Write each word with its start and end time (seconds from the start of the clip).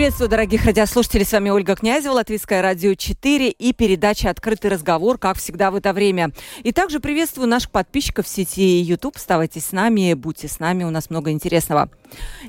Приветствую, 0.00 0.30
дорогих 0.30 0.64
радиослушателей. 0.64 1.26
С 1.26 1.32
вами 1.32 1.50
Ольга 1.50 1.76
Князева, 1.76 2.14
Латвийское 2.14 2.62
радио 2.62 2.94
4 2.94 3.50
и 3.50 3.74
передача 3.74 4.30
«Открытый 4.30 4.70
разговор», 4.70 5.18
как 5.18 5.36
всегда 5.36 5.70
в 5.70 5.74
это 5.74 5.92
время. 5.92 6.30
И 6.62 6.72
также 6.72 7.00
приветствую 7.00 7.48
наших 7.48 7.70
подписчиков 7.70 8.24
в 8.24 8.28
сети 8.30 8.80
YouTube. 8.80 9.16
Оставайтесь 9.16 9.66
с 9.66 9.72
нами, 9.72 10.14
будьте 10.14 10.48
с 10.48 10.58
нами, 10.58 10.84
у 10.84 10.90
нас 10.90 11.10
много 11.10 11.32
интересного. 11.32 11.90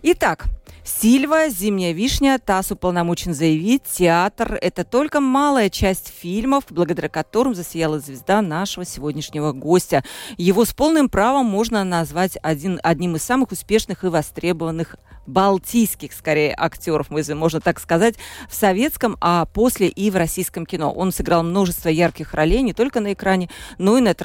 Итак, 0.01 0.45
Сильва, 0.83 1.49
«Зимняя 1.49 1.93
вишня», 1.93 2.39
ТАСС 2.43 2.71
уполномочен 2.71 3.35
заявить, 3.35 3.83
театр– 3.83 4.57
это 4.61 4.83
только 4.83 5.19
малая 5.19 5.69
часть 5.69 6.11
фильмов, 6.11 6.63
благодаря 6.71 7.07
которым 7.07 7.53
засияла 7.53 7.99
звезда 7.99 8.41
нашего 8.41 8.83
сегодняшнего 8.83 9.51
гостя. 9.51 10.03
Его 10.37 10.65
с 10.65 10.73
полным 10.73 11.07
правом 11.07 11.45
можно 11.45 11.83
назвать 11.83 12.35
один, 12.41 12.79
одним 12.81 13.15
из 13.15 13.21
самых 13.21 13.51
успешных 13.51 14.03
и 14.03 14.07
востребованных 14.07 14.95
балтийских, 15.27 16.13
скорее, 16.13 16.53
актеров, 16.57 17.09
можно 17.09 17.61
так 17.61 17.79
сказать, 17.79 18.15
в 18.49 18.55
советском, 18.55 19.17
а 19.21 19.45
после 19.45 19.87
и 19.87 20.09
в 20.09 20.15
российском 20.15 20.65
кино. 20.65 20.91
Он 20.91 21.11
сыграл 21.11 21.43
множество 21.43 21.89
ярких 21.89 22.33
ролей 22.33 22.61
не 22.61 22.73
только 22.73 22.99
на 22.99 23.13
экране, 23.13 23.49
но 23.77 23.97
и 23.97 24.01
на, 24.01 24.15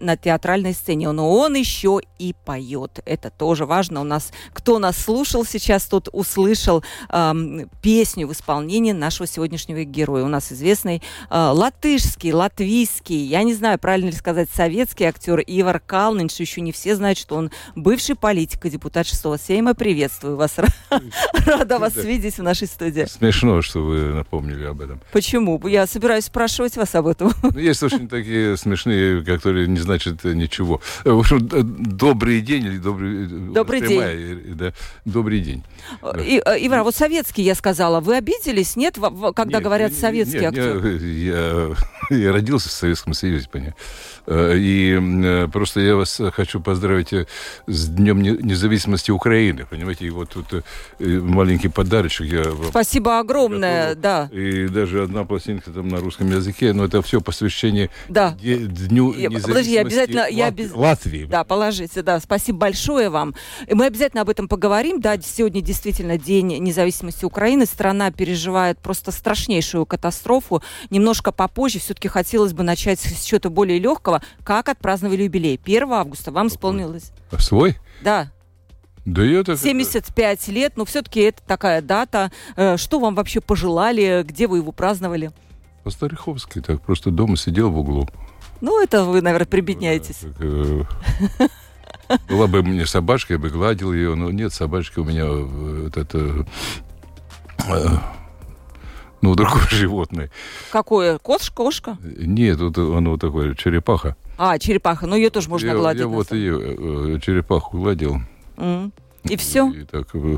на 0.00 0.16
театральной 0.16 0.74
сцене. 0.74 1.10
Но 1.10 1.30
он 1.30 1.54
еще 1.54 2.00
и 2.18 2.34
поет. 2.44 3.00
Это 3.04 3.30
тоже 3.30 3.66
важно. 3.66 4.00
У 4.00 4.04
нас, 4.04 4.32
кто 4.52 4.78
нас 4.78 4.96
слушал 4.96 5.44
сейчас, 5.44 5.84
тот 6.00 6.08
услышал 6.12 6.84
эм, 7.10 7.70
песню 7.80 8.26
в 8.26 8.32
исполнении 8.32 8.92
нашего 8.92 9.26
сегодняшнего 9.26 9.84
героя. 9.84 10.24
У 10.24 10.28
нас 10.28 10.52
известный 10.52 11.02
э, 11.30 11.50
латышский, 11.52 12.32
латвийский, 12.32 13.24
я 13.24 13.42
не 13.42 13.54
знаю, 13.54 13.78
правильно 13.78 14.10
ли 14.10 14.12
сказать, 14.12 14.50
советский 14.54 15.04
актер 15.04 15.40
Ивар 15.46 15.80
Калнинш. 15.80 16.34
Еще 16.34 16.60
не 16.60 16.72
все 16.72 16.96
знают, 16.96 17.18
что 17.18 17.36
он 17.36 17.50
бывший 17.74 18.14
политик 18.14 18.66
и 18.66 18.70
депутат 18.70 19.06
шестого 19.06 19.38
Сейма. 19.38 19.74
Приветствую 19.74 20.36
вас. 20.36 20.56
Рада 21.46 21.78
вас 21.78 21.96
видеть 21.96 22.36
в 22.36 22.42
нашей 22.42 22.68
студии. 22.68 23.06
Смешно, 23.06 23.62
что 23.62 23.82
вы 23.82 24.12
напомнили 24.12 24.64
об 24.64 24.82
этом. 24.82 25.00
Почему? 25.12 25.66
Я 25.66 25.86
собираюсь 25.86 26.26
спрашивать 26.26 26.76
вас 26.76 26.94
об 26.94 27.06
этом. 27.06 27.32
Ну, 27.42 27.58
есть 27.58 27.82
очень 27.82 28.08
такие 28.08 28.56
смешные, 28.58 29.24
которые 29.24 29.66
не 29.66 29.78
значат 29.78 30.24
ничего. 30.24 30.82
В 31.04 31.18
общем, 31.18 31.38
добрый 31.48 32.42
день 32.42 32.64
или 32.66 32.78
добрый... 32.78 33.26
Добрый 33.26 33.80
день. 33.80 34.54
Да, 34.56 34.72
добрый 35.04 35.40
день. 35.40 35.64
И, 36.20 36.42
э, 36.44 36.66
Ивар, 36.66 36.82
вот 36.82 36.94
советский, 36.94 37.42
я 37.42 37.54
сказала, 37.54 38.00
вы 38.00 38.16
обиделись, 38.16 38.76
нет, 38.76 38.98
когда 39.34 39.58
нет, 39.58 39.64
говорят 39.64 39.92
советский 39.92 40.40
нет, 40.40 40.48
актер? 40.48 40.86
Я, 40.86 41.70
я, 41.70 41.76
я 42.16 42.32
родился 42.32 42.68
в 42.68 42.72
Советском 42.72 43.14
Союзе, 43.14 43.48
понятно. 43.50 43.74
Э, 44.26 44.54
и 44.56 44.98
э, 44.98 45.48
просто 45.48 45.80
я 45.80 45.96
вас 45.96 46.20
хочу 46.32 46.60
поздравить 46.60 47.12
с 47.66 47.88
Днем 47.88 48.22
независимости 48.22 49.10
Украины, 49.10 49.66
понимаете, 49.68 50.06
и 50.06 50.10
вот 50.10 50.30
тут 50.30 50.64
маленький 50.98 51.68
подарочек. 51.68 52.26
Я 52.26 52.44
Спасибо 52.70 53.18
огромное, 53.18 53.94
готовил. 53.94 54.02
да. 54.02 54.28
И 54.32 54.68
даже 54.68 55.02
одна 55.02 55.24
пластинка 55.24 55.70
там 55.70 55.88
на 55.88 55.98
русском 55.98 56.30
языке, 56.30 56.72
но 56.72 56.84
это 56.84 57.02
все 57.02 57.20
посвящение 57.20 57.90
да. 58.08 58.36
Дню 58.40 59.14
независимости 59.14 59.46
Подожди, 59.46 59.72
я 59.72 59.80
обязательно, 59.80 60.20
Лат... 60.22 60.30
я 60.30 60.50
без... 60.50 60.72
Латвии. 60.72 61.24
Да, 61.24 61.44
положите, 61.44 62.02
да. 62.02 62.20
Спасибо 62.20 62.58
большое 62.58 63.08
вам. 63.08 63.34
И 63.66 63.74
мы 63.74 63.86
обязательно 63.86 64.22
об 64.22 64.28
этом 64.28 64.48
поговорим. 64.48 65.00
Да, 65.00 65.18
сегодня 65.20 65.62
действительно 65.76 66.16
День 66.16 66.58
независимости 66.62 67.24
Украины. 67.24 67.66
Страна 67.66 68.10
переживает 68.10 68.78
просто 68.78 69.12
страшнейшую 69.12 69.84
катастрофу. 69.84 70.62
Немножко 70.88 71.32
попозже 71.32 71.78
все-таки 71.78 72.08
хотелось 72.08 72.54
бы 72.54 72.62
начать 72.62 72.98
с 73.00 73.24
чего-то 73.24 73.50
более 73.50 73.78
легкого. 73.78 74.22
Как 74.42 74.70
отпраздновали 74.70 75.24
юбилей? 75.24 75.60
1 75.62 75.92
августа. 75.92 76.32
Вам 76.32 76.48
исполнилось? 76.48 77.12
Свой? 77.38 77.76
Да. 78.02 78.32
Да 79.04 79.24
это... 79.24 79.56
75 79.56 80.48
лет, 80.48 80.76
но 80.76 80.84
все-таки 80.86 81.20
это 81.20 81.42
такая 81.46 81.82
дата. 81.82 82.32
Э, 82.56 82.76
что 82.76 82.98
вам 82.98 83.14
вообще 83.14 83.40
пожелали? 83.40 84.24
Где 84.26 84.46
вы 84.46 84.58
его 84.58 84.72
праздновали? 84.72 85.30
По 85.84 85.90
Стариховской, 85.90 86.62
так 86.62 86.80
просто 86.80 87.10
дома 87.10 87.36
сидел 87.36 87.70
в 87.70 87.78
углу. 87.78 88.08
Ну, 88.60 88.82
это 88.82 89.04
вы, 89.04 89.20
наверное, 89.20 89.46
прибедняетесь. 89.46 90.22
Э, 90.40 90.82
была 92.28 92.46
бы 92.46 92.62
мне 92.62 92.86
собачка, 92.86 93.34
я 93.34 93.38
бы 93.38 93.50
гладил 93.50 93.92
ее, 93.92 94.14
но 94.14 94.30
нет, 94.30 94.52
собачка 94.52 95.00
у 95.00 95.04
меня 95.04 95.24
э, 95.24 95.82
вот 95.84 95.96
это 95.96 96.46
ну, 99.22 99.34
другое 99.34 99.66
животное. 99.70 100.30
Какое? 100.70 101.18
Кошка? 101.18 101.54
Кошка? 101.54 101.98
Нет, 102.02 102.58
вот 102.60 102.78
оно 102.78 103.12
вот 103.12 103.20
такое, 103.20 103.54
черепаха. 103.54 104.16
А, 104.38 104.58
черепаха, 104.58 105.06
ну 105.06 105.16
ее 105.16 105.30
тоже 105.30 105.48
можно 105.48 105.68
я, 105.68 105.74
гладить. 105.74 106.00
Я 106.00 106.06
вот 106.06 106.32
ее, 106.32 107.20
черепаху 107.20 107.78
гладил. 107.78 108.20
Mm. 108.56 108.92
И 109.24 109.36
все? 109.36 109.70
И 109.70 109.84
так 109.84 110.08
э, 110.14 110.36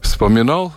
вспоминал 0.00 0.72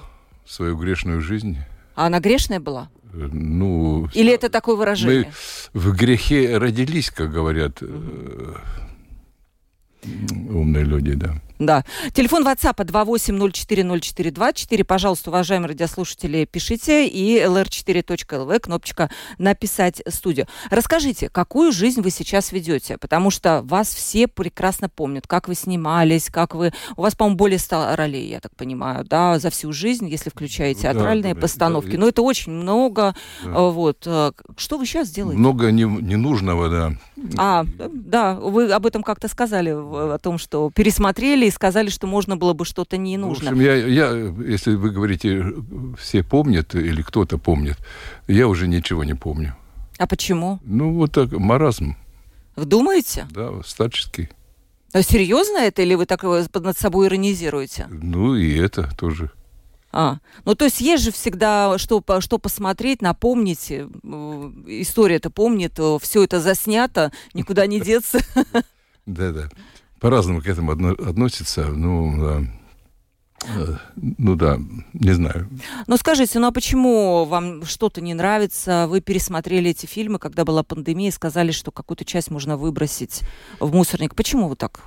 свою 0.46 0.76
грешную 0.76 1.22
жизнь. 1.22 1.58
А 1.96 2.08
она 2.08 2.20
грешная 2.20 2.60
была? 2.60 2.90
Э, 3.14 3.30
ну... 3.32 4.10
Или 4.14 4.34
это 4.34 4.50
такое 4.50 4.76
выражение? 4.76 5.32
Мы 5.74 5.80
в 5.80 5.96
грехе 5.96 6.58
родились, 6.58 7.12
как 7.12 7.32
говорят 7.32 7.82
mm. 7.82 8.58
Умные 10.50 10.84
люди, 10.84 11.14
да. 11.14 11.36
Да. 11.60 11.84
Телефон 12.14 12.48
WhatsApp 12.48 12.78
28040424. 12.86 14.86
Пожалуйста, 14.86 15.30
уважаемые 15.30 15.68
радиослушатели, 15.68 16.46
пишите. 16.46 17.06
И 17.06 17.42
lr4.lv, 17.42 18.60
кнопочка 18.60 19.10
«Написать 19.38 20.02
студию». 20.08 20.48
Расскажите, 20.70 21.28
какую 21.28 21.74
жизнь 21.74 22.02
вы 22.02 22.12
сейчас 22.12 22.54
ведете? 22.54 22.98
Потому 22.98 23.30
что 23.30 23.62
вас 23.64 23.94
все 23.94 24.30
прекрасно 24.30 24.88
помнят. 24.88 25.28
Как 25.28 25.50
вы 25.50 25.56
снимались, 25.56 26.30
как 26.30 26.56
вы... 26.56 26.72
У 26.96 27.02
вас, 27.02 27.16
по-моему, 27.16 27.36
более 27.36 27.60
100 27.60 27.98
ролей, 27.98 28.30
я 28.30 28.40
так 28.40 28.56
понимаю, 28.56 29.04
да, 29.04 29.38
за 29.38 29.50
всю 29.50 29.74
жизнь, 29.74 30.08
если 30.08 30.30
включаете 30.30 30.84
театральные 30.84 31.34
да, 31.34 31.42
постановки. 31.42 31.92
Да, 31.92 31.98
Но 31.98 32.08
это 32.08 32.22
очень 32.22 32.54
много. 32.54 33.16
Да. 33.44 33.52
А, 33.54 33.70
вот. 33.70 34.08
А, 34.08 34.32
что 34.56 34.78
вы 34.78 34.86
сейчас 34.86 35.10
делаете? 35.10 35.38
Много 35.38 35.72
не, 35.72 35.84
ненужного, 35.84 36.70
да. 36.70 36.94
А, 37.38 37.66
да, 37.92 38.36
вы 38.36 38.72
об 38.72 38.86
этом 38.86 39.04
как-то 39.04 39.28
сказали, 39.28 39.72
о 39.72 40.18
том, 40.20 40.38
что 40.38 40.72
пересмотрели 40.74 41.49
и 41.50 41.52
сказали, 41.52 41.90
что 41.90 42.08
можно 42.08 42.38
было 42.38 42.54
бы 42.54 42.64
что-то 42.64 42.96
не 42.98 43.18
нужно. 43.18 43.50
В 43.50 43.54
общем, 43.54 43.62
я, 43.64 43.76
я, 43.76 44.12
если 44.48 44.76
вы 44.76 44.92
говорите, 44.92 45.44
все 45.98 46.24
помнят 46.24 46.76
или 46.76 47.02
кто-то 47.02 47.38
помнит, 47.38 47.78
я 48.28 48.48
уже 48.48 48.68
ничего 48.68 49.04
не 49.04 49.16
помню. 49.16 49.56
А 49.98 50.08
почему? 50.08 50.60
Ну, 50.64 50.94
вот 50.94 51.12
так, 51.12 51.32
маразм. 51.32 51.98
Вы 52.56 52.66
думаете? 52.66 53.28
Да, 53.32 53.52
старческий. 53.66 54.30
А 54.94 55.02
серьезно 55.02 55.58
это, 55.58 55.82
или 55.82 55.96
вы 55.96 56.06
так 56.06 56.24
над 56.24 56.78
собой 56.78 57.08
иронизируете? 57.08 57.88
Ну, 57.90 58.36
и 58.36 58.56
это 58.56 58.90
тоже. 58.96 59.32
А, 59.92 60.20
ну 60.46 60.54
то 60.54 60.66
есть 60.66 60.82
есть 60.82 61.04
же 61.04 61.12
всегда 61.12 61.80
что, 61.80 62.04
что 62.20 62.38
посмотреть, 62.38 63.02
напомнить, 63.02 63.72
э, 63.72 63.88
история-то 64.68 65.32
помнит, 65.32 65.80
э, 65.80 65.98
все 66.00 66.24
это 66.24 66.40
заснято, 66.40 67.12
никуда 67.34 67.66
не 67.66 67.80
деться. 67.82 68.20
Да-да 69.08 69.50
по-разному 70.00 70.42
к 70.42 70.48
этому 70.48 70.72
относятся. 70.72 71.68
Ну, 71.68 72.46
э, 73.46 73.78
ну 73.96 74.36
да, 74.36 74.60
не 74.94 75.12
знаю. 75.12 75.50
Ну 75.88 75.98
скажите, 75.98 76.40
ну 76.40 76.48
а 76.48 76.52
почему 76.52 77.26
вам 77.26 77.66
что-то 77.66 78.02
не 78.02 78.14
нравится? 78.14 78.88
Вы 78.88 79.02
пересмотрели 79.02 79.72
эти 79.72 79.86
фильмы, 79.86 80.20
когда 80.20 80.46
была 80.46 80.64
пандемия, 80.64 81.10
и 81.10 81.14
сказали, 81.14 81.52
что 81.52 81.72
какую-то 81.72 82.06
часть 82.06 82.32
можно 82.32 82.58
выбросить 82.58 83.22
в 83.60 83.74
мусорник. 83.74 84.16
Почему 84.16 84.48
вы 84.50 84.56
так 84.56 84.82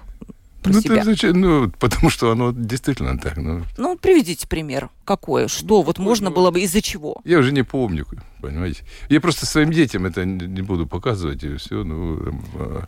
про 0.63 0.73
ну, 0.73 0.81
себя? 0.81 1.05
Зачем? 1.05 1.41
Ну, 1.41 1.71
потому 1.79 2.11
что 2.11 2.31
оно 2.31 2.53
действительно 2.53 3.19
так. 3.19 3.37
Ну, 3.37 3.63
ну 3.77 3.97
приведите 3.97 4.47
пример. 4.47 4.91
Какое? 5.05 5.49
Что? 5.49 5.67
Ну, 5.67 5.83
вот 5.83 5.99
можно 5.99 6.31
ну, 6.31 6.37
было 6.37 6.51
бы 6.51 6.61
из-за 6.61 6.81
чего? 6.81 7.21
Я 7.25 7.39
уже 7.39 7.53
не 7.53 7.65
помню, 7.65 8.07
понимаете. 8.41 8.85
Я 9.09 9.21
просто 9.21 9.47
своим 9.47 9.73
детям 9.73 10.07
это 10.07 10.25
не 10.25 10.63
буду 10.63 10.87
показывать, 10.87 11.43
и 11.43 11.57
все. 11.57 11.83
Ну, 11.83 12.21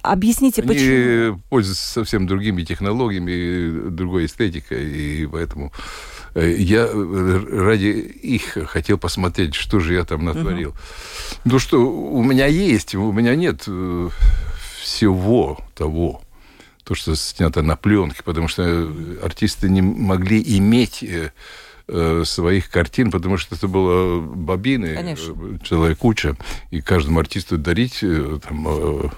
а 0.03 0.13
Объясните, 0.13 0.63
они 0.63 0.69
почему? 0.69 1.41
пользуются 1.51 1.93
совсем 1.93 2.27
другими 2.27 2.63
технологиями, 2.63 3.91
другой 3.91 4.27
эстетикой, 4.27 4.85
и 4.85 5.27
поэтому 5.27 5.73
э, 6.35 6.55
я 6.57 6.89
ради 6.93 7.87
их 7.87 8.59
хотел 8.69 8.97
посмотреть, 8.99 9.55
что 9.55 9.81
же 9.81 9.95
я 9.95 10.05
там 10.05 10.25
натворил. 10.25 10.71
Угу. 10.71 10.79
Ну, 11.47 11.59
что 11.59 11.79
у 11.79 12.23
меня 12.23 12.47
есть, 12.47 12.95
у 12.95 13.13
меня 13.13 13.35
нет 13.35 13.65
э, 13.67 14.09
всего 14.81 15.59
того, 15.75 16.23
то, 16.85 16.95
что 16.95 17.15
снято 17.17 17.63
на 17.63 17.77
пленке, 17.77 18.23
потому 18.23 18.49
что 18.49 18.93
артисты 19.23 19.69
не 19.69 19.83
могли 19.83 20.43
иметь 20.59 21.03
э, 21.03 21.33
э, 21.89 22.23
своих 22.25 22.71
картин, 22.71 23.11
потому 23.11 23.39
что 23.39 23.55
это 23.55 23.69
было 23.69 24.21
бобины, 24.21 24.95
Конечно. 24.95 25.33
э, 25.33 25.59
целая 25.67 25.95
куча, 25.95 26.37
и 26.71 26.81
каждому 26.81 27.21
артисту 27.21 27.59
дарить 27.59 28.01
э, 28.03 28.39
там, 28.47 28.67
э, 28.69 29.09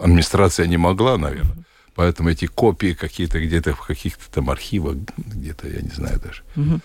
администрация 0.00 0.66
не 0.66 0.76
могла, 0.76 1.16
наверное. 1.16 1.64
Поэтому 1.94 2.30
эти 2.30 2.46
копии 2.46 2.92
какие-то 2.92 3.40
где-то 3.40 3.72
в 3.74 3.86
каких-то 3.86 4.24
там 4.32 4.50
архивах, 4.50 4.96
где-то, 5.16 5.68
я 5.68 5.80
не 5.80 5.90
знаю 5.90 6.20
даже. 6.20 6.80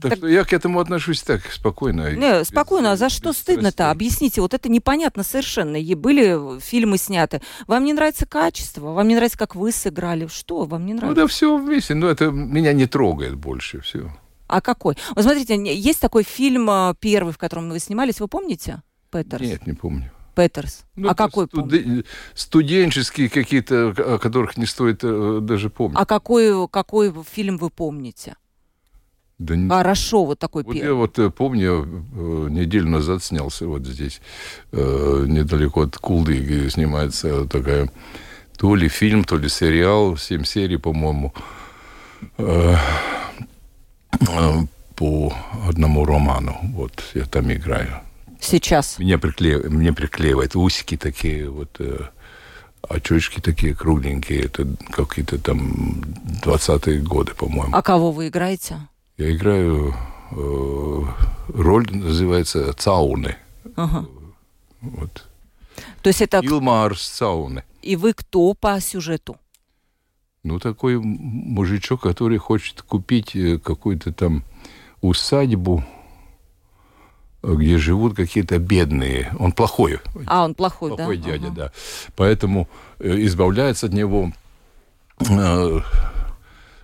Так, 0.00 0.16
что 0.16 0.26
я 0.28 0.44
к 0.44 0.52
этому 0.52 0.80
отношусь 0.80 1.22
так, 1.22 1.42
спокойно. 1.52 2.14
Не, 2.14 2.44
спокойно, 2.44 2.92
а 2.92 2.96
за 2.96 3.08
что 3.10 3.32
стыдно-то? 3.32 3.90
Объясните, 3.90 4.40
вот 4.40 4.54
это 4.54 4.68
непонятно 4.70 5.22
совершенно. 5.22 5.76
И 5.76 5.94
были 5.94 6.58
фильмы 6.60 6.96
сняты. 6.98 7.42
Вам 7.66 7.84
не 7.84 7.92
нравится 7.92 8.26
качество? 8.26 8.92
Вам 8.92 9.08
не 9.08 9.14
нравится, 9.14 9.38
как 9.38 9.54
вы 9.54 9.72
сыграли? 9.72 10.26
Что 10.26 10.64
вам 10.64 10.86
не 10.86 10.94
Ну 10.94 11.00
нравится? 11.00 11.22
да, 11.22 11.26
все 11.26 11.56
вместе, 11.56 11.94
но 11.94 12.08
это 12.08 12.30
меня 12.30 12.72
не 12.72 12.86
трогает 12.86 13.34
больше, 13.34 13.80
все. 13.80 14.10
А 14.48 14.60
какой? 14.60 14.96
Вот 15.14 15.22
смотрите, 15.22 15.54
есть 15.74 16.00
такой 16.00 16.24
фильм 16.24 16.68
э, 16.70 16.94
первый, 16.98 17.32
в 17.32 17.38
котором 17.38 17.68
вы 17.70 17.78
снимались, 17.78 18.18
вы 18.20 18.26
помните? 18.26 18.82
Петерс. 19.12 19.42
Нет, 19.42 19.66
не 19.66 19.74
помню. 19.74 20.10
Петерс. 20.34 20.84
Ну, 20.96 21.08
а 21.10 21.14
какой 21.14 21.46
помните? 21.46 22.04
Студенческие 22.34 23.28
какие-то, 23.28 23.90
о 23.96 24.18
которых 24.18 24.56
не 24.56 24.66
стоит 24.66 25.00
э, 25.04 25.38
даже 25.40 25.70
помнить. 25.70 25.98
А 26.00 26.06
какой, 26.06 26.66
какой 26.68 27.12
фильм 27.30 27.58
вы 27.58 27.70
помните? 27.70 28.36
Да 29.40 29.56
не- 29.56 29.70
Хорошо, 29.70 30.26
вот 30.26 30.38
такой 30.38 30.64
Вот 30.64 30.74
я 30.74 30.82
первый. 30.82 30.96
вот 30.98 31.18
э, 31.18 31.30
помню, 31.30 32.04
э, 32.14 32.48
неделю 32.50 32.90
назад 32.90 33.24
снялся 33.24 33.66
вот 33.66 33.86
здесь, 33.86 34.20
э, 34.72 35.24
недалеко 35.26 35.80
от 35.84 35.96
Кулды, 35.96 36.38
где 36.40 36.68
снимается 36.68 37.46
такая 37.46 37.90
то 38.58 38.74
ли 38.74 38.88
фильм, 38.88 39.24
то 39.24 39.38
ли 39.38 39.48
сериал, 39.48 40.18
семь 40.18 40.44
серий, 40.44 40.76
по-моему, 40.76 41.32
по 44.94 45.32
одному 45.66 46.04
роману. 46.04 46.58
Вот 46.74 47.02
я 47.14 47.24
там 47.24 47.50
играю. 47.50 48.00
Сейчас. 48.40 48.98
Меня, 48.98 49.18
приклеив... 49.18 49.64
Мне 49.70 49.92
приклеивают 49.94 50.54
усики 50.56 50.98
такие, 50.98 51.48
вот 51.48 51.80
очечки 52.88 53.40
такие 53.40 53.74
кругленькие. 53.74 54.44
Это 54.44 54.66
какие-то 54.90 55.38
там 55.38 56.02
20-е 56.44 57.00
годы, 57.00 57.32
по-моему. 57.34 57.74
А 57.74 57.80
кого 57.82 58.12
вы 58.12 58.28
играете? 58.28 58.76
Я 59.20 59.32
играю 59.32 59.94
э, 60.30 61.02
роль, 61.48 61.86
называется 61.90 62.72
Цауны. 62.72 63.36
Ага. 63.76 64.06
Вот. 64.80 65.26
То 66.00 66.08
есть 66.08 66.22
это... 66.22 66.38
Илмарс 66.38 67.06
Цауны. 67.06 67.62
И 67.82 67.96
вы 67.96 68.14
кто 68.14 68.54
по 68.54 68.80
сюжету? 68.80 69.36
Ну, 70.42 70.58
такой 70.58 70.98
мужичок, 70.98 72.00
который 72.00 72.38
хочет 72.38 72.80
купить 72.80 73.36
э, 73.36 73.58
какую-то 73.58 74.10
там 74.14 74.42
усадьбу, 75.02 75.84
где 77.42 77.76
живут 77.76 78.16
какие-то 78.16 78.58
бедные. 78.58 79.34
Он 79.38 79.52
плохой. 79.52 80.00
А, 80.24 80.46
он 80.46 80.54
плохой, 80.54 80.96
плохой 80.96 81.18
да? 81.18 81.24
дядя, 81.24 81.46
Ага. 81.48 81.54
да. 81.56 81.72
Поэтому 82.16 82.70
э, 82.98 83.26
избавляется 83.26 83.84
от 83.84 83.92
него 83.92 84.32
э, 85.28 85.80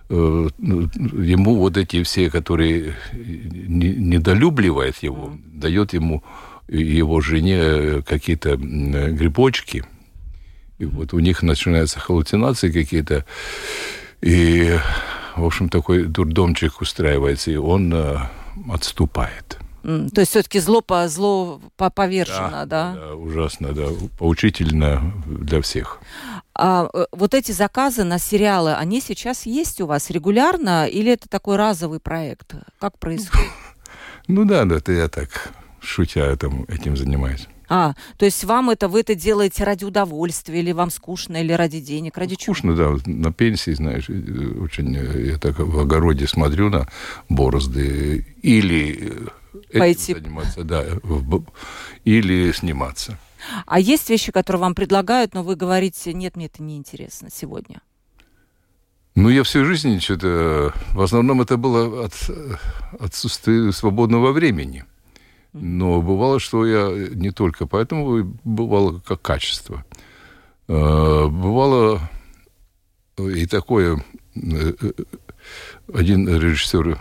ему 0.09 1.55
вот 1.55 1.77
эти 1.77 2.03
все, 2.03 2.29
которые 2.29 2.95
не- 3.13 3.95
недолюбливают 3.95 4.97
его, 5.03 5.33
дает 5.45 5.93
ему 5.93 6.23
его 6.67 7.21
жене 7.21 7.59
э, 7.59 8.01
какие-то 8.01 8.51
э, 8.51 8.55
грибочки. 9.11 9.83
И 10.79 10.85
вот 10.85 11.13
у 11.13 11.19
них 11.19 11.41
начинаются 11.43 11.99
халлюцинации 11.99 12.71
какие-то. 12.71 13.25
И, 14.21 14.77
в 15.35 15.45
общем, 15.45 15.69
такой 15.69 16.03
дурдомчик 16.05 16.81
устраивается, 16.81 17.51
и 17.51 17.55
он 17.55 17.93
э, 17.93 18.17
отступает. 18.69 19.59
То 19.83 20.21
есть 20.21 20.31
все-таки 20.31 20.59
зло, 20.59 20.81
по, 20.81 21.07
зло 21.07 21.61
по- 21.77 21.89
повержено, 21.89 22.65
да? 22.65 22.95
да, 22.95 23.15
ужасно, 23.15 23.73
да, 23.73 23.87
поучительно 24.17 25.13
для 25.25 25.61
всех. 25.61 25.99
А 26.53 26.89
э, 26.93 27.05
вот 27.11 27.33
эти 27.33 27.51
заказы 27.51 28.03
на 28.03 28.19
сериалы, 28.19 28.73
они 28.73 28.99
сейчас 28.99 29.45
есть 29.45 29.79
у 29.79 29.85
вас 29.85 30.09
регулярно 30.09 30.87
или 30.87 31.11
это 31.11 31.29
такой 31.29 31.55
разовый 31.55 31.99
проект? 31.99 32.55
Как 32.79 32.97
происходит? 32.97 33.47
Ну 34.29 34.43
да, 34.43 34.65
да, 34.65 34.75
это 34.75 34.91
я 34.91 35.07
так, 35.07 35.53
шутя, 35.79 36.35
там, 36.35 36.65
этим 36.67 36.97
занимаюсь. 36.97 37.47
А, 37.69 37.93
то 38.17 38.25
есть 38.25 38.43
вам 38.43 38.69
это, 38.69 38.87
вы 38.87 39.01
это 39.01 39.15
делаете 39.15 39.63
ради 39.63 39.83
удовольствия, 39.85 40.59
или 40.59 40.71
вам 40.71 40.89
скучно, 40.89 41.37
или 41.37 41.51
ради 41.51 41.79
денег, 41.79 42.17
ради 42.17 42.35
чего? 42.35 42.53
Скучно, 42.53 42.75
да, 42.75 42.95
на 43.05 43.33
пенсии, 43.33 43.71
знаешь, 43.71 44.09
э, 44.09 44.59
очень, 44.61 44.95
э, 44.95 45.31
я 45.31 45.37
так 45.37 45.59
в 45.59 45.79
огороде 45.79 46.27
смотрю 46.27 46.69
на 46.69 46.87
борозды, 47.29 48.25
или 48.41 49.29
этим 49.69 49.79
Пойти. 49.79 50.13
заниматься, 50.13 50.63
да, 50.63 50.85
или 52.03 52.51
сниматься. 52.51 53.19
А 53.65 53.79
есть 53.79 54.09
вещи, 54.09 54.31
которые 54.31 54.61
вам 54.61 54.75
предлагают, 54.75 55.33
но 55.33 55.43
вы 55.43 55.55
говорите, 55.55 56.13
нет, 56.13 56.35
мне 56.35 56.47
это 56.47 56.63
не 56.63 56.77
интересно 56.77 57.29
сегодня. 57.31 57.81
Ну, 59.15 59.29
я 59.29 59.43
всю 59.43 59.65
жизнь 59.65 59.99
что-то... 59.99 60.73
В 60.93 61.01
основном 61.01 61.41
это 61.41 61.57
было 61.57 62.05
от 62.05 62.13
э, 62.29 62.55
отсутствия 62.99 63.71
свободного 63.71 64.31
времени. 64.31 64.85
Но 65.53 66.01
бывало, 66.01 66.39
что 66.39 66.65
я 66.65 67.09
не 67.15 67.31
только 67.31 67.65
поэтому, 67.65 68.23
бывало 68.43 68.99
как 68.99 69.21
качество. 69.21 69.83
Э, 70.67 71.27
Бывало 71.27 72.01
и 73.17 73.47
такое... 73.47 74.03
э, 74.35 74.73
э, 74.81 74.91
Один 75.93 76.27
режиссер 76.27 76.99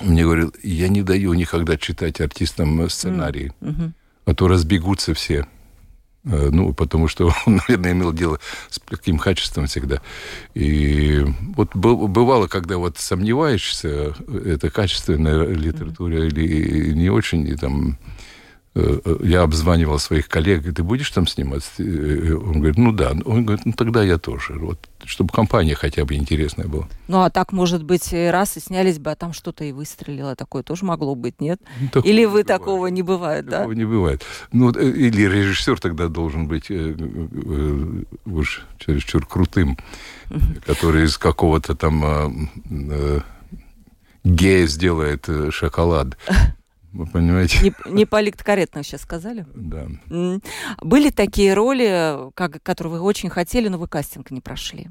мне 0.00 0.22
говорил, 0.24 0.54
я 0.62 0.88
не 0.88 1.02
даю 1.02 1.34
никогда 1.34 1.76
читать 1.76 2.20
артистам 2.20 2.88
сценарии, 2.88 3.52
Мгм. 3.60 3.94
а 4.24 4.34
то 4.34 4.48
разбегутся 4.48 5.12
все. 5.14 5.46
Э, 6.24 6.50
Ну, 6.52 6.72
потому 6.72 7.08
что 7.08 7.26
он, 7.46 7.56
наверное, 7.68 7.92
имел 7.92 8.12
дело 8.12 8.38
с 8.70 8.78
таким 8.78 9.18
качеством 9.18 9.66
всегда. 9.66 10.00
И 10.54 11.24
вот 11.56 11.74
бывало, 11.74 12.46
когда 12.46 12.76
вот 12.78 12.96
сомневаешься, 12.98 14.14
это 14.44 14.70
качественная 14.70 15.44
литература 15.46 16.24
или 16.26 16.92
не 16.94 17.10
очень, 17.10 17.46
и 17.48 17.56
там 17.56 17.90
э, 17.90 17.94
э, 17.94 18.21
я 18.74 19.42
обзванивал 19.42 19.98
своих 19.98 20.28
коллег, 20.28 20.62
ты 20.74 20.82
будешь 20.82 21.10
там 21.10 21.26
сниматься? 21.26 21.70
Э, 21.82 22.32
Он 22.34 22.54
говорит, 22.54 22.78
ну 22.78 22.92
да. 22.92 23.10
Он 23.26 23.44
говорит, 23.44 23.66
ну 23.66 23.72
тогда 23.72 24.02
я 24.02 24.16
тоже. 24.16 24.54
Вот, 24.54 24.78
чтобы 25.04 25.30
компания 25.30 25.74
хотя 25.74 26.06
бы 26.06 26.14
интересная 26.14 26.66
была. 26.66 26.88
Ну, 27.06 27.20
а 27.20 27.28
так, 27.28 27.52
может 27.52 27.84
быть, 27.84 28.12
раз 28.12 28.56
и 28.56 28.60
снялись 28.60 28.98
бы, 28.98 29.10
а 29.10 29.14
там 29.14 29.34
что-то 29.34 29.64
и 29.64 29.72
выстрелило. 29.72 30.34
Такое 30.36 30.62
тоже 30.62 30.86
могло 30.86 31.14
быть, 31.14 31.40
нет? 31.40 31.60
Ну, 31.80 31.88
такого 31.88 32.06
Или 32.08 32.20
не 32.20 32.26
вы 32.26 32.30
бывает. 32.30 32.46
такого 32.46 32.86
не 32.86 33.02
бывает, 33.02 33.44
да? 33.44 33.58
Такого 33.58 33.72
не 33.72 33.84
бывает. 33.84 34.24
Ну, 34.52 34.72
э, 34.72 34.88
или 34.88 35.22
режиссер 35.22 35.78
тогда 35.78 36.08
должен 36.08 36.48
быть 36.48 36.70
э, 36.70 36.94
э, 36.98 38.02
уж 38.24 38.66
чересчур 38.78 39.26
крутым, 39.26 39.76
который 40.64 41.04
из 41.04 41.18
какого-то 41.18 41.74
там 41.74 42.04
э, 42.04 42.30
э, 42.70 43.20
гея 44.24 44.66
сделает 44.66 45.28
э, 45.28 45.50
шоколад. 45.50 46.16
Вы 46.92 47.06
понимаете? 47.06 47.58
Не, 47.62 47.92
не 47.92 48.06
политкорректно 48.06 48.82
сейчас 48.82 49.02
сказали. 49.02 49.46
Да. 49.54 49.86
Были 50.80 51.10
такие 51.10 51.54
роли, 51.54 52.30
как, 52.34 52.62
которые 52.62 52.94
вы 52.94 53.00
очень 53.00 53.30
хотели, 53.30 53.68
но 53.68 53.78
вы 53.78 53.88
кастинг 53.88 54.30
не 54.30 54.40
прошли. 54.40 54.88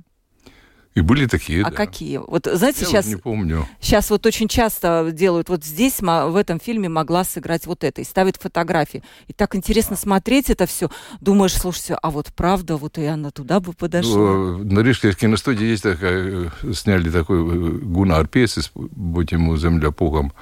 И 0.94 1.00
были 1.00 1.26
такие, 1.26 1.64
а 1.64 1.70
да. 1.70 1.76
какие? 1.76 2.18
Вот 2.18 2.50
знаете, 2.52 2.82
Я 2.82 2.88
сейчас, 2.88 3.06
вот 3.06 3.16
не 3.16 3.22
помню. 3.22 3.66
сейчас 3.80 4.10
вот 4.10 4.26
очень 4.26 4.50
часто 4.50 5.10
делают, 5.14 5.48
вот 5.48 5.64
здесь 5.64 6.02
в 6.02 6.36
этом 6.36 6.60
фильме 6.60 6.90
могла 6.90 7.24
сыграть 7.24 7.66
вот 7.66 7.86
это, 7.86 8.02
и 8.02 8.04
ставят 8.04 8.36
фотографии. 8.36 9.02
И 9.30 9.34
так 9.34 9.56
интересно 9.56 9.96
смотреть 9.96 10.50
это 10.50 10.66
все. 10.66 10.90
Думаешь, 11.22 11.54
слушайте, 11.54 11.94
а 12.02 12.12
вот 12.12 12.34
правда, 12.36 12.76
вот 12.76 12.98
и 12.98 13.06
она 13.06 13.32
туда 13.32 13.62
бы 13.62 13.72
подошла. 13.72 14.18
Ну, 14.18 14.64
на 14.66 14.82
Рижской 14.82 15.14
киностудии 15.14 15.66
есть 15.66 15.84
такая, 15.84 16.52
э, 16.62 16.74
сняли 16.74 17.10
такой 17.10 17.40
э, 17.40 17.70
Гунар 17.84 18.28
Песис, 18.28 18.72
будь 18.76 19.32
ему 19.32 19.56
земля 19.56 19.92
пухом, 19.92 20.34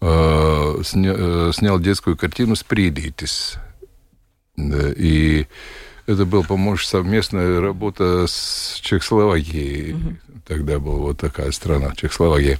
э, 0.00 0.80
сня- 0.82 1.14
э, 1.16 1.52
снял 1.54 1.78
детскую 1.78 2.16
картину 2.16 2.56
«Спридитис». 2.56 3.56
Да, 4.56 4.90
И 4.96 5.46
это 6.06 6.24
была, 6.26 6.42
по-моему, 6.42 6.76
совместная 6.76 7.60
работа 7.60 8.26
с 8.26 8.78
Чехословакией. 8.82 10.18
Тогда 10.46 10.78
была 10.80 10.96
вот 10.96 11.18
такая 11.18 11.52
страна, 11.52 11.94
Чехословакия. 11.94 12.58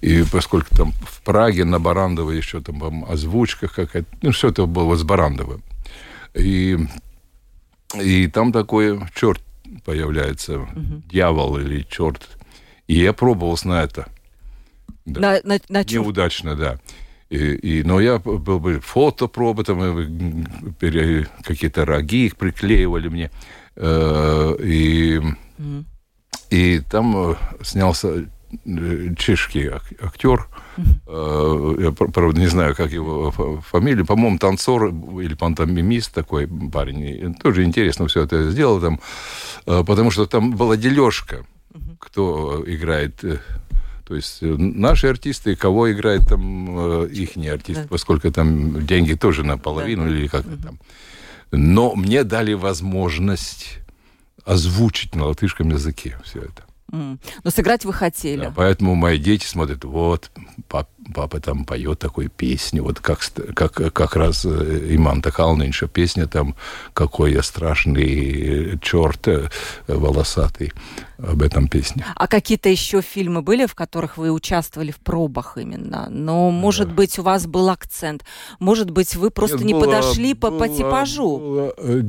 И 0.00 0.24
поскольку 0.30 0.74
там 0.76 0.92
в 0.92 1.22
Праге 1.22 1.64
на 1.64 1.80
Барандово 1.80 2.30
еще 2.30 2.60
там 2.60 2.78
по-моему, 2.78 3.10
озвучка 3.10 3.66
какая-то, 3.68 4.08
ну, 4.22 4.30
все 4.30 4.48
это 4.50 4.66
было 4.66 4.94
с 4.96 5.02
Барандова. 5.02 5.60
И, 6.34 6.78
и 8.00 8.28
там 8.28 8.52
такой 8.52 9.00
черт 9.14 9.40
появляется, 9.84 10.66
дьявол 11.10 11.58
или 11.58 11.84
черт. 11.90 12.28
И 12.86 12.94
я 13.00 13.12
пробовался 13.12 13.68
на 13.68 13.82
это. 13.82 14.06
Да. 15.06 15.20
На, 15.20 15.40
на, 15.44 15.60
на? 15.68 15.84
Неудачно, 15.84 16.56
да. 16.56 16.78
И, 17.30 17.36
и, 17.36 17.82
но 17.82 18.00
я 18.00 18.18
был 18.18 18.60
бы 18.60 18.80
фотопробы, 18.80 19.64
там 19.64 19.80
э, 19.82 21.24
какие-то 21.42 21.84
роги 21.84 22.26
их 22.26 22.36
приклеивали 22.36 23.08
мне. 23.08 23.30
Э, 23.76 24.56
И, 24.62 25.20
Мгм. 25.58 25.86
и 26.50 26.80
там 26.90 27.30
э, 27.32 27.34
снялся 27.62 28.26
чешский 29.18 29.68
актер, 30.00 30.46
я, 31.08 31.90
правда, 31.92 32.38
не 32.40 32.46
знаю, 32.46 32.76
как 32.76 32.92
его 32.92 33.32
фамилия, 33.68 34.04
по-моему, 34.04 34.38
танцор 34.38 34.88
или 35.20 35.34
пантомимист 35.34 36.12
такой 36.14 36.46
парень. 36.72 37.34
Тоже 37.34 37.64
интересно 37.64 38.06
все 38.06 38.22
это 38.22 38.50
сделал 38.52 38.80
там, 38.80 39.00
потому 39.64 40.12
что 40.12 40.26
там 40.26 40.52
была 40.52 40.76
дележка, 40.76 41.44
кто 41.98 42.62
играет 42.64 43.24
то 44.06 44.14
есть 44.14 44.42
наши 44.42 45.06
артисты, 45.06 45.56
кого 45.56 45.90
играет 45.90 46.26
там 46.28 47.04
их 47.06 47.36
не 47.36 47.48
артист, 47.48 47.82
да. 47.82 47.86
поскольку 47.88 48.30
там 48.30 48.86
деньги 48.86 49.14
тоже 49.14 49.44
наполовину 49.44 50.04
да. 50.04 50.10
или 50.10 50.26
как-то 50.26 50.56
там. 50.62 50.78
Но 51.50 51.94
мне 51.94 52.24
дали 52.24 52.52
возможность 52.52 53.78
озвучить 54.44 55.14
на 55.14 55.26
латышском 55.26 55.70
языке 55.70 56.18
все 56.24 56.40
это. 56.40 56.64
Mm. 56.94 57.18
Но 57.42 57.50
сыграть 57.50 57.84
вы 57.84 57.92
хотели. 57.92 58.44
Да, 58.44 58.52
поэтому 58.54 58.94
мои 58.94 59.18
дети 59.18 59.46
смотрят, 59.46 59.84
вот, 59.84 60.30
пап, 60.68 60.88
папа 61.12 61.40
там 61.40 61.64
поет 61.64 61.98
такую 61.98 62.30
песню, 62.30 62.84
вот 62.84 63.00
как, 63.00 63.20
как, 63.54 63.72
как 63.92 64.16
раз 64.16 64.44
э, 64.44 64.86
Иман 64.90 65.20
Тахалнинша 65.20 65.88
песня 65.88 66.26
там 66.26 66.54
«Какой 66.92 67.32
я 67.32 67.42
страшный 67.42 68.78
черт 68.80 69.26
э, 69.26 69.48
волосатый» 69.88 70.72
об 71.18 71.42
этом 71.42 71.68
песне. 71.68 72.04
А 72.14 72.26
какие-то 72.26 72.68
еще 72.68 73.00
фильмы 73.00 73.42
были, 73.42 73.66
в 73.66 73.74
которых 73.74 74.16
вы 74.16 74.30
участвовали 74.30 74.90
в 74.90 74.98
пробах 74.98 75.58
именно? 75.58 76.08
Но, 76.10 76.50
может 76.50 76.88
да. 76.88 76.94
быть, 76.94 77.18
у 77.18 77.22
вас 77.22 77.46
был 77.46 77.68
акцент, 77.70 78.24
может 78.60 78.90
быть, 78.90 79.16
вы 79.16 79.30
просто 79.30 79.58
Нет, 79.58 79.66
не 79.66 79.72
было, 79.74 79.84
подошли 79.84 80.34
по, 80.34 80.50
было, 80.50 80.58
по 80.60 80.68
типажу? 80.68 81.38
Было, 81.38 81.74
э, 81.78 82.02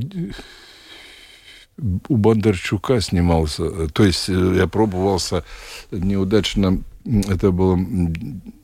у 1.78 2.16
Бондарчука 2.16 3.00
снимался. 3.00 3.88
То 3.88 4.04
есть 4.04 4.28
э, 4.28 4.54
я 4.56 4.66
пробовался 4.66 5.44
неудачно. 5.90 6.82
Это 7.04 7.50
было 7.50 7.78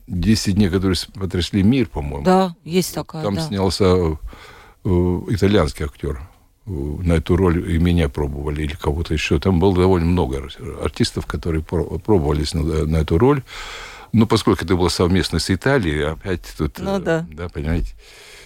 10 0.07 0.55
дней, 0.55 0.69
которые 0.69 0.97
потрясли 1.15 1.63
мир, 1.63 1.89
по-моему. 1.89 2.25
Да, 2.25 2.57
есть 2.65 2.95
такая. 2.95 3.23
Там 3.23 3.35
да. 3.35 3.43
снялся 3.43 3.85
э, 3.85 5.21
итальянский 5.29 5.85
актер. 5.85 6.21
На 6.65 7.15
эту 7.15 7.35
роль 7.35 7.73
и 7.73 7.79
меня 7.79 8.09
пробовали, 8.09 8.63
или 8.63 8.75
кого-то 8.75 9.13
еще. 9.13 9.41
Там 9.41 9.59
было 9.59 9.75
довольно 9.75 10.07
много 10.07 10.49
артистов, 10.81 11.27
которые 11.27 11.63
пробовались 11.63 12.55
на, 12.55 12.63
на 12.63 12.99
эту 12.99 13.19
роль. 13.19 13.43
Но 14.13 14.27
поскольку 14.27 14.65
это 14.65 14.77
было 14.77 14.89
совместно 14.89 15.39
с 15.41 15.51
Италией, 15.51 16.13
опять 16.13 16.43
тут, 16.57 16.79
ну, 16.79 17.01
да. 17.01 17.27
да, 17.33 17.49
понимаете, 17.49 17.95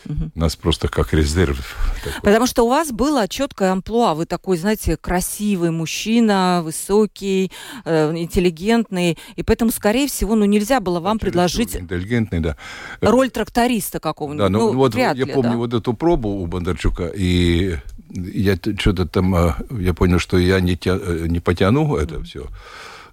Угу. 0.08 0.30
Нас 0.34 0.56
просто 0.56 0.88
как 0.88 1.12
резерв. 1.12 1.76
Такой. 2.04 2.20
Потому 2.22 2.46
что 2.46 2.64
у 2.64 2.68
вас 2.68 2.90
было 2.92 3.28
четкое 3.28 3.72
амплуа. 3.72 4.14
Вы 4.14 4.26
такой, 4.26 4.56
знаете, 4.56 4.96
красивый 4.96 5.70
мужчина, 5.70 6.60
высокий, 6.64 7.50
э, 7.84 8.16
интеллигентный. 8.16 9.18
И 9.36 9.42
поэтому, 9.42 9.70
скорее 9.70 10.06
всего, 10.06 10.34
ну 10.34 10.44
нельзя 10.44 10.80
было 10.80 11.00
вам 11.00 11.18
предложить... 11.18 11.76
Интеллигентный, 11.76 12.40
да. 12.40 12.56
Роль 13.00 13.30
тракториста 13.30 14.00
какого-нибудь. 14.00 14.38
Да, 14.44 14.48
ну, 14.48 14.72
ну 14.72 14.78
вот 14.78 14.94
я 14.94 15.12
ли, 15.12 15.25
помню 15.25 15.52
да. 15.52 15.56
вот 15.56 15.75
эту 15.75 15.92
пробу 15.94 16.28
у 16.28 16.46
Бондарчука, 16.46 17.10
и 17.14 17.76
я 18.10 18.56
что-то 18.56 19.06
там, 19.06 19.34
э, 19.34 19.54
я 19.80 19.94
понял, 19.94 20.18
что 20.18 20.38
я 20.38 20.60
не, 20.60 20.76
тя, 20.76 20.98
э, 21.00 21.26
не 21.26 21.40
потяну 21.40 21.96
это 21.96 22.22
все. 22.22 22.46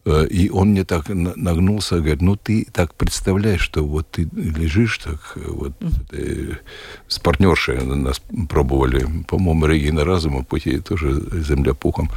Э, 0.06 0.26
и 0.30 0.50
он 0.50 0.70
мне 0.70 0.84
так 0.84 1.08
нагнулся, 1.08 1.98
говорит, 1.98 2.22
ну 2.22 2.36
ты 2.36 2.68
так 2.72 2.94
представляешь, 2.96 3.62
что 3.62 3.86
вот 3.86 4.12
ты 4.12 4.28
лежишь 4.34 4.98
так, 4.98 5.34
э, 5.36 5.46
вот 5.46 5.74
mm-hmm. 5.80 6.58
с 7.08 7.20
партнершей 7.20 7.84
нас 7.86 8.22
пробовали, 8.50 9.08
по-моему, 9.28 9.66
Регина 9.66 10.04
Разума, 10.04 10.44
пути 10.44 10.80
тоже 10.80 11.22
земля 11.42 11.74
пухом, 11.74 12.10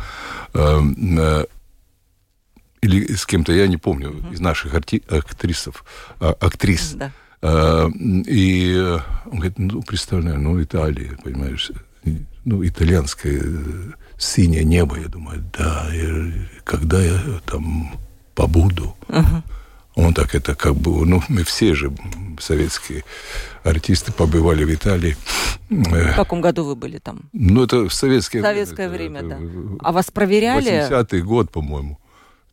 или 2.83 3.15
с 3.15 3.25
кем-то, 3.27 3.53
я 3.53 3.67
не 3.67 3.77
помню, 3.77 4.11
mm-hmm. 4.11 4.35
из 4.35 4.41
наших 4.41 4.75
арти- 4.75 5.03
актрисов, 5.09 5.85
а, 6.21 6.37
актрис. 6.41 6.95
Да. 6.95 7.11
И 8.27 8.99
он 9.25 9.39
говорит, 9.39 9.59
ну, 9.59 9.83
представляю, 9.83 10.41
ну, 10.41 10.63
Италия, 10.63 11.17
понимаешь, 11.23 11.71
ну, 12.45 12.67
итальянская 12.67 13.43
синее 14.19 14.65
небо. 14.65 14.99
Я 14.99 15.09
думаю, 15.09 15.45
да, 15.57 15.89
я, 15.93 16.33
когда 16.65 17.03
я 17.03 17.19
там 17.47 17.99
побуду. 18.35 18.95
Uh-huh. 19.09 19.43
Он 19.95 20.13
так 20.13 20.35
это 20.35 20.55
как 20.55 20.75
бы, 20.75 21.07
ну, 21.07 21.23
мы 21.29 21.43
все 21.45 21.75
же 21.75 21.91
советские 22.39 23.03
артисты 23.65 24.13
побывали 24.13 24.65
в 24.65 24.75
Италии. 24.75 25.17
В 25.71 26.15
каком 26.15 26.43
году 26.43 26.65
вы 26.65 26.77
были 26.77 26.99
там? 26.99 27.31
Ну, 27.33 27.65
это 27.65 27.89
в 27.89 27.95
советское, 27.95 28.43
советское 28.43 28.89
время. 28.91 29.21
Советское 29.21 29.39
время, 29.39 29.79
да. 29.79 29.89
А 29.89 29.93
вас 29.93 30.11
проверяли? 30.11 30.87
80-й 30.87 31.23
год, 31.23 31.51
по-моему 31.51 31.99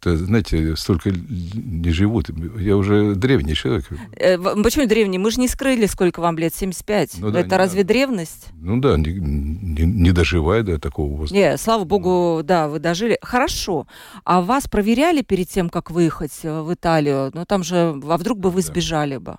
знаете, 0.05 0.75
столько 0.75 1.11
не 1.11 1.91
живут. 1.91 2.29
Я 2.59 2.77
уже 2.77 3.15
древний 3.15 3.55
человек. 3.55 3.85
Э, 4.17 4.37
почему 4.37 4.87
древний? 4.87 5.17
Мы 5.17 5.31
же 5.31 5.39
не 5.39 5.47
скрыли, 5.47 5.85
сколько 5.85 6.19
вам 6.19 6.37
лет, 6.37 6.53
75. 6.53 7.15
Ну, 7.19 7.31
да, 7.31 7.39
Это 7.41 7.57
разве 7.57 7.81
надо. 7.81 7.87
древность? 7.93 8.47
Ну 8.61 8.79
да, 8.79 8.97
не, 8.97 9.11
не, 9.13 9.83
не 9.83 10.11
доживая 10.11 10.63
до 10.63 10.79
такого 10.79 11.09
возраста. 11.11 11.35
Не, 11.35 11.57
слава 11.57 11.83
богу, 11.83 12.41
да, 12.43 12.67
вы 12.67 12.79
дожили. 12.79 13.17
Хорошо. 13.21 13.87
А 14.23 14.41
вас 14.41 14.67
проверяли 14.67 15.21
перед 15.21 15.49
тем, 15.49 15.69
как 15.69 15.91
выехать 15.91 16.39
э, 16.43 16.61
в 16.61 16.73
Италию? 16.73 17.31
Ну 17.33 17.45
там 17.45 17.63
же, 17.63 17.99
а 18.07 18.17
вдруг 18.17 18.39
бы 18.39 18.49
вы 18.49 18.61
сбежали 18.61 19.17
бы? 19.17 19.37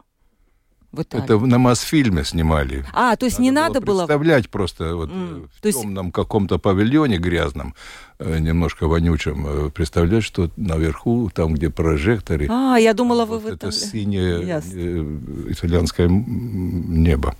В 0.94 1.02
Италии? 1.02 1.24
Это 1.24 1.38
на 1.38 1.58
Мосфильме 1.58 2.24
снимали. 2.24 2.84
А, 2.92 3.16
то 3.16 3.26
есть 3.26 3.38
надо 3.38 3.44
не 3.44 3.50
надо 3.50 3.80
было... 3.80 4.06
Представлять 4.06 4.50
просто 4.50 4.96
вот 4.96 5.10
mm, 5.10 5.48
в 5.54 5.72
темном 5.72 6.06
есть... 6.06 6.14
каком-то 6.14 6.58
павильоне 6.58 7.18
грязном, 7.18 7.74
э, 8.18 8.38
немножко 8.38 8.86
вонючем, 8.86 9.46
э, 9.46 9.70
представлять, 9.70 10.24
что 10.24 10.50
наверху, 10.56 11.30
там, 11.34 11.54
где 11.54 11.70
прожекторы... 11.70 12.48
А, 12.50 12.76
я 12.76 12.94
думала, 12.94 13.24
вы 13.24 13.38
вот 13.38 13.42
в 13.44 13.46
этом... 13.46 13.68
Это 13.70 13.78
синее 13.78 14.46
Ясно. 14.46 14.78
итальянское 15.50 16.08
небо. 16.08 17.34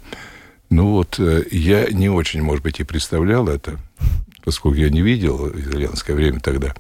Ну 0.71 0.93
вот, 0.93 1.19
я 1.51 1.87
не 1.91 2.09
очень, 2.09 2.43
может 2.43 2.65
быть, 2.65 2.81
и 2.81 2.85
представлял 2.85 3.49
это, 3.49 3.79
поскольку 4.45 4.77
я 4.77 4.91
не 4.91 5.03
видел 5.03 5.49
итальянское 5.49 6.15
время 6.15 6.41
тогда. 6.41 6.75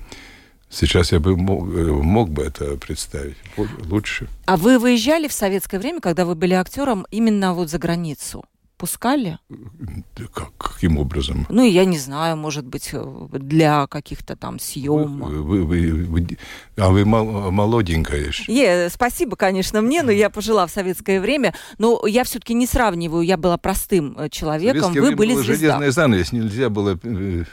Сейчас 0.75 1.13
я 1.13 1.21
бы 1.21 1.37
мог, 1.37 1.69
э, 1.69 1.85
мог 1.85 2.31
бы 2.31 2.43
это 2.43 2.77
представить 2.77 3.37
лучше. 3.89 4.29
А 4.47 4.57
вы 4.57 4.81
выезжали 4.81 5.29
в 5.29 5.33
советское 5.33 5.79
время, 5.79 6.01
когда 6.01 6.25
вы 6.25 6.35
были 6.35 6.55
актером, 6.55 7.07
именно 7.13 7.55
вот 7.55 7.71
за 7.71 7.79
границу? 7.79 8.45
Пускали? 8.77 9.39
Как, 10.33 10.51
каким 10.59 10.99
образом? 10.99 11.47
Ну, 11.49 11.65
я 11.65 11.85
не 11.85 11.97
знаю, 11.97 12.37
может 12.37 12.67
быть, 12.67 12.91
э, 12.93 13.27
для 13.31 13.87
каких-то 13.87 14.35
там 14.35 14.59
съемок. 14.59 15.31
Вы, 15.31 15.65
вы, 15.65 16.05
вы, 16.05 16.27
а 16.77 16.91
вы 16.91 17.05
мол, 17.05 17.53
молоденькая 17.53 18.27
еще. 18.27 18.53
Не, 18.53 18.91
спасибо, 18.91 19.37
конечно, 19.37 19.81
мне, 19.81 20.03
но 20.03 20.11
я 20.11 20.29
пожила 20.29 20.67
в 20.67 20.73
советское 20.73 21.21
время. 21.21 21.55
Но 21.79 22.05
я 22.07 22.25
все-таки 22.25 22.53
не 22.53 22.67
сравниваю, 22.67 23.23
я 23.23 23.37
была 23.37 23.59
простым 23.59 24.17
э, 24.19 24.29
человеком, 24.29 24.93
вы 24.93 25.15
были 25.15 25.35
звезда. 25.35 25.55
железная 25.55 25.91
занавес, 25.93 26.33
нельзя 26.33 26.69
было 26.69 26.99
э, 27.01 27.45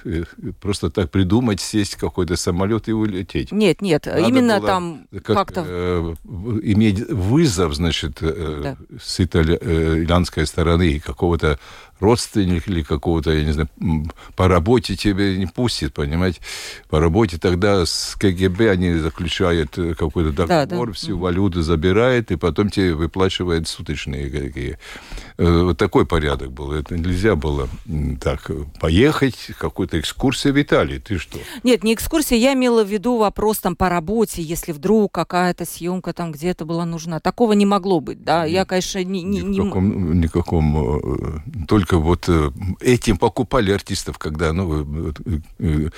просто 0.59 0.89
так 0.89 1.11
придумать, 1.11 1.61
сесть 1.61 1.95
в 1.95 1.99
какой-то 1.99 2.35
самолет 2.35 2.89
и 2.89 2.93
улететь. 2.93 3.51
Нет, 3.51 3.81
нет, 3.81 4.07
Надо 4.07 4.27
именно 4.27 4.59
там 4.59 5.07
как, 5.11 5.37
как-то... 5.37 5.63
Э, 5.67 6.15
иметь 6.63 7.07
вызов, 7.09 7.75
значит, 7.75 8.17
да. 8.21 8.75
с 8.99 9.19
итальянской 9.19 10.47
стороны, 10.47 10.99
какого-то 11.21 11.59
родственник 12.01 12.67
или 12.67 12.81
какого-то, 12.81 13.31
я 13.31 13.45
не 13.45 13.51
знаю, 13.51 13.69
по 14.35 14.47
работе 14.47 14.95
тебе 14.95 15.37
не 15.37 15.45
пустит, 15.45 15.93
понимаете? 15.93 16.41
По 16.89 16.99
работе 16.99 17.37
тогда 17.37 17.85
с 17.85 18.15
КГБ 18.19 18.71
они 18.71 18.93
заключают 18.95 19.77
э, 19.77 19.93
какой-то 19.93 20.31
договор, 20.31 20.67
да, 20.67 20.85
да. 20.85 20.93
всю 20.93 21.17
валюту 21.17 21.61
забирает, 21.61 22.31
и 22.31 22.35
потом 22.35 22.69
тебе 22.69 22.93
выплачивает 22.93 23.67
суточные 23.67 24.29
какие. 24.29 24.77
Э, 25.37 25.63
вот 25.63 25.77
такой 25.77 26.05
порядок 26.05 26.51
был. 26.51 26.71
Это 26.71 26.97
нельзя 26.97 27.35
было 27.35 27.69
так 28.19 28.49
поехать, 28.79 29.51
какую-то 29.57 29.99
экскурсию 29.99 30.53
в 30.53 30.61
Италии. 30.61 30.97
Ты 30.97 31.17
что? 31.17 31.37
Нет, 31.63 31.83
не 31.83 31.93
экскурсия. 31.93 32.37
Я 32.37 32.53
имела 32.53 32.83
в 32.83 32.87
виду 32.87 33.17
вопрос 33.17 33.59
там 33.59 33.75
по 33.75 33.89
работе, 33.89 34.41
если 34.41 34.71
вдруг 34.71 35.11
какая-то 35.11 35.65
съемка 35.65 36.13
там 36.13 36.31
где-то 36.31 36.65
была 36.65 36.85
нужна. 36.85 37.19
Такого 37.19 37.53
не 37.53 37.65
могло 37.65 37.99
быть, 37.99 38.23
да? 38.23 38.45
Я, 38.45 38.65
конечно, 38.65 39.03
не... 39.03 39.23
не 39.23 39.41
никаком, 39.41 40.13
не... 40.13 40.19
никаком 40.23 40.97
э, 40.97 41.65
только 41.67 41.90
только 41.91 41.97
вот 41.97 42.29
э, 42.29 42.51
этим 42.79 43.17
покупали 43.17 43.71
артистов, 43.71 44.17
когда 44.17 44.53
ну, 44.53 45.11
э, 45.59 45.89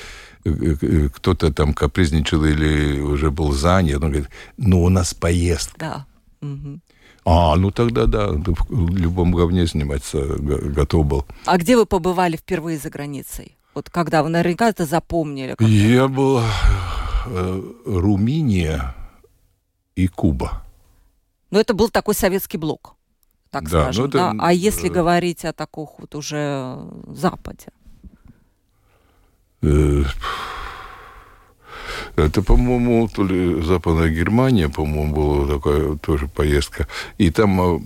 э, 0.45 1.09
кто-то 1.09 1.53
там 1.53 1.73
капризничал 1.73 2.43
или 2.45 2.99
уже 2.99 3.29
был 3.29 3.51
занят. 3.51 4.03
Он 4.03 4.09
говорит, 4.09 4.29
ну, 4.57 4.83
у 4.83 4.89
нас 4.89 5.13
поездка. 5.13 5.77
Да. 5.79 6.05
Угу. 6.41 6.79
А, 7.25 7.55
ну 7.55 7.71
тогда 7.71 8.05
да, 8.05 8.31
в 8.31 8.97
любом 8.97 9.31
говне 9.31 9.67
сниматься 9.67 10.19
готов 10.19 11.05
был. 11.05 11.25
А 11.45 11.57
где 11.57 11.77
вы 11.77 11.85
побывали 11.85 12.37
впервые 12.37 12.77
за 12.77 12.89
границей? 12.89 13.55
Вот 13.75 13.89
когда 13.89 14.23
вы 14.23 14.29
наверняка 14.29 14.69
это 14.69 14.85
запомнили? 14.85 15.55
Я 15.59 16.07
был 16.07 16.41
э, 17.25 17.61
Румыния 17.85 18.95
и 19.95 20.07
Куба. 20.07 20.63
Но 21.51 21.59
это 21.59 21.73
был 21.73 21.89
такой 21.89 22.15
советский 22.15 22.57
блок 22.57 22.95
так 23.53 23.69
да, 23.69 23.83
скажем. 23.83 24.05
Это... 24.05 24.17
Да? 24.17 24.33
А 24.39 24.51
если 24.51 24.89
говорить 24.89 25.45
о 25.45 25.53
таких 25.53 25.89
вот 25.99 26.15
уже 26.15 26.79
Западе? 27.07 27.67
Э, 29.61 30.03
Это, 32.15 32.41
по-моему, 32.43 33.07
то 33.07 33.23
ли 33.23 33.61
Западная 33.61 34.09
Германия, 34.09 34.69
по-моему, 34.69 35.13
была 35.13 35.57
такая 35.57 35.95
тоже 35.97 36.27
поездка. 36.27 36.87
И 37.17 37.29
там 37.29 37.81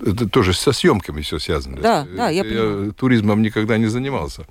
это 0.00 0.28
тоже 0.28 0.52
со 0.52 0.72
съемками 0.72 1.22
все 1.22 1.38
связано. 1.38 1.80
Да, 1.80 2.06
да, 2.16 2.28
я, 2.28 2.42
я 2.42 2.44
понимаю. 2.44 2.92
туризмом 2.92 3.42
никогда 3.42 3.78
не 3.78 3.86
занимался 3.86 4.44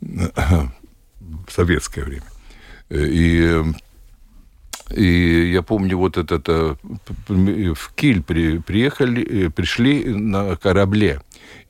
в 0.00 1.48
советское 1.48 2.04
время. 2.04 2.26
И 2.90 3.62
и 4.94 5.50
я 5.52 5.62
помню, 5.62 5.98
вот 5.98 6.16
этот 6.16 6.48
в 7.28 7.94
Киль 7.94 8.22
при, 8.22 8.58
приехали, 8.58 9.48
пришли 9.48 10.04
на 10.04 10.56
корабле. 10.56 11.20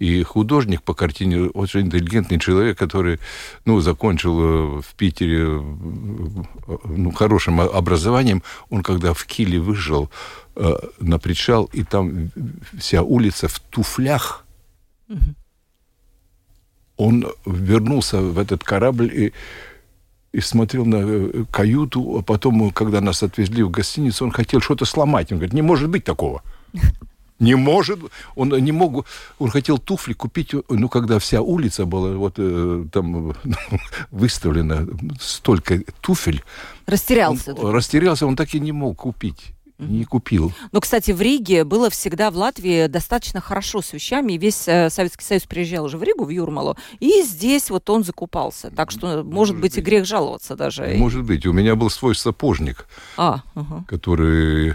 И 0.00 0.22
художник 0.22 0.82
по 0.82 0.94
картине 0.94 1.50
очень 1.50 1.80
интеллигентный 1.80 2.38
человек, 2.38 2.78
который 2.78 3.18
ну, 3.66 3.80
закончил 3.80 4.40
э, 4.40 4.80
в 4.80 4.94
Питере 4.96 5.42
э, 5.42 6.76
ну, 6.84 7.12
хорошим 7.12 7.60
образованием. 7.60 8.42
Он 8.70 8.82
когда 8.82 9.12
в 9.12 9.26
Киле 9.26 9.58
выжил 9.58 10.10
э, 10.56 10.72
на 11.00 11.18
причал, 11.18 11.68
и 11.74 11.84
там 11.84 12.30
вся 12.78 13.02
улица 13.02 13.48
в 13.48 13.60
туфлях, 13.60 14.46
угу. 15.08 15.20
он 16.96 17.26
вернулся 17.44 18.22
в 18.22 18.38
этот 18.38 18.64
корабль 18.64 19.10
и 19.12 19.32
и 20.32 20.40
смотрел 20.40 20.84
на 20.84 20.96
э, 20.96 21.44
каюту, 21.50 22.18
а 22.18 22.22
потом, 22.22 22.70
когда 22.70 23.00
нас 23.00 23.22
отвезли 23.22 23.62
в 23.62 23.70
гостиницу, 23.70 24.24
он 24.24 24.30
хотел 24.30 24.60
что-то 24.60 24.84
сломать. 24.84 25.32
Он 25.32 25.38
говорит, 25.38 25.54
не 25.54 25.62
может 25.62 25.88
быть 25.90 26.04
такого. 26.04 26.42
Не 27.40 27.54
может. 27.54 27.98
Он 28.36 28.50
не 28.50 28.70
мог. 28.70 29.06
Он 29.38 29.48
хотел 29.48 29.78
туфли 29.78 30.12
купить, 30.12 30.54
ну, 30.68 30.90
когда 30.90 31.18
вся 31.18 31.40
улица 31.40 31.86
была 31.86 32.10
вот 32.10 32.34
э, 32.36 32.84
там 32.92 33.34
выставлена 34.10 34.86
столько 35.18 35.80
туфель. 36.02 36.44
Растерялся. 36.84 37.54
Он, 37.54 37.74
растерялся, 37.74 38.26
он 38.26 38.36
так 38.36 38.54
и 38.54 38.60
не 38.60 38.72
мог 38.72 38.98
купить 38.98 39.54
не 39.80 40.04
купил. 40.04 40.52
Но, 40.72 40.80
кстати, 40.80 41.10
в 41.10 41.20
Риге 41.20 41.64
было 41.64 41.90
всегда 41.90 42.30
в 42.30 42.36
Латвии 42.36 42.86
достаточно 42.86 43.40
хорошо 43.40 43.82
с 43.82 43.92
вещами. 43.92 44.34
Весь 44.34 44.68
э, 44.68 44.90
Советский 44.90 45.24
Союз 45.24 45.44
приезжал 45.44 45.84
уже 45.84 45.98
в 45.98 46.02
Ригу, 46.02 46.24
в 46.24 46.30
Юрмалу, 46.30 46.76
и 46.98 47.22
здесь 47.22 47.70
вот 47.70 47.88
он 47.90 48.04
закупался. 48.04 48.70
Так 48.70 48.90
что, 48.90 49.22
может, 49.22 49.26
может 49.26 49.54
быть, 49.56 49.62
быть, 49.62 49.78
и 49.78 49.80
грех 49.80 50.06
жаловаться 50.06 50.56
даже. 50.56 50.94
Может 50.96 51.24
быть. 51.24 51.46
У 51.46 51.52
меня 51.52 51.76
был 51.76 51.90
свой 51.90 52.14
сапожник, 52.14 52.86
а, 53.16 53.42
угу. 53.54 53.84
который 53.88 54.74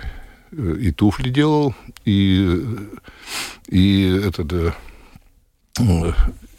э, 0.51 0.75
и 0.79 0.91
туфли 0.91 1.29
делал, 1.29 1.73
и, 2.05 2.65
и 3.67 4.21
этот 4.25 4.51
э, 4.53 4.71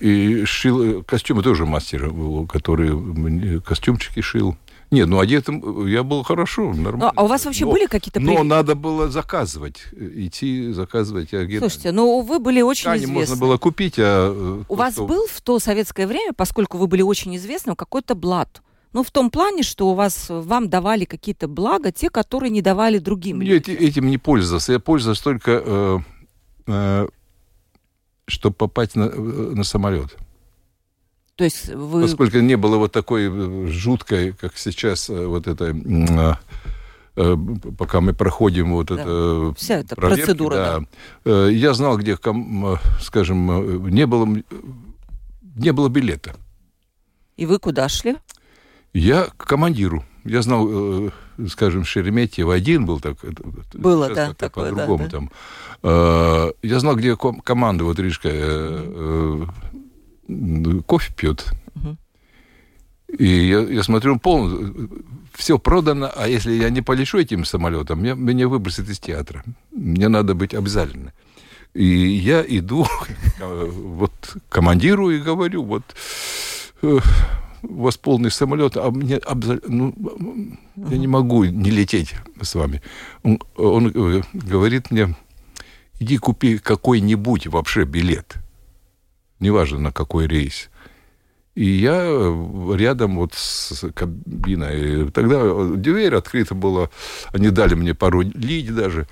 и 0.01 0.45
шил 0.45 1.03
костюмы 1.05 1.43
тоже 1.43 1.65
мастер 1.65 2.11
был, 2.11 2.47
который 2.47 3.61
костюмчики 3.61 4.21
шил. 4.21 4.57
Нет, 4.91 5.09
ну 5.09 5.19
одетым 5.19 5.87
я 5.87 6.03
был 6.03 6.23
хорошо, 6.23 6.73
нормально. 6.73 7.13
А 7.15 7.25
у 7.25 7.27
вас 7.27 7.45
вообще 7.45 7.65
но, 7.65 7.73
были 7.73 7.87
какие-то... 7.87 8.21
Но 8.21 8.45
надо 8.45 8.75
было 8.75 9.09
заказывать, 9.09 9.83
идти 9.93 10.71
заказывать. 10.73 11.31
Слушайте, 11.31 11.93
ну 11.93 12.21
вы 12.21 12.39
были 12.39 12.63
очень 12.63 12.83
Ткани 12.83 12.99
известны. 12.99 13.15
можно 13.15 13.37
было 13.37 13.57
купить, 13.57 13.95
а... 13.99 14.33
Э, 14.33 14.63
у 14.69 14.75
вас 14.75 14.95
что... 14.95 15.07
был 15.07 15.27
в 15.27 15.41
то 15.41 15.59
советское 15.59 16.07
время, 16.07 16.33
поскольку 16.33 16.79
вы 16.79 16.87
были 16.87 17.03
очень 17.03 17.35
известны, 17.37 17.75
какой-то 17.75 18.15
блат? 18.15 18.63
Ну, 18.93 19.03
в 19.03 19.11
том 19.11 19.31
плане, 19.31 19.63
что 19.63 19.91
у 19.91 19.95
вас, 19.95 20.27
вам 20.31 20.71
давали 20.71 21.05
какие-то 21.05 21.49
блага, 21.49 21.93
те, 21.93 22.09
которые 22.09 22.49
не 22.49 22.63
давали 22.63 22.99
другим 22.99 23.43
Я 23.43 23.55
людям. 23.55 23.77
этим 23.79 24.07
не 24.07 24.17
пользовался. 24.17 24.73
Я 24.73 24.79
пользовался 24.79 25.23
только, 25.23 25.63
э, 25.63 25.99
э, 26.67 27.09
чтобы 28.27 28.57
попасть 28.57 28.95
на, 28.95 29.05
э, 29.05 29.19
на 29.55 29.65
самолет. 29.65 30.17
То 31.37 31.45
есть 31.45 31.69
вы... 31.69 32.03
Поскольку 32.03 32.39
не 32.39 32.57
было 32.57 32.79
вот 32.79 32.93
такой 32.93 33.29
э, 33.31 33.67
жуткой, 33.69 34.33
как 34.33 34.57
сейчас, 34.57 35.11
э, 35.11 35.27
вот 35.27 35.47
это 35.47 35.77
а, 36.19 36.39
э, 37.15 37.37
пока 37.77 38.01
мы 38.01 38.15
проходим 38.15 38.73
вот 38.73 38.87
да. 38.87 38.95
это 38.95 39.55
вся 39.59 39.75
эта 39.81 39.97
проверки, 39.97 40.23
процедура 40.23 40.87
да. 41.25 41.49
я 41.49 41.75
знал 41.75 41.99
где 41.99 42.19
скажем 43.01 43.89
не 43.89 44.07
было 44.07 44.27
не 45.57 45.73
было 45.73 45.89
билета 45.89 46.37
и 47.37 47.47
вы 47.47 47.59
куда 47.59 47.89
шли 47.89 48.17
я 48.93 49.29
к 49.37 49.47
командиру 49.47 50.05
я 50.25 50.43
знал 50.43 51.11
скажем 51.49 51.85
Шереметьево 51.85 52.53
один 52.53 52.85
был 52.85 53.01
так 53.01 53.17
было 53.73 54.11
да 54.11 54.35
такое 54.35 54.71
по-другому 54.71 55.05
да, 55.05 55.11
там 55.11 55.31
да. 55.83 56.53
я 56.63 56.81
знал 56.81 56.97
где 56.97 57.17
команда 57.17 57.85
вот 57.85 57.99
Рижка 57.99 58.29
кофе 60.87 61.13
пьет. 61.15 61.53
Угу. 61.75 61.97
И 63.19 63.49
я, 63.49 63.61
я 63.61 63.83
смотрю, 63.83 64.19
полностью, 64.19 64.91
все 65.35 65.59
продано, 65.59 66.11
а 66.15 66.29
если 66.29 66.53
я 66.53 66.71
не 66.71 66.83
полечу 66.83 67.19
этим 67.19 67.45
самолетом, 67.45 68.03
меня, 68.03 68.15
меня 68.15 68.49
выбросят 68.49 68.89
из 68.89 68.99
театра. 68.99 69.45
Мне 69.71 70.09
надо 70.09 70.35
быть 70.35 70.55
обязательно. 70.55 71.13
И 71.75 71.85
я 71.85 72.45
иду 72.47 72.87
вот 73.41 74.37
командиру 74.49 75.11
и 75.11 75.21
говорю, 75.21 75.63
вот 75.63 75.85
э, 76.83 76.99
у 77.63 77.83
вас 77.83 77.97
полный 77.97 78.31
самолет, 78.31 78.77
а 78.77 78.91
мне 78.91 79.21
ну, 79.69 79.95
я 80.77 80.99
не 80.99 81.07
могу 81.07 81.45
не 81.45 81.71
лететь 81.71 82.15
с 82.41 82.55
вами. 82.55 82.83
Он, 83.23 83.39
он 83.57 83.93
э, 83.95 84.23
говорит 84.33 84.91
мне, 84.91 85.15
иди 86.01 86.17
купи 86.17 86.59
какой-нибудь 86.59 87.47
вообще 87.47 87.85
билет 87.85 88.37
неважно 89.41 89.79
на 89.79 89.93
какой 89.93 90.27
рейс. 90.27 90.71
И 91.55 91.65
я 91.65 92.05
рядом 92.75 93.17
вот 93.17 93.33
с 93.35 93.91
кабиной. 93.95 95.11
Тогда 95.11 95.65
дверь 95.75 96.15
открыта 96.15 96.55
была. 96.55 96.91
Они 97.33 97.49
дали 97.49 97.75
мне 97.75 97.95
пару 97.95 98.21
лидий 98.21 98.73
даже. 98.73 99.07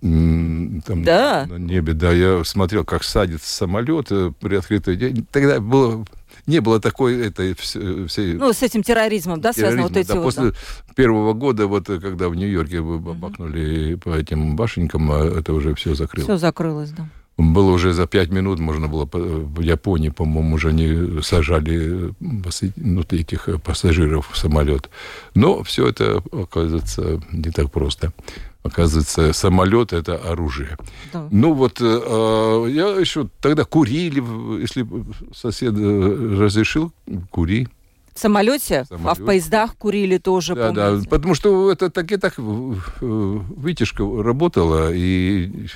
Там 0.00 0.82
да. 1.04 1.46
на 1.48 1.56
небе, 1.56 1.92
да, 1.94 2.12
я 2.12 2.44
смотрел, 2.44 2.84
как 2.84 3.02
садится 3.02 3.50
самолет 3.50 4.08
э, 4.10 4.30
при 4.38 4.56
открытой 4.56 4.96
двери. 4.96 5.24
Тогда 5.32 5.58
было 5.58 6.04
не 6.46 6.60
было 6.60 6.80
такой 6.80 7.26
этой 7.26 7.54
всей... 7.54 8.34
Ну, 8.34 8.52
с 8.52 8.62
этим 8.62 8.82
терроризмом, 8.82 9.40
да, 9.40 9.52
связано 9.52 9.82
вот 9.82 9.96
эти 9.96 10.08
да, 10.08 10.14
вот... 10.16 10.24
После 10.24 10.50
да. 10.50 10.56
первого 10.94 11.32
года, 11.32 11.66
вот 11.66 11.86
когда 11.86 12.28
в 12.28 12.34
Нью-Йорке 12.34 12.82
бабахнули 12.82 13.94
угу. 13.94 14.00
по 14.02 14.10
этим 14.10 14.54
башенкам, 14.54 15.10
а 15.10 15.24
это 15.24 15.52
уже 15.54 15.74
все 15.74 15.94
закрылось. 15.94 16.26
Все 16.26 16.36
закрылось, 16.36 16.90
да. 16.90 17.08
Было 17.38 17.70
уже 17.72 17.92
за 17.92 18.06
пять 18.06 18.30
минут, 18.30 18.58
можно 18.58 18.88
было... 18.88 19.06
В 19.12 19.60
Японии, 19.60 20.08
по-моему, 20.08 20.54
уже 20.54 20.72
не 20.72 21.22
сажали 21.22 22.14
ну, 22.18 23.02
этих 23.10 23.48
пассажиров 23.62 24.30
в 24.32 24.38
самолет. 24.38 24.88
Но 25.34 25.62
все 25.62 25.86
это, 25.88 26.22
оказывается, 26.32 27.20
не 27.32 27.50
так 27.50 27.70
просто. 27.70 28.14
Оказывается, 28.62 29.32
самолет 29.34 29.92
это 29.92 30.16
оружие. 30.16 30.78
Да. 31.12 31.28
Ну 31.30 31.52
вот, 31.52 31.78
э, 31.80 32.66
я 32.70 32.88
еще 32.98 33.28
тогда 33.40 33.64
курили, 33.64 34.22
если 34.60 34.86
сосед 35.34 35.74
э, 35.76 36.36
разрешил, 36.40 36.90
кури. 37.30 37.68
В 38.14 38.18
самолете, 38.18 38.84
в 38.84 38.86
самолете, 38.86 39.10
а 39.10 39.14
в 39.14 39.24
поездах 39.26 39.76
курили 39.76 40.16
тоже, 40.16 40.54
да, 40.54 40.72
помните? 40.72 41.04
Да, 41.04 41.10
потому 41.10 41.34
что 41.34 41.70
это 41.70 41.90
так 41.90 42.10
и 42.10 42.16
так 42.16 42.34
вытяжка 42.38 44.04
работала, 44.22 44.90
и 44.92 45.66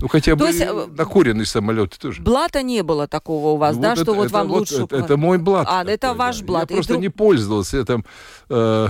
ну, 0.00 0.08
хотя 0.08 0.36
бы 0.36 0.46
есть, 0.46 0.60
э, 0.60 0.86
накуренный 0.96 1.46
самолет 1.46 1.96
тоже. 1.98 2.22
Блата 2.22 2.62
не 2.62 2.82
было 2.82 3.06
такого 3.06 3.54
у 3.54 3.56
вас, 3.56 3.76
ну, 3.76 3.82
да, 3.82 3.88
вот 3.90 3.98
что 3.98 4.12
это, 4.12 4.14
вот 4.14 4.30
вам 4.30 4.48
вот, 4.48 4.58
лучше... 4.60 4.82
Это, 4.84 4.96
это 4.96 5.16
мой 5.16 5.38
блат. 5.38 5.66
А, 5.68 5.80
такой, 5.80 5.94
это 5.94 6.14
ваш 6.14 6.38
да. 6.40 6.46
блат. 6.46 6.70
Я 6.70 6.76
просто 6.76 6.92
друг... 6.94 7.02
не 7.02 7.08
пользовался. 7.08 7.84
Там... 7.84 8.04
Э, 8.50 8.88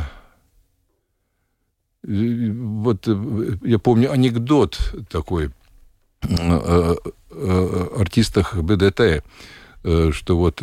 вот 2.03 3.09
э, 3.09 3.57
я 3.63 3.79
помню 3.79 4.13
анекдот 4.13 4.79
такой 5.09 5.51
о, 6.23 6.97
о 7.31 8.01
артистах 8.01 8.57
БДТ, 8.57 9.25
э, 9.85 10.11
что 10.13 10.37
вот 10.37 10.63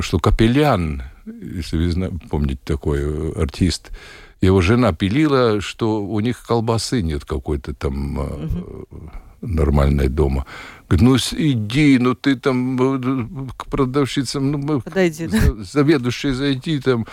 что 0.00 0.18
Капелян, 0.18 1.04
если 1.24 1.76
вы 1.76 2.18
помните 2.30 2.60
такой 2.64 3.32
артист, 3.32 3.90
его 4.40 4.60
жена 4.60 4.92
пилила, 4.92 5.60
что 5.60 6.02
у 6.04 6.20
них 6.20 6.44
колбасы 6.46 7.02
нет 7.02 7.24
какой-то 7.24 7.74
там 7.74 8.18
угу. 8.18 8.86
нормальной 9.40 10.08
дома. 10.08 10.46
Говорит, 10.88 11.06
ну 11.06 11.16
иди, 11.38 11.98
ну 11.98 12.14
ты 12.14 12.36
там 12.36 12.78
э, 12.80 13.26
к 13.56 13.66
продавщицам, 13.66 14.50
ну 14.50 14.80
Подойди, 14.80 15.26
да? 15.26 15.38
заведующий 15.58 16.30
зайди 16.30 16.80
там. 16.80 17.06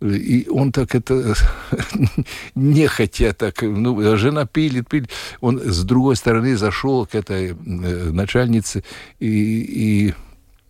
И 0.00 0.46
он 0.48 0.72
так 0.72 0.94
это 0.94 1.34
не 2.54 2.86
хотя 2.86 3.32
так, 3.32 3.62
ну, 3.62 4.00
а 4.00 4.16
жена 4.16 4.46
пилит, 4.46 4.88
пилит. 4.88 5.10
Он 5.40 5.58
с 5.58 5.84
другой 5.84 6.16
стороны 6.16 6.56
зашел 6.56 7.04
к 7.06 7.14
этой 7.14 7.54
начальнице 7.54 8.84
и, 9.18 9.26
и 9.28 10.14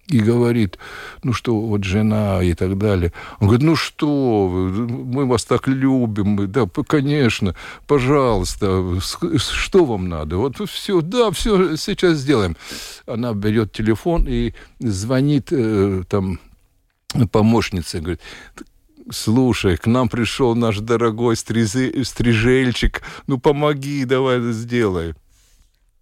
и 0.09 0.21
говорит, 0.21 0.79
ну 1.23 1.33
что, 1.33 1.59
вот 1.61 1.85
жена 1.85 2.43
и 2.43 2.55
так 2.55 2.79
далее. 2.79 3.13
Он 3.41 3.49
говорит, 3.49 3.67
ну 3.67 3.77
что 3.77 4.49
вы, 4.49 4.89
мы 4.89 5.27
вас 5.27 5.45
так 5.45 5.69
любим, 5.69 6.51
да, 6.51 6.67
конечно, 6.87 7.55
пожалуйста, 7.87 8.99
что 9.01 9.85
вам 9.85 10.09
надо? 10.09 10.39
Вот 10.39 10.57
все, 10.69 11.03
да, 11.03 11.31
все, 11.31 11.77
сейчас 11.77 12.19
сделаем. 12.19 12.57
Она 13.07 13.35
берет 13.35 13.73
телефон 13.73 14.25
и 14.27 14.55
звонит 14.81 15.49
э, 15.51 16.03
там 16.09 16.41
помощнице, 17.31 18.01
говорит, 18.01 18.21
слушай, 19.11 19.77
к 19.77 19.87
нам 19.87 20.09
пришел 20.09 20.55
наш 20.55 20.79
дорогой 20.79 21.37
стрижельчик, 21.37 23.03
ну 23.27 23.39
помоги, 23.39 24.05
давай 24.05 24.41
сделай. 24.53 25.15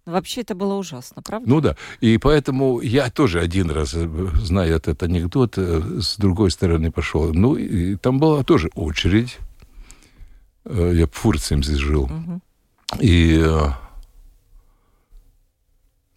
Вообще 0.07 0.41
это 0.41 0.55
было 0.55 0.75
ужасно, 0.75 1.21
правда? 1.21 1.49
Ну 1.49 1.59
да. 1.59 1.75
И 1.99 2.17
поэтому 2.17 2.79
я 2.79 3.09
тоже 3.09 3.41
один 3.41 3.69
раз, 3.69 3.93
э, 3.93 4.07
зная 4.35 4.75
этот 4.77 5.03
анекдот, 5.03 5.55
э, 5.57 5.99
с 5.99 6.15
другой 6.15 6.49
стороны 6.49 6.91
пошел. 6.91 7.33
Ну, 7.33 7.55
и 7.55 7.95
там 7.97 8.17
была 8.17 8.43
тоже 8.43 8.69
очередь. 8.73 9.37
Э, 10.63 10.93
я 10.95 11.07
в 11.07 11.11
Фурции 11.11 11.61
здесь 11.61 11.77
жил. 11.77 12.03
Угу. 12.03 12.41
И 13.01 13.45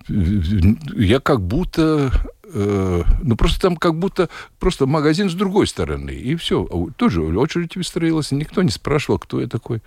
я 0.08 1.20
как 1.20 1.40
будто 1.40 2.12
ну, 2.52 3.36
просто 3.36 3.60
там 3.60 3.76
как 3.76 3.96
будто 3.96 4.28
просто 4.58 4.86
магазин 4.86 5.30
с 5.30 5.34
другой 5.34 5.66
стороны, 5.66 6.10
и 6.10 6.34
все. 6.36 6.66
А 6.68 6.90
тоже 6.96 7.22
очередь 7.22 7.76
выстроилась, 7.76 8.32
никто 8.32 8.62
не 8.62 8.70
спрашивал, 8.70 9.18
кто 9.18 9.40
я 9.40 9.46
такой. 9.46 9.82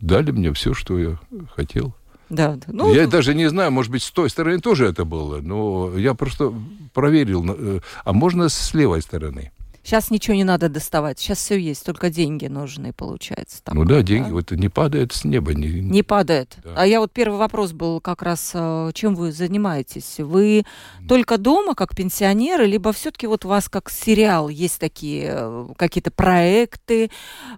Дали 0.00 0.30
мне 0.30 0.52
все, 0.52 0.72
что 0.72 0.98
я 0.98 1.18
хотел. 1.54 1.94
Да, 2.28 2.58
Ну, 2.66 2.92
я 2.92 3.06
даже 3.06 3.34
не 3.34 3.48
знаю, 3.48 3.70
может 3.70 3.92
быть, 3.92 4.02
с 4.02 4.10
той 4.10 4.30
стороны 4.30 4.60
тоже 4.60 4.86
это 4.86 5.04
было, 5.04 5.40
но 5.40 5.96
я 5.96 6.14
просто 6.14 6.52
проверил. 6.92 7.44
Э, 7.48 7.80
а 8.04 8.12
можно 8.12 8.48
с 8.48 8.74
левой 8.74 9.02
стороны? 9.02 9.52
Сейчас 9.86 10.10
ничего 10.10 10.34
не 10.34 10.42
надо 10.42 10.68
доставать, 10.68 11.20
сейчас 11.20 11.38
все 11.38 11.56
есть, 11.56 11.86
только 11.86 12.10
деньги 12.10 12.46
нужны, 12.46 12.92
получается. 12.92 13.62
Так, 13.62 13.72
ну 13.72 13.84
да, 13.84 14.02
деньги, 14.02 14.26
да? 14.26 14.34
вот 14.34 14.50
не 14.50 14.68
падает 14.68 15.12
с 15.12 15.22
неба. 15.22 15.54
Не, 15.54 15.80
не 15.80 16.02
падает. 16.02 16.56
Да. 16.64 16.74
А 16.76 16.86
я 16.88 16.98
вот 16.98 17.12
первый 17.12 17.38
вопрос 17.38 17.70
был 17.70 18.00
как 18.00 18.22
раз, 18.22 18.50
э, 18.52 18.90
чем 18.94 19.14
вы 19.14 19.30
занимаетесь? 19.30 20.16
Вы 20.18 20.64
только 21.08 21.38
дома, 21.38 21.76
как 21.76 21.94
пенсионеры, 21.94 22.66
либо 22.66 22.92
все-таки 22.92 23.28
вот 23.28 23.44
у 23.44 23.48
вас 23.48 23.68
как 23.68 23.88
сериал 23.88 24.48
есть 24.48 24.80
такие 24.80 25.30
э, 25.32 25.68
какие-то 25.76 26.10
проекты? 26.10 27.12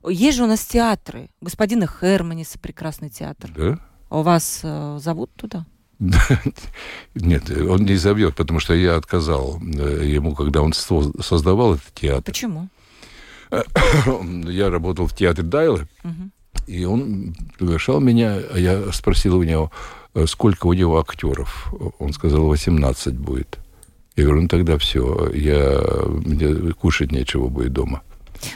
Есть 0.07 0.37
же 0.37 0.45
у 0.45 0.47
нас 0.47 0.61
театры. 0.67 1.31
Господина 1.41 1.87
Херманиса 1.87 2.59
прекрасный 2.59 3.09
театр. 3.09 3.51
Да? 3.57 3.79
У 4.11 4.23
вас 4.23 4.61
э, 4.63 4.99
зовут 5.01 5.31
туда? 5.37 5.65
Нет, 7.15 7.51
он 7.51 7.85
не 7.85 7.97
зовет, 7.97 8.37
потому 8.37 8.61
что 8.61 8.75
я 8.75 8.97
отказал 8.97 9.61
э, 9.61 10.05
ему, 10.07 10.35
когда 10.35 10.63
он 10.63 10.73
создавал 10.73 11.75
этот 11.75 11.93
театр. 11.95 12.25
Почему? 12.25 12.69
Я 14.51 14.71
работал 14.71 15.07
в 15.07 15.15
театре 15.15 15.47
Дайлы, 15.47 15.89
угу. 16.05 16.31
и 16.67 16.85
он 16.85 17.35
приглашал 17.59 17.99
меня, 17.99 18.37
а 18.53 18.59
я 18.59 18.93
спросил 18.93 19.39
у 19.39 19.43
него, 19.43 19.73
э, 20.15 20.27
сколько 20.27 20.67
у 20.67 20.73
него 20.75 20.99
актеров. 21.01 21.73
Он 21.99 22.13
сказал, 22.13 22.47
18 22.47 23.15
будет. 23.19 23.59
Я 24.17 24.25
говорю, 24.25 24.43
ну 24.43 24.49
тогда 24.49 24.77
все, 24.79 25.31
я, 25.33 25.81
мне 26.07 26.73
кушать 26.75 27.13
нечего 27.13 27.49
будет 27.49 27.73
дома. 27.73 28.03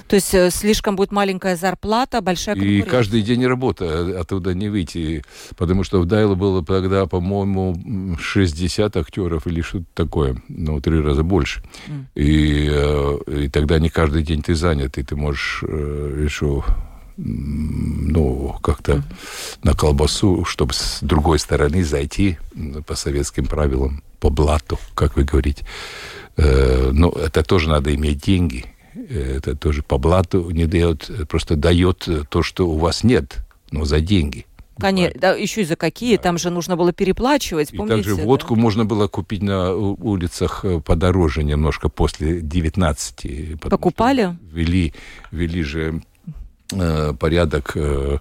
То 0.07 0.17
есть 0.17 0.35
э, 0.35 0.51
слишком 0.51 0.97
будет 0.97 1.13
маленькая 1.13 1.57
зарплата, 1.57 2.21
большая 2.21 2.57
И 2.57 2.83
каждый 2.83 3.23
день 3.23 3.47
работа, 3.47 3.85
э, 3.85 4.21
оттуда 4.21 4.55
не 4.55 4.69
выйти. 4.69 5.25
Потому 5.57 5.85
что 5.85 6.01
в 6.01 6.07
Дайло 6.07 6.35
было 6.35 6.65
тогда, 6.65 7.07
по-моему, 7.07 8.17
60 8.21 8.97
актеров 8.97 9.47
или 9.47 9.61
что-то 9.61 9.87
такое. 9.95 10.37
Ну, 10.49 10.81
три 10.81 11.01
раза 11.01 11.23
больше. 11.23 11.63
Mm. 11.87 12.05
И, 12.15 12.69
э, 12.71 13.45
и 13.45 13.49
тогда 13.49 13.79
не 13.79 13.89
каждый 13.89 14.23
день 14.23 14.43
ты 14.43 14.55
занят, 14.55 14.99
и 14.99 15.03
ты 15.03 15.17
можешь 15.17 15.63
еще 15.63 16.65
ну, 17.17 18.57
как-то 18.63 18.93
mm. 18.93 19.03
на 19.65 19.75
колбасу, 19.75 20.45
чтобы 20.45 20.73
с 20.73 20.99
другой 21.03 21.39
стороны 21.39 21.85
зайти 21.85 22.39
по 22.87 22.95
советским 22.95 23.47
правилам, 23.47 24.03
по 24.19 24.31
блату, 24.31 24.79
как 24.95 25.17
вы 25.17 25.25
говорите. 25.25 25.65
Но 26.37 27.11
это 27.11 27.43
тоже 27.43 27.69
надо 27.69 27.95
иметь 27.95 28.23
деньги 28.23 28.72
это 28.95 29.57
тоже 29.57 29.83
по 29.83 29.99
блату 29.99 30.51
не 30.51 30.67
дает, 30.67 31.11
просто 31.29 31.57
дает 31.57 32.09
то, 32.29 32.43
что 32.43 32.69
у 32.69 32.79
вас 32.79 33.05
нет, 33.05 33.39
но 33.71 33.85
за 33.85 34.01
деньги. 34.01 34.47
Конечно, 34.79 35.21
да, 35.21 35.35
еще 35.35 35.63
и 35.63 35.65
за 35.65 35.77
какие, 35.77 36.17
да. 36.17 36.23
там 36.23 36.39
же 36.39 36.51
нужно 36.51 36.77
было 36.77 36.93
переплачивать, 36.93 37.73
и 37.73 37.77
помните? 37.77 37.97
также 37.97 38.15
водку 38.15 38.55
да? 38.55 38.61
можно 38.61 38.85
было 38.85 39.07
купить 39.07 39.43
на 39.43 39.75
улицах 39.75 40.65
э, 40.65 40.81
подороже 40.81 41.45
немножко 41.45 41.89
после 41.89 42.41
19. 42.41 43.61
Покупали? 43.61 44.37
Ввели, 44.51 44.95
ввели 45.31 45.63
же 45.63 46.03
э, 46.73 47.13
порядок, 47.13 47.73
э, 47.77 48.19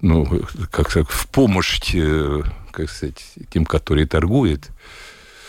ну, 0.00 0.26
как 0.70 0.90
сказать, 0.90 1.08
в 1.08 1.28
помощь, 1.28 1.94
э, 1.94 2.42
как 2.70 2.88
сказать, 2.88 3.22
тем, 3.50 3.66
которые 3.66 4.06
торгуют. 4.06 4.70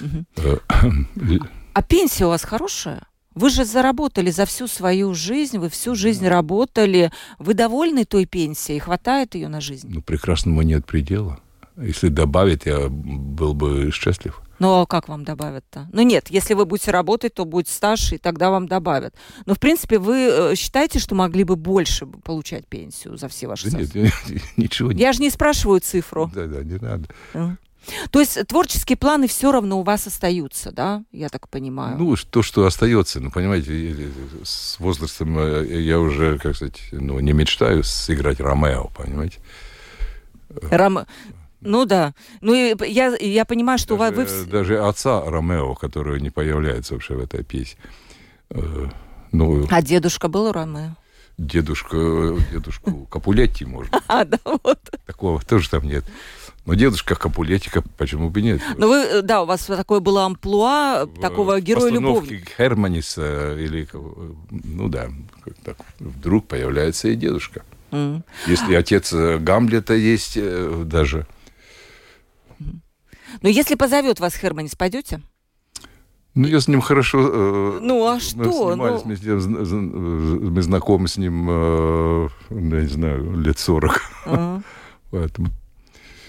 Угу. 0.02 0.60
а 1.74 1.82
пенсия 1.84 2.26
у 2.26 2.30
вас 2.30 2.44
хорошая? 2.44 3.04
Вы 3.34 3.50
же 3.50 3.66
заработали 3.66 4.30
за 4.30 4.46
всю 4.46 4.68
свою 4.68 5.14
жизнь, 5.14 5.58
вы 5.58 5.70
всю 5.70 5.96
жизнь 5.96 6.28
работали. 6.28 7.12
Вы 7.40 7.54
довольны 7.54 8.06
той 8.06 8.26
пенсией? 8.26 8.80
Хватает 8.80 9.36
ее 9.36 9.48
на 9.48 9.62
жизнь? 9.62 9.90
Ну, 9.90 10.02
прекрасному 10.02 10.62
нет 10.62 10.86
предела. 10.86 11.40
Если 11.78 12.10
добавить, 12.10 12.66
я 12.66 12.90
был 12.90 13.54
бы 13.54 13.90
счастлив. 13.92 14.42
Ну, 14.60 14.82
а 14.82 14.86
как 14.86 15.08
вам 15.08 15.24
добавят-то? 15.24 15.88
Ну, 15.92 16.04
нет, 16.04 16.30
если 16.30 16.54
вы 16.54 16.66
будете 16.66 16.92
работать, 16.92 17.34
то 17.34 17.46
будет 17.46 17.68
стаж, 17.68 18.14
и 18.14 18.18
тогда 18.20 18.52
вам 18.52 18.68
добавят. 18.68 19.16
Но, 19.48 19.56
в 19.56 19.60
принципе, 19.60 19.98
вы 19.98 20.30
э, 20.30 20.56
считаете, 20.56 21.00
что 21.00 21.16
могли 21.16 21.44
бы 21.44 21.56
больше 21.56 22.06
получать 22.06 22.68
пенсию 22.68 23.18
за 23.18 23.28
все 23.28 23.48
ваши... 23.48 23.72
Да 23.72 23.80
нет, 23.80 24.14
ничего 24.58 24.92
не... 24.92 25.02
Я 25.02 25.14
же 25.14 25.22
не 25.22 25.32
спрашиваю 25.32 25.80
цифру. 25.80 26.30
Да-да, 26.36 26.64
не 26.64 26.78
надо. 26.78 27.58
То 28.12 28.20
есть 28.20 28.48
творческие 28.48 28.98
планы 28.98 29.28
все 29.28 29.52
равно 29.52 29.80
у 29.80 29.84
вас 29.84 30.08
остаются, 30.08 30.72
да, 30.72 31.04
я 31.12 31.30
так 31.30 31.50
понимаю? 31.50 31.98
Ну, 31.98 32.16
то, 32.16 32.44
что 32.44 32.66
остается, 32.66 33.20
ну, 33.20 33.32
понимаете, 33.32 34.12
с 34.44 34.80
возрастом 34.80 35.38
э, 35.40 35.82
я 35.82 36.00
уже, 36.00 36.38
как 36.38 36.56
сказать, 36.56 36.82
ну, 36.92 37.20
не 37.20 37.34
мечтаю 37.34 37.84
сыграть 37.84 38.40
Ромео, 38.40 38.90
понимаете? 38.96 39.40
Ром... 40.70 41.00
Ну 41.62 41.86
да. 41.86 42.14
Ну 42.42 42.54
я, 42.54 43.16
я 43.18 43.46
понимаю, 43.46 43.78
что 43.78 43.96
даже, 43.98 44.16
вы... 44.16 44.46
Даже 44.46 44.80
отца 44.80 45.24
Ромео, 45.24 45.76
который 45.76 46.20
не 46.20 46.32
появляется 46.32 46.96
вообще 46.96 47.16
в 47.16 47.20
этой 47.20 47.44
песне. 47.44 47.80
Э, 48.50 48.90
ну, 49.32 49.68
а 49.70 49.82
дедушка 49.82 50.28
был 50.28 50.52
Ромео? 50.52 50.96
Дедушка, 51.38 51.98
дедушку 52.52 53.06
Капулетти, 53.06 53.66
может. 53.66 53.94
А, 54.08 54.26
да, 54.26 54.38
вот. 54.44 54.80
Такого 55.06 55.42
тоже 55.42 55.70
там 55.70 55.84
нет. 55.84 56.04
Но 56.66 56.76
дедушка 56.76 57.16
Капулетика, 57.16 57.82
почему 57.98 58.30
бы 58.30 58.42
нет? 58.42 58.62
Ну 58.78 58.88
вы, 58.88 58.98
э, 58.98 59.22
да, 59.24 59.42
у 59.42 59.46
вас 59.46 59.66
такое 59.66 60.00
было 60.00 60.26
амплуа 60.26 61.06
в 61.06 61.20
такого 61.20 61.60
героя-любовника. 61.60 62.52
Херманиса 62.56 63.58
или, 63.58 63.88
ну 64.52 64.88
да, 64.88 65.10
так, 65.64 65.78
вдруг 66.00 66.48
появляется 66.48 67.08
и 67.08 67.16
дедушка. 67.16 67.64
Mm. 67.90 68.22
Если 68.46 68.76
отец 68.76 69.12
э, 69.12 69.40
Гамлета 69.40 69.96
есть 69.96 70.34
э, 70.36 70.84
даже. 70.86 71.26
Но 73.42 73.50
если 73.50 73.76
позовет 73.76 74.20
вас 74.20 74.36
Херманис, 74.36 74.76
пойдете? 74.76 75.22
Ну, 76.36 76.48
я 76.48 76.62
с 76.62 76.68
ним 76.68 76.80
хорошо... 76.80 77.80
Ну, 77.82 78.08
а 78.08 78.20
что? 78.20 78.76
Мы, 78.76 79.00
снимались, 79.00 79.46
ну... 79.46 79.82
мы, 79.82 80.52
мы 80.52 80.62
знакомы 80.62 81.08
с 81.08 81.18
ним, 81.18 81.50
я 81.50 82.82
не 82.82 82.88
знаю, 82.88 83.38
лет 83.38 83.58
40. 83.58 84.02
Uh-huh. 84.26 84.64
Поэтому... 85.10 85.50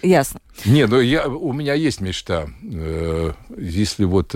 Ясно. 0.03 0.41
Не, 0.65 0.87
ну 0.87 1.01
я, 1.01 1.29
у 1.29 1.53
меня 1.53 1.75
есть 1.75 2.01
мечта. 2.01 2.49
Э, 2.63 3.33
если 3.57 4.05
вот 4.05 4.35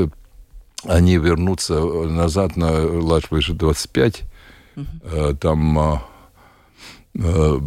они 0.84 1.16
вернутся 1.16 1.80
назад 1.80 2.56
на 2.56 2.70
Лачвыше 2.70 3.52
25, 3.52 4.22
угу. 4.76 4.86
там, 5.40 6.00
э, 7.14 7.60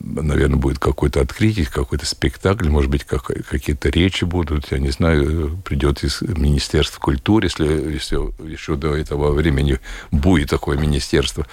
наверное, 0.00 0.58
будет 0.58 0.78
какой-то 0.78 1.22
открытие, 1.22 1.64
какой-то 1.64 2.04
спектакль, 2.04 2.68
может 2.68 2.90
быть, 2.90 3.04
как, 3.04 3.24
какие-то 3.24 3.88
речи 3.88 4.24
будут, 4.24 4.70
я 4.70 4.78
не 4.78 4.90
знаю, 4.90 5.62
придет 5.64 6.04
из 6.04 6.20
Министерства 6.20 7.00
культуры, 7.00 7.46
если, 7.46 7.64
если 7.92 8.16
еще 8.50 8.76
до 8.76 8.94
этого 8.94 9.32
времени 9.32 9.78
будет 10.10 10.50
такое 10.50 10.76
министерство. 10.76 11.46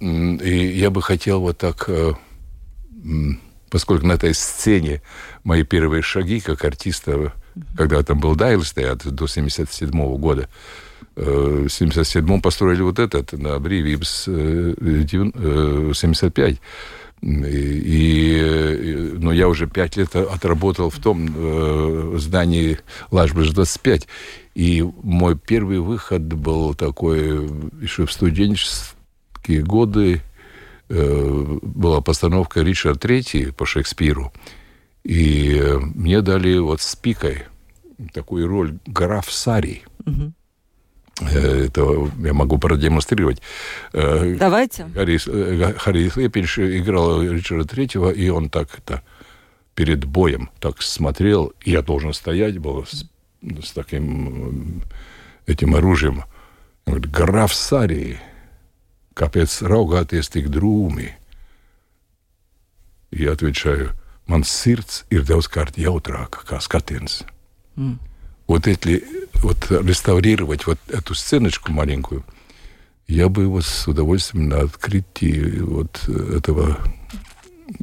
И 0.00 0.72
я 0.74 0.90
бы 0.90 1.00
хотел 1.02 1.40
вот 1.40 1.58
так 1.58 1.88
поскольку 3.72 4.06
на 4.06 4.12
этой 4.12 4.34
сцене 4.34 5.00
мои 5.44 5.62
первые 5.62 6.02
шаги 6.02 6.40
как 6.40 6.62
артиста, 6.64 7.32
когда 7.74 8.02
там 8.02 8.20
был 8.20 8.36
Дайлс 8.36 8.74
театр 8.74 9.10
до 9.10 9.26
77 9.26 9.88
-го 9.90 10.18
года, 10.18 10.50
э, 11.16 11.66
в 11.68 11.68
77-м 11.68 12.42
построили 12.42 12.82
вот 12.82 12.98
этот 12.98 13.32
на 13.32 13.58
Бриве 13.58 13.96
75. 13.96 16.60
И, 17.22 17.24
и, 17.24 19.12
но 19.18 19.32
я 19.32 19.48
уже 19.48 19.66
пять 19.68 19.96
лет 19.96 20.14
отработал 20.16 20.90
в 20.90 20.98
том 20.98 21.32
э, 21.34 22.16
здании 22.18 22.78
Лашбыш 23.10 23.48
25. 23.50 24.06
И 24.54 24.84
мой 25.02 25.38
первый 25.38 25.78
выход 25.78 26.22
был 26.22 26.74
такой 26.74 27.48
еще 27.80 28.04
в 28.04 28.12
студенческие 28.12 29.62
годы 29.62 30.20
Э, 30.20 30.31
была 30.92 32.00
постановка 32.00 32.62
Ричард 32.62 33.04
III 33.04 33.52
по 33.52 33.66
Шекспиру. 33.66 34.32
И 35.04 35.58
э, 35.58 35.78
мне 35.78 36.20
дали 36.20 36.58
вот 36.58 36.80
с 36.80 36.94
пикой 36.94 37.44
такую 38.12 38.46
роль 38.46 38.78
граф 38.86 39.30
Сарий. 39.30 39.82
Угу. 40.06 40.32
Э, 41.20 41.66
это 41.66 42.10
я 42.18 42.32
могу 42.32 42.58
продемонстрировать. 42.58 43.42
Э, 43.92 44.36
Давайте. 44.38 44.88
Харис, 44.94 45.26
э, 45.26 45.74
Харис 45.76 46.16
Лепинш 46.16 46.58
играл 46.58 47.22
Ричарда 47.22 47.64
Третьего, 47.66 48.10
и 48.10 48.28
он 48.28 48.48
так 48.48 48.68
это 48.78 49.02
перед 49.74 50.04
боем 50.04 50.50
так 50.60 50.82
смотрел, 50.82 51.52
я 51.64 51.82
должен 51.82 52.12
стоять 52.12 52.58
был 52.58 52.84
с, 52.84 53.06
с 53.62 53.72
таким 53.72 54.82
этим 55.46 55.74
оружием. 55.74 56.24
Он 56.84 56.94
говорит, 56.94 57.10
граф 57.10 57.54
Сарии, 57.54 58.18
капец 59.14 59.60
раugāties 59.62 60.30
tik 60.32 60.48
drūmi. 60.52 61.10
Я 63.12 63.32
отвечаю, 63.32 63.92
man 64.26 64.44
sirds 64.44 65.04
ir 65.10 65.26
daudzkārt 65.28 65.76
jautrāka, 65.76 66.44
kā 66.48 66.60
skatiens. 66.60 67.22
Mm. 67.76 67.98
Вот 68.48 68.66
эти, 68.66 69.04
вот 69.42 69.70
реставрировать 69.70 70.66
вот 70.66 70.78
эту 70.88 71.14
сценочку 71.14 71.72
маленькую, 71.72 72.24
я 73.06 73.28
бы 73.28 73.42
его 73.42 73.60
с 73.60 73.86
удовольствием 73.88 74.48
на 74.48 74.60
открытии 74.60 75.60
вот 75.60 76.08
этого 76.08 76.78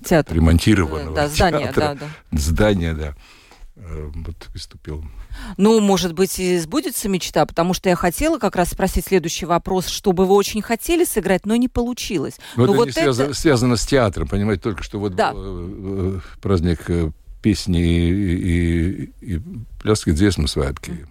Театр. 0.06 0.36
ремонтированного 0.36 1.15
да, 1.15 1.28
здания, 1.28 1.65
театра, 1.68 1.82
да, 1.82 1.96
да. 1.96 2.38
здания, 2.38 2.94
да, 2.94 3.15
вот 3.88 4.50
выступил. 4.54 5.04
Ну, 5.58 5.80
может 5.80 6.13
быть, 6.13 6.39
и 6.39 6.58
сбудется 6.60 7.10
мечта, 7.10 7.46
потому 7.46 7.74
что 7.74 7.89
я 7.89 7.96
хотела 7.96 8.39
как 8.39 8.56
раз 8.56 8.70
спросить 8.70 9.06
следующий 9.08 9.46
вопрос, 9.46 9.88
чтобы 9.88 10.26
вы 10.26 10.36
очень 10.36 10.62
хотели 10.62 11.06
сыграть, 11.06 11.46
но 11.46 11.56
не 11.56 11.68
получилось. 11.68 12.36
Но, 12.56 12.65
но 12.65 12.72
это 12.72 12.78
вот 12.78 12.86
не 12.86 12.92
это... 12.92 13.02
связано, 13.02 13.34
связано 13.34 13.76
с 13.78 13.86
театром, 13.86 14.28
понимаете, 14.28 14.62
только 14.62 14.84
что 14.84 15.00
вот 15.00 15.15
да. 15.15 15.34
Э, 15.36 16.20
праздник 16.42 16.89
э, 16.89 17.12
песни 17.42 17.82
и, 17.82 19.13
и, 19.22 19.36
и 19.36 19.42
пляски 19.82 20.12
dziesmu 20.12 20.48
svētки. 20.48 21.08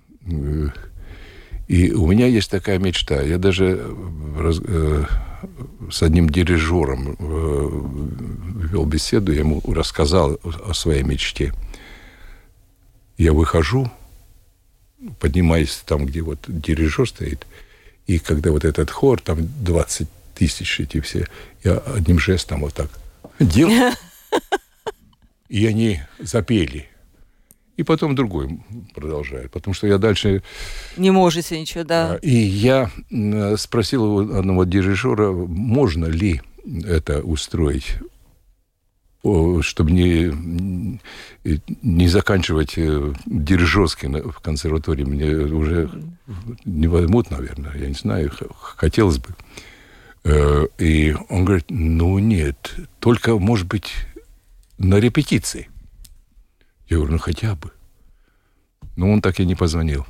И 1.69 1.93
у 1.93 2.07
меня 2.07 2.27
есть 2.27 2.51
такая 2.51 2.79
мечта. 2.79 3.21
Я 3.21 3.37
даже 3.37 3.95
раз, 4.39 4.59
э, 4.65 5.05
с 5.91 6.03
одним 6.03 6.31
дирижером 6.31 7.17
э, 7.19 7.69
вел 8.73 8.85
беседу, 8.87 9.33
я 9.33 9.41
ему 9.41 9.61
рассказал 9.67 10.39
о, 10.43 10.71
о 10.71 10.75
своей 10.75 11.03
мечте. 11.03 11.53
Я 13.19 13.33
выхожу, 13.33 13.91
поднимаюсь 15.21 15.83
там, 15.85 16.07
где 16.07 16.23
вот 16.23 16.39
дирижер 16.47 17.07
стоит, 17.09 17.47
и 18.07 18.19
когда 18.19 18.51
вот 18.51 18.65
этот 18.65 18.91
хор, 18.91 19.21
там 19.21 19.39
20 19.63 20.09
тысяч 20.35 20.81
эти 20.81 21.01
все, 21.01 21.27
я 21.63 21.79
одним 21.79 22.19
жестом 22.19 22.61
вот 22.61 22.75
так 22.75 22.91
делаю. 23.39 23.93
И 25.49 25.67
они 25.67 26.01
запели. 26.19 26.89
И 27.77 27.83
потом 27.83 28.15
другой 28.15 28.61
продолжает, 28.95 29.51
потому 29.51 29.73
что 29.73 29.87
я 29.87 29.99
дальше... 29.99 30.43
Не 30.97 31.11
можете 31.11 31.61
ничего, 31.61 31.85
да. 31.85 32.19
И 32.23 32.35
я 32.35 32.91
спросил 33.57 34.05
у 34.05 34.39
одного 34.39 34.65
дирижера, 34.65 35.31
можно 35.33 36.07
ли 36.07 36.43
это 36.85 37.21
устроить, 37.23 37.95
чтобы 39.23 39.91
не, 39.91 41.01
не 41.83 42.09
заканчивать 42.09 42.75
э, 42.77 43.13
дирижерский 43.27 44.09
в 44.09 44.41
консерватории. 44.41 45.05
Мне 45.05 45.35
уже 45.37 45.91
не 46.65 46.87
возьмут, 46.87 47.31
наверное, 47.31 47.77
я 47.77 47.89
не 47.89 47.95
знаю, 47.95 48.31
хотелось 48.77 49.19
бы. 49.19 49.35
Э, 50.25 50.67
и 50.79 51.17
он 51.29 51.45
говорит, 51.45 51.67
ну 51.69 52.19
нет, 52.19 52.77
только, 53.01 53.39
может 53.39 53.67
быть, 53.67 53.93
на 54.79 55.01
репетиции. 55.01 55.69
Я 56.89 56.97
говорю, 56.97 57.15
ну 57.15 57.19
хотя 57.19 57.55
бы. 57.55 57.73
Но 58.97 59.11
он 59.11 59.21
так 59.21 59.41
и 59.41 59.47
не 59.47 59.55
позвонил. 59.55 60.07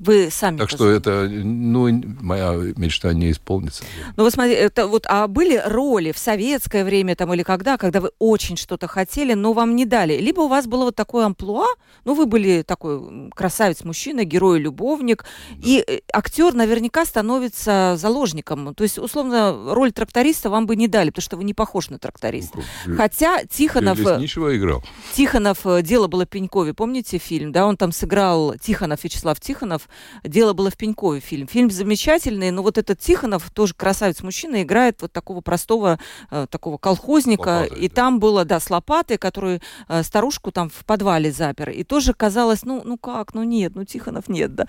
Вы 0.00 0.30
сами. 0.30 0.56
Так 0.56 0.70
что 0.70 0.88
это, 0.88 1.28
ну, 1.28 1.90
моя 2.20 2.52
мечта 2.76 3.12
не 3.12 3.30
исполнится. 3.32 3.84
Ну, 4.16 4.24
вы 4.24 4.30
смотрите, 4.30 4.58
это 4.58 4.86
вот, 4.86 5.04
а 5.06 5.26
были 5.26 5.62
роли 5.62 6.12
в 6.12 6.18
советское 6.18 6.84
время 6.84 7.14
там 7.16 7.34
или 7.34 7.42
когда, 7.42 7.76
когда 7.76 8.00
вы 8.00 8.10
очень 8.18 8.56
что-то 8.56 8.88
хотели, 8.88 9.34
но 9.34 9.52
вам 9.52 9.76
не 9.76 9.84
дали? 9.84 10.16
Либо 10.16 10.40
у 10.40 10.48
вас 10.48 10.66
было 10.66 10.84
вот 10.84 10.96
такое 10.96 11.26
амплуа, 11.26 11.66
ну, 12.06 12.14
вы 12.14 12.24
были 12.24 12.62
такой 12.62 13.30
красавец-мужчина, 13.34 14.24
герой-любовник, 14.24 15.26
да. 15.50 15.56
и 15.62 15.84
э, 15.86 16.00
актер 16.14 16.54
наверняка 16.54 17.04
становится 17.04 17.96
заложником. 17.98 18.74
То 18.74 18.84
есть, 18.84 18.98
условно, 18.98 19.74
роль 19.74 19.92
тракториста 19.92 20.48
вам 20.48 20.66
бы 20.66 20.76
не 20.76 20.88
дали, 20.88 21.10
потому 21.10 21.22
что 21.22 21.36
вы 21.36 21.44
не 21.44 21.52
похож 21.52 21.90
на 21.90 21.98
тракториста. 21.98 22.60
Ну, 22.86 22.96
Хотя 22.96 23.44
Тихонов... 23.44 23.98
ничего 23.98 24.56
играл. 24.56 24.82
Тихонов, 25.12 25.66
э, 25.66 25.82
«Дело 25.82 26.06
было 26.06 26.24
Пенькове», 26.24 26.72
помните 26.72 27.18
фильм, 27.18 27.52
да? 27.52 27.66
Он 27.66 27.76
там 27.76 27.92
сыграл 27.92 28.54
Тихонов, 28.54 29.04
Вячеслав 29.04 29.38
Тихонов, 29.40 29.79
«Дело 30.24 30.52
было 30.52 30.70
в 30.70 30.76
Пенькове» 30.76 31.20
фильм. 31.20 31.46
Фильм 31.46 31.70
замечательный, 31.70 32.50
но 32.50 32.62
вот 32.62 32.78
этот 32.78 32.98
Тихонов, 32.98 33.50
тоже 33.50 33.74
красавец-мужчина, 33.74 34.62
играет 34.62 35.02
вот 35.02 35.12
такого 35.12 35.40
простого, 35.40 35.98
э, 36.30 36.46
такого 36.50 36.78
колхозника. 36.78 37.60
Лопатой, 37.62 37.78
и 37.78 37.88
да. 37.88 37.94
там 37.94 38.20
было, 38.20 38.44
да, 38.44 38.60
с 38.60 38.70
лопатой, 38.70 39.18
который 39.18 39.62
э, 39.88 40.02
старушку 40.02 40.50
там 40.50 40.70
в 40.70 40.84
подвале 40.84 41.32
запер. 41.32 41.70
И 41.70 41.84
тоже 41.84 42.14
казалось, 42.14 42.64
ну, 42.64 42.82
ну 42.84 42.98
как, 42.98 43.34
ну 43.34 43.42
нет, 43.42 43.74
ну 43.74 43.84
Тихонов 43.84 44.28
нет, 44.28 44.54
да. 44.54 44.66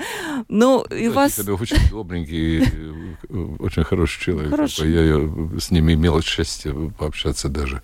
Но 0.47 0.85
и 0.89 1.07
да, 1.07 1.13
вас... 1.13 1.35
Тихонов 1.35 1.61
очень 1.61 1.89
добренький, 1.89 2.63
э, 2.63 3.55
очень 3.59 3.83
хороший 3.83 4.21
человек. 4.21 4.51
Хороший. 4.51 4.91
Я 4.91 5.59
с 5.59 5.71
ними 5.71 5.93
имел 5.93 6.21
счастье 6.21 6.73
пообщаться 6.97 7.49
даже. 7.49 7.81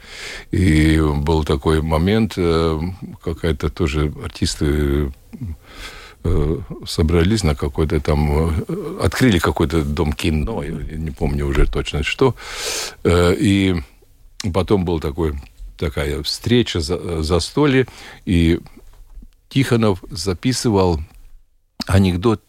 И 0.51 0.99
был 0.99 1.43
такой 1.43 1.81
момент, 1.81 2.35
какая-то 3.23 3.69
тоже 3.69 4.13
артисты 4.23 5.11
собрались 6.85 7.43
на 7.43 7.55
какой-то 7.55 7.99
там, 7.99 8.49
э, 8.67 8.99
открыли 9.01 9.39
какой-то 9.39 9.83
дом 9.83 10.13
кино, 10.13 10.63
я 10.63 10.71
не 10.71 11.11
помню 11.11 11.45
уже 11.45 11.65
точно 11.65 12.03
что, 12.03 12.35
э, 13.03 13.35
и 13.39 13.75
потом 14.53 14.85
был 14.85 14.99
такой 14.99 15.35
такая 15.77 16.23
встреча, 16.23 16.79
за, 16.79 17.23
застолье, 17.23 17.87
и 18.25 18.59
Тихонов 19.49 20.03
записывал 20.09 20.99
анекдот 21.85 22.41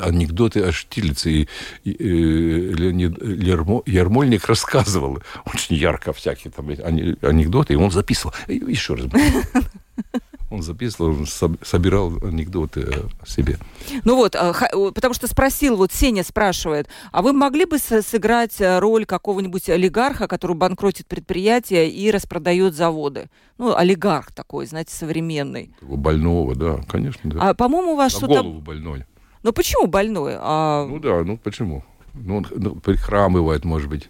анекдоты 0.00 0.60
о 0.60 0.72
Штирлице. 0.72 1.30
И, 1.30 1.48
и, 1.84 1.90
и 1.90 2.72
Леонид 2.74 3.20
Ермо, 3.22 3.82
Ермольник 3.86 4.46
рассказывал 4.46 5.22
очень 5.46 5.76
ярко 5.76 6.12
всякие 6.12 6.52
там 6.52 6.68
анекдоты, 6.68 7.72
и 7.72 7.76
он 7.76 7.90
записывал. 7.90 8.34
Еще 8.46 8.94
раз. 8.94 9.06
Он 10.54 10.62
записывал, 10.62 11.10
он 11.10 11.26
собирал 11.26 12.12
анекдоты 12.22 12.86
о 13.20 13.26
себе. 13.26 13.58
Ну 14.04 14.14
вот, 14.14 14.36
а, 14.36 14.52
потому 14.94 15.12
что 15.12 15.26
спросил, 15.26 15.76
вот 15.76 15.90
Сеня 15.92 16.22
спрашивает, 16.22 16.88
а 17.10 17.22
вы 17.22 17.32
могли 17.32 17.64
бы 17.64 17.78
сыграть 17.78 18.60
э, 18.60 18.78
роль 18.78 19.04
какого-нибудь 19.04 19.68
олигарха, 19.68 20.28
который 20.28 20.54
банкротит 20.54 21.08
предприятие 21.08 21.90
и 21.90 22.08
распродает 22.12 22.74
заводы? 22.74 23.30
Ну, 23.58 23.74
олигарх 23.74 24.30
такой, 24.30 24.66
знаете, 24.66 24.94
современный. 24.94 25.74
Больного, 25.82 26.54
да, 26.54 26.80
конечно. 26.88 27.28
Да. 27.28 27.50
А, 27.50 27.54
по-моему, 27.54 27.94
у 27.94 27.96
вас 27.96 28.12
что-то... 28.12 28.42
голову 28.42 28.60
больной. 28.60 29.06
Ну, 29.42 29.52
почему 29.52 29.88
больной? 29.88 30.34
А... 30.38 30.86
Ну 30.86 31.00
да, 31.00 31.24
ну 31.24 31.36
почему? 31.36 31.84
Ну, 32.14 32.36
он 32.36 32.46
ну, 32.54 32.76
прихрамывает, 32.76 33.64
может 33.64 33.88
быть. 33.88 34.08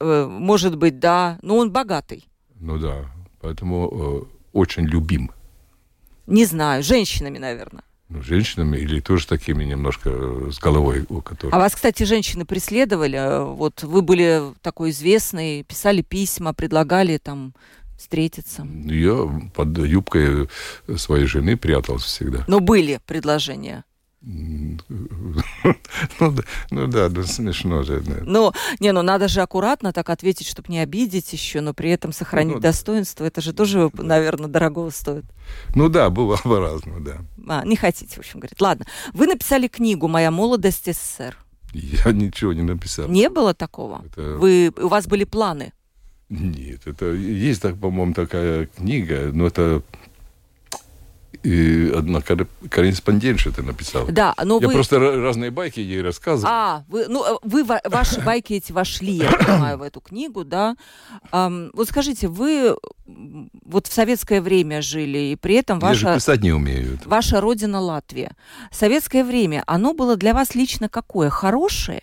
Э, 0.00 0.26
может 0.26 0.76
быть, 0.76 0.98
да. 0.98 1.38
Но 1.40 1.56
он 1.56 1.72
богатый. 1.72 2.28
Ну 2.60 2.78
да, 2.78 3.06
поэтому 3.40 3.90
э, 3.90 4.36
очень 4.52 4.84
любим. 4.84 5.30
Не 6.26 6.44
знаю, 6.44 6.82
женщинами, 6.82 7.38
наверное. 7.38 7.82
Ну, 8.08 8.22
женщинами 8.22 8.76
или 8.76 9.00
тоже 9.00 9.26
такими 9.26 9.64
немножко 9.64 10.10
э, 10.12 10.50
с 10.52 10.58
головой, 10.60 11.04
у 11.08 11.20
которых... 11.20 11.52
А 11.52 11.58
вас, 11.58 11.74
кстати, 11.74 12.04
женщины 12.04 12.44
преследовали? 12.44 13.18
Э, 13.18 13.44
вот 13.44 13.82
вы 13.82 14.02
были 14.02 14.42
такой 14.62 14.90
известный, 14.90 15.64
писали 15.64 16.02
письма, 16.02 16.54
предлагали 16.54 17.18
там 17.18 17.52
встретиться? 17.98 18.66
Я 18.84 19.28
под 19.54 19.78
юбкой 19.78 20.48
своей 20.96 21.26
жены 21.26 21.56
прятался 21.56 22.06
всегда. 22.06 22.44
Но 22.46 22.60
были 22.60 23.00
предложения? 23.06 23.84
Ну, 24.28 24.76
да, 26.18 26.42
ну 26.70 26.86
да, 26.88 27.08
ну 27.08 27.22
смешно 27.22 27.84
же. 27.84 28.00
Да. 28.00 28.16
Ну, 28.24 28.52
не, 28.80 28.90
ну 28.90 29.02
надо 29.02 29.28
же 29.28 29.40
аккуратно 29.40 29.92
так 29.92 30.10
ответить, 30.10 30.48
чтобы 30.48 30.72
не 30.72 30.80
обидеть 30.80 31.32
еще, 31.32 31.60
но 31.60 31.72
при 31.72 31.90
этом 31.90 32.12
сохранить 32.12 32.56
ну, 32.56 32.60
достоинство. 32.60 33.24
Это 33.24 33.40
же 33.40 33.52
тоже, 33.52 33.88
да. 33.92 34.02
наверное, 34.02 34.48
дорого 34.48 34.90
стоит. 34.90 35.24
Ну 35.76 35.88
да, 35.88 36.10
бывало 36.10 36.40
по-разному, 36.42 37.00
да. 37.00 37.18
А, 37.46 37.64
не 37.64 37.76
хотите, 37.76 38.16
в 38.16 38.18
общем, 38.18 38.40
говорит. 38.40 38.60
Ладно, 38.60 38.84
вы 39.12 39.28
написали 39.28 39.68
книгу 39.68 40.08
«Моя 40.08 40.32
молодость 40.32 40.92
СССР». 40.92 41.36
Я 41.72 42.10
ничего 42.10 42.52
не 42.52 42.62
написал. 42.62 43.06
Не 43.06 43.28
было 43.28 43.54
такого? 43.54 44.02
Это... 44.06 44.22
Вы, 44.38 44.72
у 44.76 44.88
вас 44.88 45.06
были 45.06 45.22
планы? 45.22 45.72
Нет, 46.28 46.80
это 46.86 47.12
есть, 47.12 47.62
так, 47.62 47.78
по-моему, 47.78 48.12
такая 48.12 48.66
книга, 48.66 49.30
но 49.32 49.46
это 49.46 49.82
И 51.42 51.92
одна 51.94 52.20
корреспондентша 52.20 53.50
это 53.50 53.62
написала. 53.62 54.10
Да, 54.10 54.34
но 54.42 54.58
Я 54.60 54.68
вы... 54.68 54.74
просто 54.74 54.98
разные 54.98 55.50
байки 55.50 55.80
ей 55.80 56.02
рассказывал. 56.02 56.48
А, 56.52 56.84
вы, 56.88 57.06
ну, 57.08 57.24
э, 57.24 57.38
вы, 57.42 57.64
ваши 57.64 58.20
байки 58.20 58.54
эти 58.54 58.72
вошли, 58.72 59.14
я 59.14 59.30
понимаю, 59.32 59.78
в 59.78 59.82
эту 59.82 60.00
книгу, 60.00 60.44
да. 60.44 60.76
Um, 61.32 61.70
вот 61.74 61.88
скажите, 61.88 62.28
вы 62.28 62.76
вот 63.64 63.86
в 63.86 63.92
советское 63.92 64.40
время 64.40 64.82
жили, 64.82 65.18
и 65.18 65.36
при 65.36 65.54
этом 65.54 65.78
ваша... 65.78 66.06
Я 66.06 66.12
же 66.14 66.18
писать 66.20 66.42
не 66.42 66.52
умею. 66.52 66.98
Ваша 67.04 67.40
родина 67.40 67.80
Латвия. 67.80 68.36
Советское 68.70 69.24
время, 69.24 69.62
оно 69.66 69.94
было 69.94 70.16
для 70.16 70.34
вас 70.34 70.54
лично 70.54 70.88
какое? 70.88 71.30
Хорошее 71.30 72.02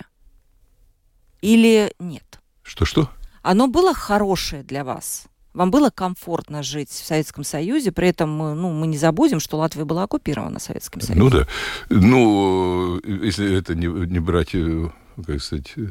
или 1.44 1.94
нет? 2.00 2.40
Что-что? 2.64 3.10
Оно 3.42 3.68
было 3.68 3.94
хорошее 3.94 4.64
для 4.64 4.86
вас? 4.86 5.26
Вам 5.54 5.70
было 5.70 5.90
комфортно 5.90 6.64
жить 6.64 6.90
в 6.90 7.06
Советском 7.06 7.44
Союзе, 7.44 7.92
при 7.92 8.08
этом 8.08 8.32
мы, 8.32 8.56
ну, 8.56 8.72
мы 8.72 8.88
не 8.88 8.98
забудем, 8.98 9.40
что 9.40 9.58
Латвия 9.58 9.86
была 9.86 10.04
оккупирована 10.04 10.60
Советским 10.60 11.02
Союзом. 11.02 11.24
Ну 11.24 11.30
да. 11.30 11.48
Ну, 11.90 13.00
если 13.04 13.56
это 13.56 13.76
не, 13.76 13.88
не 13.88 14.20
брать, 14.20 14.56
э, 14.56 14.90
как 15.26 15.42
сказать, 15.42 15.74
э, 15.76 15.90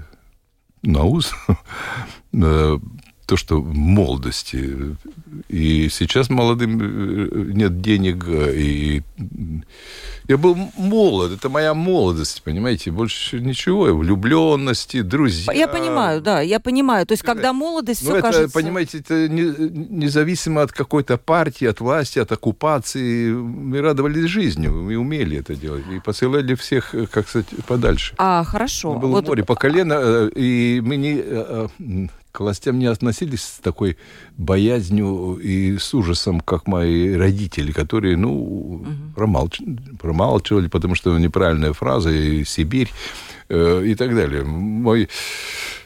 на 0.82 1.04
ус, 1.04 1.32
э, 2.32 2.78
то, 3.26 3.36
что 3.36 3.60
в 3.60 3.74
молодости. 3.74 4.96
И 5.48 5.88
сейчас 5.88 6.28
молодым 6.30 6.80
э, 6.80 7.52
нет 7.54 7.80
денег. 7.80 8.26
И 8.28 9.02
я 10.28 10.36
был 10.36 10.56
молод, 10.76 11.32
это 11.32 11.48
моя 11.48 11.74
молодость, 11.74 12.42
понимаете, 12.42 12.90
больше 12.90 13.40
ничего. 13.40 13.84
Влюбленности, 13.94 15.02
друзья. 15.02 15.52
Я 15.52 15.68
понимаю, 15.68 16.20
да, 16.20 16.40
я 16.40 16.60
понимаю. 16.60 17.06
То 17.06 17.12
есть, 17.12 17.22
когда 17.22 17.52
молодость, 17.52 18.02
ну, 18.02 18.10
все 18.10 18.18
это, 18.18 18.28
кажется... 18.28 18.54
понимаете, 18.54 18.98
это 18.98 19.28
не, 19.28 19.42
независимо 19.88 20.62
от 20.62 20.72
какой-то 20.72 21.16
партии, 21.16 21.66
от 21.66 21.80
власти, 21.80 22.18
от 22.18 22.32
оккупации. 22.32 23.32
Мы 23.32 23.80
радовались 23.80 24.30
жизнью, 24.30 24.72
мы 24.72 24.96
умели 24.96 25.38
это 25.38 25.54
делать. 25.54 25.84
И 25.92 26.00
посылали 26.00 26.54
всех, 26.54 26.94
как 27.10 27.28
сказать, 27.28 27.48
подальше. 27.66 28.14
А, 28.18 28.44
хорошо. 28.44 28.94
Было 28.94 29.12
вот... 29.12 29.26
море 29.26 29.44
по 29.44 29.54
колено, 29.54 29.94
э, 29.94 30.30
и 30.34 30.80
мы 30.84 30.96
не 30.96 31.20
э, 31.22 31.68
к 32.32 32.40
властям 32.40 32.78
не 32.78 32.86
относились 32.86 33.42
с 33.42 33.58
такой 33.58 33.98
боязнью 34.38 35.36
и 35.36 35.76
с 35.78 35.94
ужасом, 35.94 36.40
как 36.40 36.66
мои 36.66 37.14
родители, 37.14 37.72
которые, 37.72 38.16
ну, 38.16 38.32
угу. 38.32 38.86
промалч... 39.14 39.60
промалчивали, 40.00 40.68
потому 40.68 40.94
что 40.94 41.16
неправильная 41.18 41.74
фраза, 41.74 42.10
и 42.10 42.44
Сибирь, 42.44 42.90
э, 43.50 43.84
и 43.86 43.94
так 43.94 44.14
далее. 44.14 44.44
Мой 44.44 45.10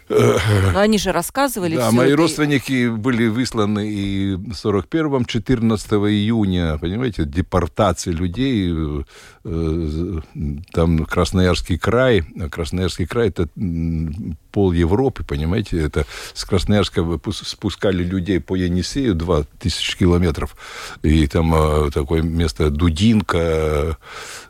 но 0.08 0.80
они 0.80 0.98
же 0.98 1.12
рассказывали 1.12 1.76
Да, 1.76 1.90
мои 1.90 2.08
это... 2.08 2.16
родственники 2.16 2.88
были 2.88 3.26
высланы 3.26 3.90
и 3.90 4.34
в 4.34 4.52
41-м, 4.52 5.24
14 5.24 5.92
июня, 5.92 6.78
понимаете, 6.78 7.24
депортации 7.24 8.12
людей, 8.12 8.72
э, 9.44 10.20
там 10.72 11.04
Красноярский 11.04 11.78
край, 11.78 12.22
Красноярский 12.50 13.06
край 13.06 13.28
это 13.28 13.48
пол 14.52 14.72
Европы, 14.72 15.24
понимаете, 15.24 15.80
это 15.80 16.06
с 16.34 16.44
Красноярска 16.44 17.04
спускали 17.32 18.04
людей 18.04 18.40
по 18.40 18.54
Енисею 18.54 19.14
2000 19.14 19.98
километров, 19.98 20.56
и 21.02 21.26
там 21.26 21.54
э, 21.54 21.90
такое 21.90 22.22
место 22.22 22.70
Дудинка, 22.70 23.98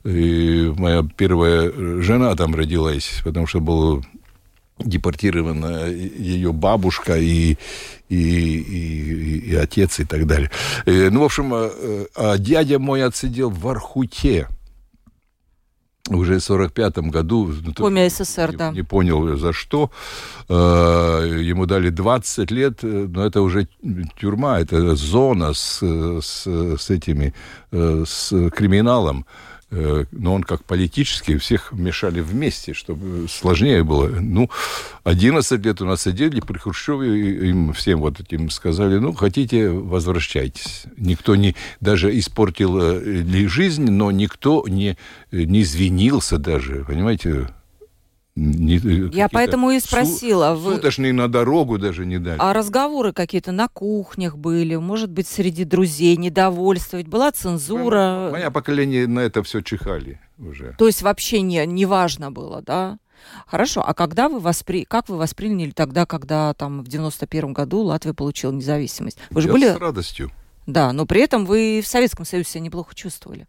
и 0.04 0.72
моя 0.76 1.02
первая 1.16 1.72
жена 2.02 2.34
там 2.36 2.54
родилась, 2.54 3.20
потому 3.24 3.46
что 3.46 3.60
был 3.60 4.04
депортирована 4.78 5.86
ее 5.86 6.52
бабушка 6.52 7.16
и, 7.16 7.56
и, 8.08 8.16
и, 8.16 9.38
и 9.50 9.54
отец 9.54 10.00
и 10.00 10.04
так 10.04 10.26
далее. 10.26 10.50
Э, 10.84 11.10
ну, 11.10 11.20
в 11.20 11.24
общем, 11.24 11.52
а, 11.54 11.70
а 12.14 12.38
дядя 12.38 12.78
мой 12.78 13.04
отсидел 13.04 13.50
в 13.50 13.66
Архуте 13.68 14.48
уже 16.08 16.38
в 16.38 16.50
45-м 16.50 17.10
году. 17.10 17.52
Коми 17.76 18.08
СССР, 18.08 18.50
не, 18.52 18.56
да. 18.56 18.70
Не 18.70 18.82
понял, 18.82 19.36
за 19.36 19.52
что. 19.52 19.90
Ему 20.48 21.66
дали 21.66 21.88
20 21.88 22.50
лет, 22.52 22.82
но 22.82 23.26
это 23.26 23.42
уже 23.42 23.66
тюрьма, 24.16 24.60
это 24.60 24.94
зона 24.94 25.52
с, 25.52 25.82
с, 25.82 26.46
с 26.78 26.90
этими, 26.90 27.34
с 27.72 28.50
криминалом. 28.50 29.26
Э, 29.68 30.04
но 30.12 30.34
он 30.34 30.44
как 30.44 30.64
политический, 30.64 31.36
всех 31.38 31.72
мешали 31.72 32.20
вместе, 32.20 32.72
чтобы 32.72 33.26
сложнее 33.28 33.82
было. 33.82 34.08
Ну, 34.08 34.48
11 35.02 35.64
лет 35.64 35.82
у 35.82 35.86
нас 35.86 36.02
сидели 36.02 36.40
при 36.40 36.58
Хрущеве, 36.58 37.48
им 37.48 37.72
всем 37.72 38.00
вот 38.00 38.20
этим 38.20 38.48
сказали, 38.50 38.98
ну, 38.98 39.12
хотите, 39.12 39.68
возвращайтесь. 39.70 40.84
Никто 40.96 41.34
не, 41.34 41.56
даже 41.80 42.16
испортил 42.16 42.78
э, 42.80 43.00
ли 43.02 43.48
жизнь, 43.48 43.90
но 43.90 44.12
никто 44.12 44.64
не, 44.68 44.96
не 45.32 45.62
извинился 45.62 46.38
даже, 46.38 46.84
понимаете, 46.86 47.48
не, 48.36 48.76
Я 49.14 49.30
поэтому 49.30 49.70
и 49.70 49.80
спросила. 49.80 50.54
Су, 50.54 50.60
вы... 50.60 50.74
Суточные 50.74 51.14
на 51.14 51.26
дорогу 51.26 51.78
даже 51.78 52.04
не 52.04 52.18
дали. 52.18 52.36
А 52.38 52.52
разговоры 52.52 53.14
какие-то 53.14 53.50
на 53.50 53.68
кухнях 53.68 54.36
были, 54.36 54.76
может 54.76 55.10
быть, 55.10 55.26
среди 55.26 55.64
друзей, 55.64 56.18
недовольство, 56.18 56.98
ведь 56.98 57.08
была 57.08 57.32
цензура. 57.32 58.28
Мое 58.30 58.50
поколение 58.50 59.06
на 59.06 59.20
это 59.20 59.42
все 59.42 59.62
чихали 59.62 60.20
уже. 60.38 60.74
То 60.78 60.86
есть 60.86 61.00
вообще 61.00 61.40
не, 61.40 61.64
не 61.64 61.86
важно 61.86 62.30
было, 62.30 62.60
да? 62.60 62.98
Хорошо, 63.46 63.82
а 63.86 63.94
когда 63.94 64.28
вы 64.28 64.38
воспри... 64.38 64.84
как 64.84 65.08
вы 65.08 65.16
восприняли 65.16 65.70
тогда, 65.70 66.04
когда 66.04 66.52
там 66.52 66.82
в 66.82 66.88
91 66.88 67.54
году 67.54 67.80
Латвия 67.80 68.12
получила 68.12 68.52
независимость? 68.52 69.18
Вы 69.30 69.40
же 69.40 69.48
Я 69.48 69.52
были... 69.54 69.72
с 69.72 69.76
радостью. 69.78 70.30
Да, 70.66 70.92
но 70.92 71.06
при 71.06 71.22
этом 71.22 71.46
вы 71.46 71.80
в 71.82 71.86
Советском 71.86 72.26
Союзе 72.26 72.50
себя 72.50 72.60
неплохо 72.60 72.94
чувствовали. 72.94 73.46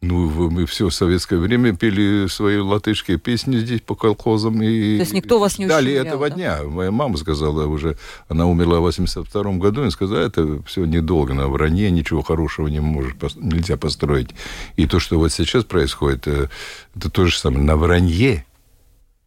Ну, 0.00 0.48
мы 0.50 0.64
все 0.66 0.90
советское 0.90 1.38
время 1.38 1.74
пели 1.74 2.28
свои 2.28 2.58
латышские 2.58 3.18
песни 3.18 3.58
здесь 3.58 3.80
по 3.80 3.96
колхозам. 3.96 4.62
И 4.62 4.96
То 4.96 5.00
есть 5.00 5.12
никто 5.12 5.40
вас 5.40 5.58
не 5.58 5.64
ждали 5.64 5.92
этого 5.92 6.28
да? 6.30 6.36
дня. 6.36 6.62
Моя 6.62 6.92
мама 6.92 7.16
сказала 7.16 7.66
уже, 7.66 7.96
она 8.28 8.46
умерла 8.46 8.78
в 8.78 8.82
82 8.82 9.54
году, 9.54 9.84
и 9.84 9.90
сказала, 9.90 10.20
это 10.20 10.62
все 10.66 10.84
недолго, 10.84 11.34
на 11.34 11.48
вранье 11.48 11.90
ничего 11.90 12.22
хорошего 12.22 12.68
не 12.68 12.78
может, 12.78 13.16
нельзя 13.34 13.76
построить. 13.76 14.30
И 14.76 14.86
то, 14.86 15.00
что 15.00 15.18
вот 15.18 15.32
сейчас 15.32 15.64
происходит, 15.64 16.28
э, 16.28 16.48
это 16.94 17.10
то 17.10 17.26
же 17.26 17.36
самое. 17.36 17.64
На 17.64 17.76
вранье, 17.76 18.46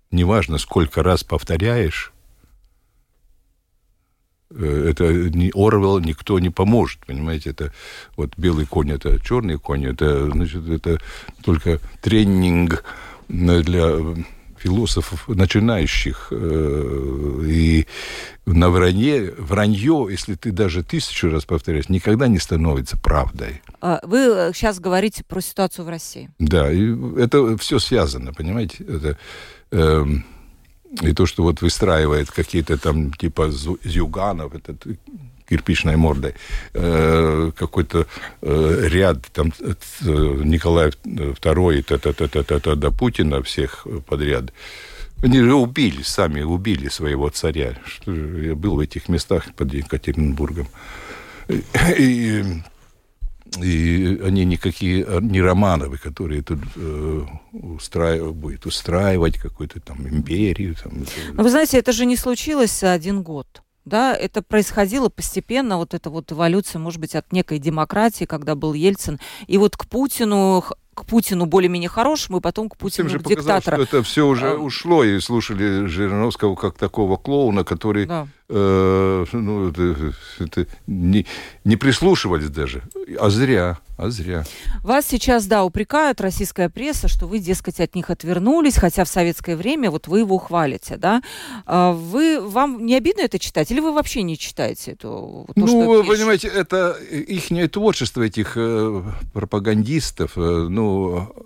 неважно, 0.09 0.57
сколько 0.57 1.03
раз 1.03 1.25
повторяешь, 1.25 2.13
это 4.55 5.11
не 5.13 5.51
Орвел 5.53 5.99
никто 5.99 6.39
не 6.39 6.49
поможет, 6.49 6.99
понимаете, 7.05 7.51
это 7.51 7.73
вот 8.17 8.33
белый 8.37 8.65
конь, 8.65 8.91
это 8.91 9.19
черный 9.19 9.57
конь, 9.57 9.85
это, 9.85 10.29
значит, 10.29 10.67
это 10.69 10.99
только 11.43 11.79
тренинг 12.01 12.83
для 13.27 13.97
философов 14.61 15.27
начинающих. 15.27 16.27
Э, 16.31 17.43
и 17.47 17.87
на 18.45 18.69
вранье, 18.69 19.33
вранье, 19.37 20.07
если 20.09 20.35
ты 20.35 20.51
даже 20.51 20.83
тысячу 20.83 21.29
раз 21.29 21.45
повторяешь, 21.45 21.89
никогда 21.89 22.27
не 22.27 22.39
становится 22.39 22.97
правдой. 22.97 23.61
А 23.81 23.99
вы 24.03 24.51
сейчас 24.53 24.77
э, 24.77 24.81
говорите 24.81 25.23
про 25.23 25.41
ситуацию 25.41 25.85
в 25.85 25.89
России. 25.89 26.29
Да, 26.39 26.71
и 26.71 26.95
это 27.17 27.57
все 27.57 27.79
связано, 27.79 28.33
понимаете? 28.33 28.83
Это, 28.83 29.17
э, 29.71 30.05
и 31.01 31.13
то, 31.13 31.25
что 31.25 31.43
вот 31.43 31.61
выстраивает 31.61 32.31
какие-то 32.31 32.77
там 32.77 33.11
типа 33.13 33.49
Зюганов, 33.83 34.55
этот 34.55 34.85
кирпичной 35.49 35.97
мордой, 35.97 36.33
э, 36.73 37.51
какой-то 37.55 38.07
э, 38.41 38.87
ряд 38.89 39.25
там 39.33 39.53
Николай 40.01 40.89
II, 40.89 41.83
та-та-та-та-та 41.83 42.75
до 42.75 42.91
Путина 42.91 43.41
всех 43.41 43.87
подряд. 44.07 44.53
Они 45.23 45.39
же 45.39 45.53
убили, 45.53 46.01
сами 46.03 46.41
убили 46.41 46.89
своего 46.89 47.29
царя. 47.29 47.77
Что 47.85 48.11
я 48.11 48.55
был 48.55 48.75
в 48.75 48.79
этих 48.79 49.09
местах 49.09 49.53
под 49.55 49.73
Екатеринбургом. 49.73 50.67
И 51.97 52.43
и 53.57 54.19
они 54.23 54.45
никакие 54.45 55.05
а, 55.05 55.19
не 55.19 55.41
Романовы, 55.41 55.97
которые 55.97 56.41
тут 56.41 56.59
э, 56.75 57.25
устраивают, 57.51 58.35
будет 58.35 58.65
устраивать 58.65 59.37
какую-то 59.37 59.79
там 59.81 60.07
империю. 60.07 60.75
Там, 60.75 61.05
Но 61.33 61.43
вы 61.43 61.49
знаете, 61.49 61.77
это 61.77 61.91
же 61.91 62.05
не 62.05 62.15
случилось 62.15 62.79
за 62.79 62.93
один 62.93 63.23
год. 63.23 63.61
Да, 63.83 64.15
это 64.15 64.43
происходило 64.43 65.09
постепенно, 65.09 65.77
вот 65.77 65.93
эта 65.93 66.09
вот 66.09 66.31
эволюция, 66.31 66.79
может 66.79 66.99
быть, 66.99 67.15
от 67.15 67.33
некой 67.33 67.57
демократии, 67.57 68.25
когда 68.25 68.55
был 68.55 68.73
Ельцин. 68.73 69.19
И 69.47 69.57
вот 69.57 69.75
к 69.75 69.85
Путину 69.87 70.63
к 70.93 71.05
Путину 71.05 71.45
более-менее 71.45 71.89
хорош, 71.89 72.29
мы 72.29 72.41
потом 72.41 72.67
к 72.69 72.75
Путину 72.77 73.09
же 73.09 73.19
к 73.19 73.23
показал, 73.23 73.57
диктатора. 73.57 73.75
что 73.85 73.97
это 73.97 74.03
все 74.03 74.27
уже 74.27 74.49
А. 74.51 74.55
ушло, 74.55 75.03
и 75.03 75.19
слушали 75.19 75.85
Жириновского 75.85 76.55
как 76.55 76.77
такого 76.77 77.15
клоуна, 77.17 77.63
который 77.63 78.05
Да. 78.05 78.27
э, 78.49 79.25
ну, 79.31 79.69
это, 79.69 80.13
это 80.39 80.67
не, 80.87 81.25
не 81.63 81.75
прислушивались 81.77 82.49
даже. 82.49 82.83
А 83.19 83.29
зря, 83.29 83.77
а 83.97 84.09
зря. 84.09 84.43
Вас 84.83 85.05
сейчас, 85.07 85.45
да, 85.45 85.63
упрекают 85.63 86.19
российская 86.19 86.67
пресса, 86.69 87.07
что 87.07 87.25
вы, 87.27 87.39
дескать, 87.39 87.79
от 87.79 87.95
них 87.95 88.09
отвернулись, 88.09 88.75
хотя 88.75 89.05
в 89.05 89.07
советское 89.07 89.55
время 89.55 89.89
вот 89.91 90.07
вы 90.07 90.19
его 90.19 90.37
хвалите, 90.39 90.97
да? 90.97 91.21
А 91.65 91.93
Вы, 91.93 92.41
вам 92.41 92.85
не 92.85 92.95
обидно 92.97 93.21
это 93.21 93.39
читать, 93.39 93.71
или 93.71 93.79
вы 93.79 93.93
вообще 93.93 94.23
не 94.23 94.37
читаете 94.37 94.91
это? 94.91 95.01
то, 95.01 95.45
ну, 95.55 95.67
что 95.67 95.87
вы 95.87 96.03
понимаете, 96.03 96.47
это 96.49 96.91
их 96.91 97.71
творчество 97.71 98.21
этих 98.23 98.53
э, 98.57 99.03
пропагандистов. 99.33 100.31
э, 100.35 100.67
ну, 100.69 100.80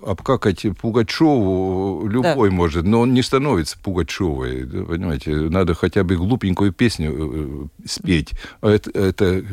обкакать 0.05 0.65
Пугачеву 0.79 2.07
любой 2.07 2.49
может, 2.49 2.85
но 2.85 3.01
он 3.01 3.13
не 3.13 3.21
становится 3.21 3.77
Пугачевой. 3.79 4.63
да, 4.63 4.83
Понимаете, 4.83 5.31
надо 5.31 5.73
хотя 5.73 6.03
бы 6.03 6.15
глупенькую 6.15 6.71
песню 6.71 7.13
э, 7.13 7.87
спеть. 7.87 8.33
А 8.61 8.69
это, 8.69 8.91
это 8.91 9.43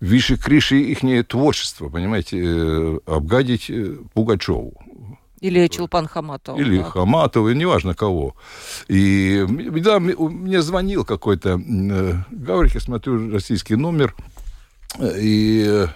выше 0.00 0.36
крыши 0.36 0.80
их 0.80 1.00
творчество, 1.28 1.88
понимаете, 1.88 2.38
э, 2.42 2.98
обгадить 3.06 3.70
э, 3.70 3.96
Пугачеву. 4.14 4.74
Или 5.42 5.66
Чулпан 5.66 6.06
Хаматова. 6.06 6.56
Или 6.56 6.78
да. 6.78 6.84
Хаматова, 6.84 7.48
неважно 7.48 7.94
кого. 7.94 8.36
И 8.86 9.44
да, 9.80 9.98
мне 9.98 10.62
звонил 10.62 11.04
какой-то 11.04 11.60
э, 11.60 12.14
Гаврик, 12.30 12.74
я 12.74 12.80
смотрю, 12.80 13.32
российский 13.32 13.74
номер, 13.74 14.14
э, 14.16 14.31
и, 15.00 15.86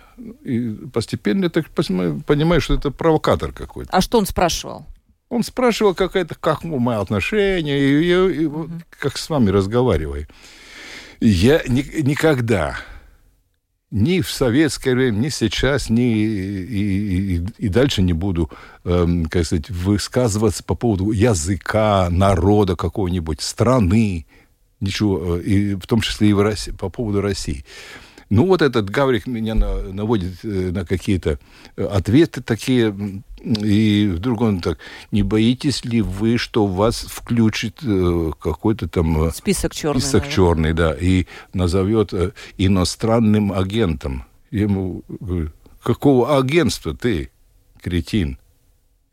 и 0.44 0.70
постепенно 0.92 1.50
так 1.50 1.68
понимаю, 1.70 2.60
что 2.60 2.74
это 2.74 2.90
провокатор 2.90 3.52
какой-то. 3.52 3.90
А 3.92 4.00
что 4.00 4.18
он 4.18 4.26
спрашивал? 4.26 4.86
Он 5.28 5.42
спрашивал, 5.42 5.94
как 5.94 6.14
это, 6.16 6.34
как 6.34 6.62
мои 6.62 6.96
отношения, 6.96 7.78
и, 7.78 8.06
я- 8.06 8.30
и 8.30 8.46
вот 8.46 8.70
как 8.90 9.18
с 9.18 9.28
вами 9.28 9.50
разговариваю. 9.50 10.26
Я 11.20 11.62
ни- 11.66 12.02
никогда 12.02 12.76
ни 13.90 14.20
в 14.20 14.30
советское 14.30 14.94
время, 14.94 15.16
ни 15.18 15.28
сейчас, 15.30 15.90
ни 15.90 16.12
и, 16.12 17.36
и- 17.38 17.46
и 17.58 17.68
дальше 17.68 18.02
не 18.02 18.12
буду, 18.12 18.50
эм, 18.84 19.26
как 19.26 19.44
сказать, 19.46 19.68
высказываться 19.70 20.62
по 20.62 20.74
поводу 20.74 21.10
языка, 21.12 22.08
народа 22.10 22.76
какого-нибудь, 22.76 23.40
страны, 23.40 24.26
ничего, 24.80 25.38
э, 25.38 25.42
и 25.42 25.74
в 25.74 25.86
том 25.86 26.00
числе 26.02 26.30
и 26.30 26.32
в 26.34 26.40
России, 26.40 26.72
по 26.72 26.88
поводу 26.88 27.20
России. 27.20 27.64
Ну, 28.28 28.46
вот 28.46 28.60
этот 28.60 28.90
Гаврик 28.90 29.26
меня 29.26 29.54
на- 29.54 29.82
наводит 29.82 30.44
э, 30.44 30.70
на 30.72 30.84
какие-то 30.84 31.38
э, 31.76 31.84
ответы 31.84 32.42
такие, 32.42 33.22
и 33.40 34.10
вдруг 34.12 34.40
он 34.40 34.60
так, 34.60 34.78
не 35.12 35.22
боитесь 35.22 35.84
ли 35.84 36.00
вы, 36.02 36.36
что 36.36 36.66
вас 36.66 37.02
включит 37.08 37.78
э, 37.84 38.32
какой-то 38.40 38.88
там... 38.88 39.30
Список 39.32 39.74
черный. 39.74 40.00
Список 40.00 40.22
наверное. 40.24 40.34
черный, 40.34 40.72
да, 40.72 40.92
и 40.92 41.26
назовет 41.52 42.12
иностранным 42.58 43.52
агентом. 43.52 44.24
Я 44.50 44.62
ему 44.62 45.02
говорю, 45.08 45.52
какого 45.82 46.36
агентства 46.36 46.94
ты, 46.94 47.30
кретин? 47.80 48.38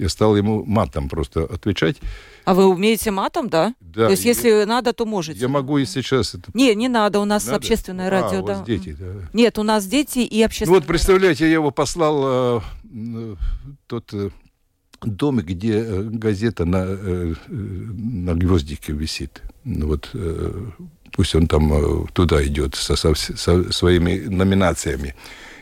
Я 0.04 0.10
стал 0.10 0.36
ему 0.36 0.66
матом 0.66 1.08
просто 1.08 1.44
отвечать. 1.46 1.96
А 2.44 2.54
вы 2.54 2.66
умеете 2.68 3.10
матом, 3.12 3.48
да? 3.48 3.74
Да, 3.80 4.06
То 4.08 4.12
есть, 4.12 4.26
я- 4.26 4.32
если 4.32 4.66
надо, 4.66 4.92
то 4.92 5.06
можете. 5.06 5.40
Я 5.40 5.48
могу 5.48 5.78
и 5.78 5.86
сейчас 5.86 6.36
это... 6.36 6.52
Не, 6.54 6.76
не 6.76 6.90
надо, 6.90 7.22
у 7.22 7.26
нас 7.26 7.46
Надо? 7.46 7.56
общественное 7.58 8.08
А, 8.08 8.10
радио, 8.12 8.42
у 8.44 8.46
вас 8.46 8.64
дети, 8.66 8.96
да. 9.00 9.06
Нет, 9.32 9.58
у 9.60 9.64
нас 9.64 9.86
дети 9.86 10.20
и 10.20 10.40
Ну 10.40 10.46
общественное 10.46 10.80
вот 10.80 10.86
представляете, 10.88 11.46
я 11.46 11.54
его 11.54 11.72
послал 11.72 12.58
э, 12.58 12.62
в 12.84 13.38
тот 13.88 14.14
э, 14.14 14.30
домик, 15.02 15.46
где 15.46 15.78
э, 15.78 16.02
газета 16.04 16.66
на, 16.66 16.84
э, 16.86 17.34
э, 17.48 17.54
на 17.54 18.36
гвоздике 18.36 18.92
висит. 18.92 19.42
Ну 19.64 19.88
вот 19.88 20.10
э, 20.14 20.66
пусть 21.14 21.36
он 21.36 21.48
там 21.48 21.72
э, 21.74 22.08
туда 22.12 22.44
идет 22.46 22.76
со, 22.76 22.98
со- 22.98 23.16
со 23.16 23.72
своими 23.72 24.20
номинациями. 24.20 25.16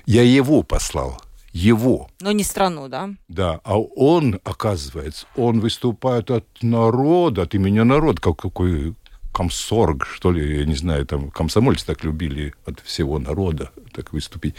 Я 0.07 0.23
его 0.23 0.63
послал. 0.63 1.21
Его. 1.53 2.09
Но 2.21 2.31
не 2.31 2.43
страну, 2.43 2.87
да? 2.87 3.09
Да, 3.27 3.59
а 3.63 3.77
он, 3.77 4.39
оказывается, 4.43 5.25
он 5.35 5.59
выступает 5.59 6.31
от 6.31 6.45
народа, 6.61 7.41
от 7.41 7.55
имени 7.55 7.81
народа, 7.81 8.21
как 8.21 8.37
какой 8.37 8.95
комсорг, 9.33 10.05
что 10.05 10.31
ли, 10.31 10.59
я 10.59 10.65
не 10.65 10.75
знаю, 10.75 11.05
там 11.05 11.29
комсомольцы 11.31 11.85
так 11.85 12.03
любили 12.03 12.53
от 12.65 12.79
всего 12.81 13.19
народа 13.19 13.71
так 13.93 14.13
выступить. 14.13 14.55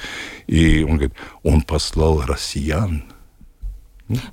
И 0.46 0.82
он 0.82 0.92
говорит, 0.96 1.14
он 1.42 1.62
послал 1.62 2.22
россиян. 2.22 3.04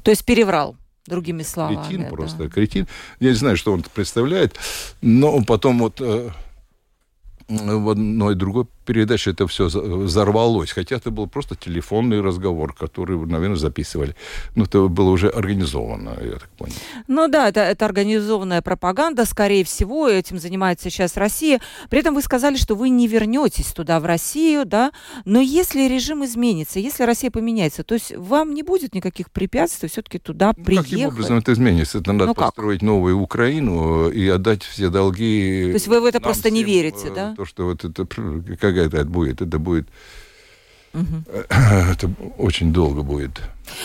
То 0.03 0.11
есть 0.11 0.25
переврал, 0.25 0.75
другими 1.05 1.43
словами. 1.43 1.87
Кретин 1.87 2.03
да. 2.03 2.09
просто, 2.09 2.49
кретин. 2.49 2.87
Я 3.19 3.29
не 3.29 3.35
знаю, 3.35 3.57
что 3.57 3.73
он 3.73 3.83
представляет, 3.93 4.57
но 5.01 5.41
потом 5.43 5.79
вот 5.79 6.01
э, 6.01 6.29
в 7.47 7.89
одной 7.89 8.35
другой 8.35 8.65
передаче 8.89 9.31
это 9.31 9.45
все 9.45 9.67
взорвалось. 9.67 10.71
Хотя 10.71 10.95
это 10.95 11.11
был 11.11 11.27
просто 11.27 11.55
телефонный 11.55 12.21
разговор, 12.21 12.73
который, 12.73 13.17
наверное, 13.19 13.55
записывали. 13.55 14.15
Но 14.55 14.63
это 14.63 14.87
было 14.87 15.11
уже 15.11 15.29
организовано, 15.29 16.17
я 16.23 16.31
так 16.31 16.49
понял. 16.57 16.73
Ну 17.07 17.27
да, 17.27 17.49
это, 17.49 17.59
это 17.59 17.85
организованная 17.85 18.63
пропаганда, 18.63 19.25
скорее 19.25 19.63
всего, 19.63 20.09
этим 20.09 20.39
занимается 20.39 20.89
сейчас 20.89 21.17
Россия. 21.17 21.61
При 21.91 21.99
этом 21.99 22.15
вы 22.15 22.23
сказали, 22.23 22.55
что 22.57 22.73
вы 22.73 22.89
не 22.89 23.07
вернетесь 23.07 23.67
туда, 23.73 23.99
в 23.99 24.05
Россию, 24.05 24.65
да, 24.65 24.91
но 25.23 25.39
если 25.39 25.87
режим 25.87 26.25
изменится, 26.25 26.79
если 26.79 27.03
Россия 27.03 27.29
поменяется, 27.29 27.83
то 27.83 27.93
есть 27.93 28.15
вам 28.17 28.55
не 28.55 28.63
будет 28.63 28.95
никаких 28.95 29.29
препятствий 29.29 29.87
все-таки 29.87 30.17
туда 30.17 30.53
Ну, 30.57 30.63
приехать? 30.63 30.91
Каким 30.91 31.07
образом 31.09 31.37
это 31.37 31.53
изменится? 31.53 31.99
Это 31.99 32.11
надо 32.11 32.25
Ну 32.25 32.33
как? 32.33 32.45
построить 32.47 32.81
новую 32.81 33.19
Украину 33.19 34.09
и 34.09 34.27
отдать 34.27 34.63
все 34.63 34.89
долги. 34.89 35.65
То 35.67 35.73
есть 35.73 35.87
вы 35.87 36.01
в 36.01 36.05
это 36.05 36.19
просто 36.19 36.49
не 36.49 36.63
всем, 36.63 36.73
верите, 36.73 37.07
э, 37.09 37.13
да? 37.13 37.35
То, 37.35 37.45
что 37.45 37.65
вот 37.65 37.85
это, 37.85 38.07
какая 38.59 38.78
это 38.81 39.05
будет? 39.05 39.41
Это 39.41 39.59
будет, 39.59 39.87
Мгм. 40.93 41.23
это 41.49 42.09
очень 42.37 42.73
долго 42.73 43.03
будет. 43.03 43.41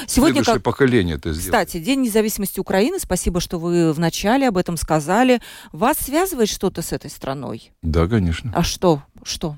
Сегодня, 0.07 0.37
Следующее 0.37 0.55
как, 0.55 0.63
поколение 0.63 1.17
это 1.17 1.33
сделает. 1.35 1.69
кстати, 1.69 1.83
День 1.85 2.01
независимости 2.01 2.59
Украины, 2.61 2.99
спасибо, 2.99 3.41
что 3.41 3.59
вы 3.59 3.93
вначале 3.93 4.49
об 4.49 4.57
этом 4.57 4.77
сказали. 4.79 5.41
Вас 5.73 5.99
связывает 5.99 6.49
что-то 6.49 6.81
с 6.81 6.93
этой 6.93 7.11
страной? 7.11 7.71
Да, 7.83 8.07
конечно. 8.09 8.51
А 8.55 8.63
что? 8.63 9.03
Что? 9.23 9.57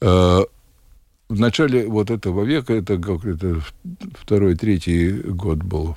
Э, 0.00 0.40
В 1.28 1.38
начале 1.40 1.86
вот 1.86 2.10
этого 2.10 2.42
века, 2.44 2.74
это 2.74 2.98
как 2.98 3.24
это 3.24 3.60
второй, 4.20 4.56
третий 4.56 5.12
год 5.12 5.58
был, 5.58 5.96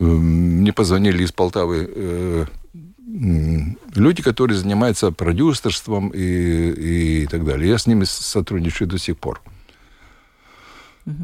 Эм, 0.00 0.60
мне 0.60 0.72
позвонили 0.72 1.22
из 1.22 1.30
Полтавы 1.32 1.88
э, 1.94 2.46
люди, 3.14 4.22
которые 4.22 4.58
занимаются 4.58 5.12
продюсерством 5.12 6.08
и, 6.08 7.22
и 7.22 7.26
так 7.26 7.44
далее. 7.44 7.68
Я 7.68 7.78
с 7.78 7.86
ними 7.86 8.04
сотрудничаю 8.04 8.88
до 8.88 8.98
сих 8.98 9.16
пор. 9.18 9.40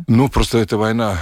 Ну, 0.07 0.29
просто 0.29 0.59
эта 0.59 0.77
война 0.77 1.19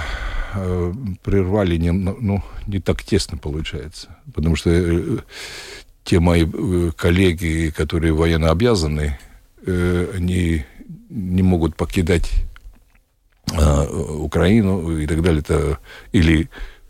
э, 0.53 0.93
прервали 1.23 1.77
не, 1.77 1.91
ну, 1.91 2.43
не 2.67 2.79
так 2.79 3.03
тесно 3.03 3.37
получается. 3.37 4.17
Потому 4.33 4.55
что 4.55 4.69
э, 4.69 5.17
те 6.03 6.19
мои 6.19 6.45
э, 6.45 6.91
коллеги, 6.95 7.73
которые 7.75 8.13
военно 8.13 8.51
обязаны, 8.51 9.17
э, 9.65 10.11
они 10.15 10.65
не 11.09 11.41
могут 11.41 11.75
покидать 11.77 12.29
э, 13.53 13.87
Украину 13.87 14.99
и 14.99 15.07
так 15.07 15.21
далее. 15.23 15.39
Это, 15.39 15.79
или 16.11 16.49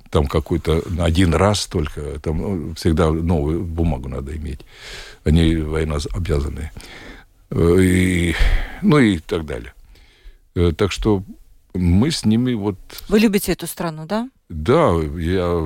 там 0.09 0.27
какой-то 0.27 0.81
один 0.99 1.33
раз 1.33 1.67
только, 1.67 2.19
там 2.19 2.37
ну, 2.37 2.73
всегда 2.75 3.11
новую 3.11 3.63
бумагу 3.63 4.09
надо 4.09 4.35
иметь. 4.35 4.59
Они 5.23 5.55
военно 5.55 5.97
обязаны. 6.13 6.71
Э, 7.51 7.77
И, 7.81 8.35
ну 8.81 8.99
и 8.99 9.19
так 9.19 9.45
далее. 9.45 9.73
Э, 10.55 10.71
Так 10.75 10.91
что 10.91 11.23
мы 11.73 12.09
с 12.11 12.25
ними 12.25 12.53
вот 12.53 12.77
Вы 13.07 13.19
любите 13.19 13.51
эту 13.51 13.67
страну, 13.67 14.05
да? 14.05 14.29
да, 14.49 14.91
я 15.17 15.61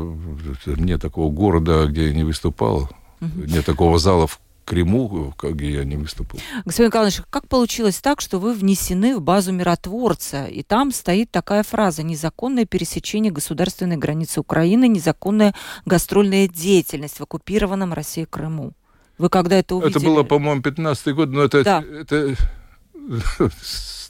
нет 0.65 1.01
такого 1.01 1.31
города, 1.31 1.85
где 1.87 2.07
я 2.07 2.13
не 2.13 2.25
выступал, 2.25 2.89
нет 3.21 3.65
такого 3.65 3.97
зала 3.99 4.27
в 4.27 4.39
Крыму, 4.65 5.33
где 5.41 5.71
я 5.71 5.83
не 5.83 5.95
выступал. 5.97 6.39
Господин 6.65 6.87
Николаевич, 6.89 7.21
как 7.29 7.47
получилось 7.47 7.99
так, 7.99 8.21
что 8.21 8.39
вы 8.39 8.53
внесены 8.53 9.15
в 9.15 9.21
базу 9.21 9.51
миротворца, 9.51 10.45
и 10.45 10.63
там 10.63 10.91
стоит 10.91 11.31
такая 11.31 11.63
фраза 11.63 12.03
«незаконное 12.03 12.65
пересечение 12.65 13.31
государственной 13.31 13.97
границы 13.97 14.39
Украины, 14.39 14.87
незаконная 14.87 15.53
гастрольная 15.85 16.47
деятельность 16.47 17.19
в 17.19 17.23
оккупированном 17.23 17.93
Россией 17.93 18.25
Крыму». 18.25 18.73
Вы 19.17 19.29
когда 19.29 19.57
это 19.57 19.75
увидели? 19.75 19.97
Это 19.97 20.05
было, 20.05 20.23
по-моему, 20.23 20.61
15 20.61 21.13
год, 21.13 21.29
но 21.29 21.43
это, 21.43 21.63
Да. 21.63 21.83
это 21.83 22.35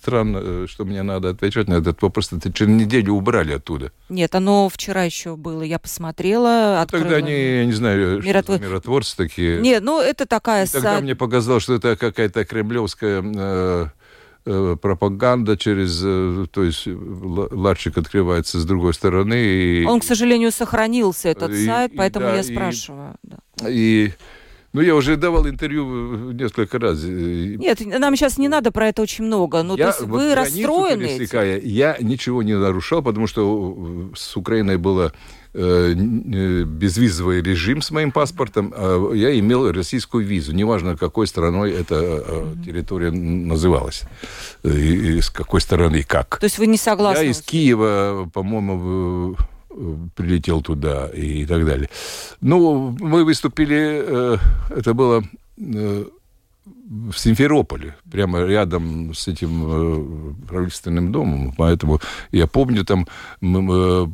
странно, 0.04 0.40
э, 0.44 0.66
что 0.68 0.86
мне 0.86 1.02
надо 1.02 1.30
отвечать 1.30 1.68
на 1.68 1.76
этот 1.76 2.02
вопрос. 2.02 2.34
Это 2.34 2.52
через 2.52 2.74
неделю 2.74 3.14
убрали 3.14 3.54
оттуда. 3.54 3.92
Нет, 4.10 4.36
оно 4.36 4.68
вчера 4.68 5.04
еще 5.04 5.36
было. 5.36 5.62
Я 5.62 5.80
посмотрела, 5.80 6.82
открыла. 6.82 7.04
Тогда 7.04 7.18
они, 7.18 7.32
я 7.32 7.66
не 7.66 7.72
знаю, 7.72 8.22
что 8.22 8.30
Миротвор- 8.30 8.58
за 8.58 8.64
миротворцы 8.66 9.16
такие. 9.16 9.62
Нет, 9.62 9.82
ну 9.84 10.02
это 10.02 10.26
такая... 10.26 10.66
И 10.66 10.68
тогда 10.68 11.00
са- 11.00 11.02
мне 11.02 11.16
показалось, 11.16 11.64
что 11.64 11.76
это 11.76 11.96
какая-то 11.96 12.44
кремлевская 12.44 13.24
э, 13.24 13.88
э, 14.46 14.76
пропаганда 14.82 15.56
через, 15.56 16.02
э, 16.04 16.48
то 16.52 16.64
есть 16.64 16.86
ларчик 16.86 17.98
открывается 17.98 18.60
с 18.60 18.66
другой 18.66 18.94
стороны. 18.94 19.36
И, 19.36 19.86
Он, 19.86 20.02
к 20.02 20.04
сожалению, 20.04 20.52
сохранился, 20.52 21.30
этот 21.30 21.52
и, 21.52 21.66
сайт, 21.66 21.94
поэтому 21.96 22.26
да, 22.26 22.36
я 22.36 22.44
спрашиваю. 22.44 23.16
И, 23.24 23.28
да. 23.30 23.70
и 23.70 24.12
ну, 24.74 24.82
я 24.82 24.96
уже 24.96 25.18
давал 25.18 25.48
интервью 25.48 26.32
несколько 26.32 26.80
раз. 26.80 27.04
Нет, 27.04 27.80
нам 27.86 28.16
сейчас 28.16 28.40
не 28.40 28.48
надо 28.48 28.72
про 28.72 28.88
это 28.88 29.04
очень 29.04 29.24
много. 29.24 29.62
Ну, 29.62 29.78
я, 29.78 29.86
то 29.86 29.90
есть 29.90 30.02
вот 30.02 30.20
вы 30.20 30.36
расстроены 30.36 31.04
этим? 31.04 31.62
Я 31.64 31.96
ничего 32.00 32.42
не 32.42 32.58
нарушал, 32.58 33.04
потому 33.04 33.28
что 33.28 34.12
с 34.16 34.36
Украиной 34.36 34.78
было 34.78 35.14
э, 35.54 35.94
безвизовый 35.94 37.44
режим 37.44 37.84
с 37.84 37.92
моим 37.92 38.12
паспортом, 38.12 38.74
а 38.76 39.14
я 39.14 39.38
имел 39.38 39.72
российскую 39.72 40.26
визу. 40.26 40.54
Неважно, 40.54 40.98
какой 40.98 41.28
страной 41.28 41.72
эта 41.72 42.48
территория 42.66 43.12
называлась. 43.12 44.04
И, 44.64 45.22
с 45.22 45.30
какой 45.30 45.62
стороны 45.62 45.98
и 45.98 46.04
как. 46.04 46.40
То 46.40 46.46
есть 46.46 46.58
вы 46.58 46.66
не 46.66 46.78
согласны? 46.78 47.24
Я 47.24 47.30
из 47.30 47.42
Киева, 47.42 48.30
по-моему, 48.34 49.38
прилетел 50.16 50.62
туда 50.62 51.08
и 51.08 51.46
так 51.46 51.66
далее. 51.66 51.90
Ну, 52.42 52.96
мы 53.00 53.24
выступили, 53.24 54.04
э, 54.06 54.38
это 54.70 54.94
было 54.94 55.24
э, 55.58 56.06
в 57.12 57.18
Симферополе, 57.18 57.96
прямо 58.12 58.40
рядом 58.46 59.14
с 59.14 59.28
этим 59.28 59.64
э, 59.66 60.48
правительственным 60.48 61.12
домом. 61.12 61.54
Поэтому 61.58 62.00
я 62.32 62.46
помню, 62.48 62.86
там 62.86 63.08
мы, 63.42 64.06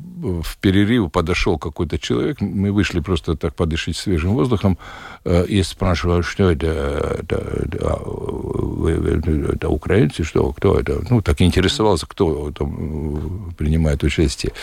в 0.41 0.57
перерыв 0.61 1.11
подошел 1.11 1.57
какой-то 1.57 1.99
человек, 1.99 2.41
мы 2.41 2.71
вышли 2.71 3.01
просто 3.01 3.36
так 3.36 3.55
подышать 3.55 3.97
свежим 3.97 4.34
воздухом, 4.34 4.77
э, 5.25 5.45
и 5.45 5.63
спрашивал, 5.63 6.23
что 6.23 6.51
это, 6.51 6.67
это, 7.19 7.36
это, 7.65 7.99
это, 8.88 9.32
это 9.53 9.69
украинцы, 9.69 10.23
что, 10.23 10.53
кто 10.53 10.80
это? 10.80 11.01
Ну, 11.09 11.21
так 11.21 11.41
интересовался, 11.41 12.05
кто 12.07 12.51
там 12.51 13.53
принимает 13.57 14.03
участие. 14.03 14.53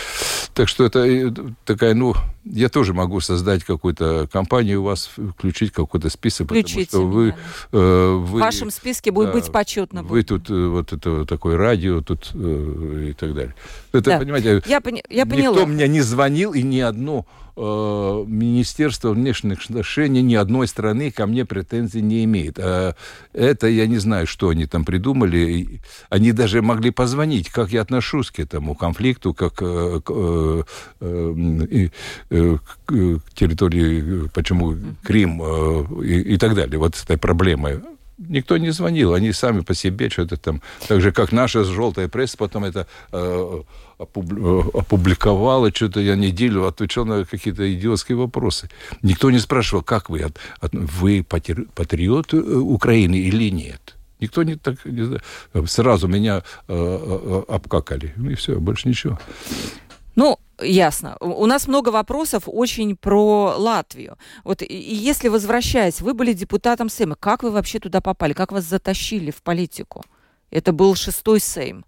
Так 0.54 0.68
что 0.68 0.84
это 0.84 1.00
э, 1.00 1.32
такая, 1.64 1.94
ну, 1.94 2.14
я 2.44 2.68
тоже 2.68 2.94
могу 2.94 3.20
создать 3.20 3.64
какую-то 3.64 4.28
компанию 4.32 4.80
у 4.80 4.84
вас, 4.84 5.10
включить 5.36 5.72
какой-то 5.72 6.08
список, 6.10 6.46
Включите 6.46 6.86
потому 6.86 7.06
что 7.06 7.06
вы, 7.06 7.34
э, 7.72 8.05
вы... 8.14 8.38
В 8.38 8.40
вашем 8.40 8.70
списке 8.70 9.10
будет 9.10 9.28
да, 9.28 9.32
быть 9.34 9.52
почетно. 9.52 10.02
Вы 10.02 10.22
тут 10.22 10.50
э, 10.50 10.66
вот 10.66 10.92
это 10.92 11.24
такое 11.24 11.56
радио 11.56 12.00
тут 12.00 12.30
э, 12.34 13.08
и 13.10 13.12
так 13.12 13.34
далее. 13.34 13.54
Это, 13.92 14.10
да. 14.10 14.18
понимаете, 14.18 14.62
я, 14.66 14.80
пони- 14.80 15.04
я 15.08 15.26
поняла. 15.26 15.56
никто 15.56 15.66
мне 15.66 15.88
не 15.88 16.00
звонил, 16.00 16.52
и 16.52 16.62
ни 16.62 16.80
одно 16.80 17.26
э, 17.56 18.24
Министерство 18.26 19.10
внешних 19.10 19.64
отношений 19.64 20.22
ни 20.22 20.34
одной 20.34 20.68
страны 20.68 21.10
ко 21.10 21.26
мне 21.26 21.44
претензий 21.44 22.02
не 22.02 22.24
имеет. 22.24 22.58
А 22.58 22.94
это 23.32 23.66
я 23.68 23.86
не 23.86 23.98
знаю, 23.98 24.26
что 24.26 24.50
они 24.50 24.66
там 24.66 24.84
придумали. 24.84 25.80
Они 26.10 26.32
даже 26.32 26.62
могли 26.62 26.90
позвонить, 26.90 27.50
как 27.50 27.70
я 27.70 27.82
отношусь 27.82 28.30
к 28.30 28.38
этому 28.38 28.74
конфликту, 28.74 29.34
как 29.34 29.54
э, 29.60 30.00
э, 30.08 30.62
э, 31.00 31.88
э, 32.30 32.56
к 32.84 33.20
территории, 33.34 34.28
почему 34.34 34.76
Крим 35.02 35.42
э, 35.42 36.04
и, 36.04 36.34
и 36.34 36.38
так 36.38 36.54
далее. 36.54 36.78
Вот 36.78 36.96
с 36.96 37.04
этой 37.04 37.16
проблемой 37.16 37.80
никто 38.18 38.56
не 38.56 38.70
звонил, 38.70 39.14
они 39.14 39.32
сами 39.32 39.60
по 39.60 39.74
себе 39.74 40.10
что-то 40.10 40.36
там, 40.36 40.62
так 40.88 41.00
же, 41.00 41.12
как 41.12 41.32
наша 41.32 41.64
желтая 41.64 42.08
пресса 42.08 42.36
потом 42.36 42.64
это 42.64 42.86
э, 43.12 43.62
опубликовала, 43.98 45.70
что-то 45.74 46.00
я 46.00 46.16
неделю 46.16 46.66
отвечал 46.66 47.04
на 47.04 47.24
какие-то 47.24 47.72
идиотские 47.72 48.16
вопросы. 48.16 48.68
Никто 49.02 49.30
не 49.30 49.38
спрашивал, 49.38 49.82
как 49.82 50.10
вы, 50.10 50.20
от, 50.22 50.38
от, 50.60 50.72
вы 50.74 51.24
патриот 51.24 52.34
э, 52.34 52.36
Украины 52.38 53.16
или 53.16 53.50
нет. 53.50 53.96
Никто 54.20 54.42
не 54.42 54.56
так 54.56 54.84
не. 54.86 55.20
Сразу 55.66 56.08
меня 56.08 56.42
э, 56.68 56.72
э, 56.74 57.42
обкакали. 57.48 58.14
И 58.30 58.34
все, 58.34 58.58
больше 58.58 58.88
ничего. 58.88 59.18
Ну, 60.14 60.38
Ясно. 60.62 61.16
У 61.20 61.46
нас 61.46 61.68
много 61.68 61.90
вопросов 61.90 62.44
очень 62.46 62.96
про 62.96 63.54
Латвию. 63.58 64.16
Вот 64.44 64.62
и 64.62 64.74
если 64.74 65.28
возвращаясь, 65.28 66.00
вы 66.00 66.14
были 66.14 66.32
депутатом 66.32 66.88
Сейма, 66.88 67.14
как 67.14 67.42
вы 67.42 67.50
вообще 67.50 67.78
туда 67.78 68.00
попали? 68.00 68.32
Как 68.32 68.52
вас 68.52 68.64
затащили 68.64 69.30
в 69.30 69.42
политику? 69.42 70.02
Это 70.50 70.72
был 70.72 70.94
шестой 70.94 71.40
Сейм. 71.40 71.84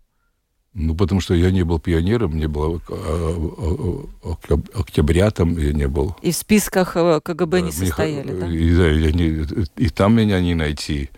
Ну, 0.74 0.94
потому 0.94 1.20
что 1.20 1.34
я 1.34 1.50
не 1.50 1.64
был 1.64 1.80
пионером, 1.80 2.36
не 2.36 2.46
был 2.46 2.80
а, 2.88 3.96
а, 4.22 4.36
а, 4.50 4.80
октябрятом, 4.80 5.56
я 5.58 5.72
не 5.72 5.88
был. 5.88 6.14
И 6.22 6.30
в 6.30 6.36
списках 6.36 6.96
э, 6.96 7.20
КГБ 7.24 7.62
не 7.62 7.72
состояли, 7.72 8.32
да? 8.32 8.46
И, 8.46 8.76
да, 8.76 8.88
я 8.88 9.10
не, 9.12 9.46
и 9.76 9.88
там 9.88 10.14
меня 10.14 10.40
не 10.40 10.54
найти. 10.54 11.10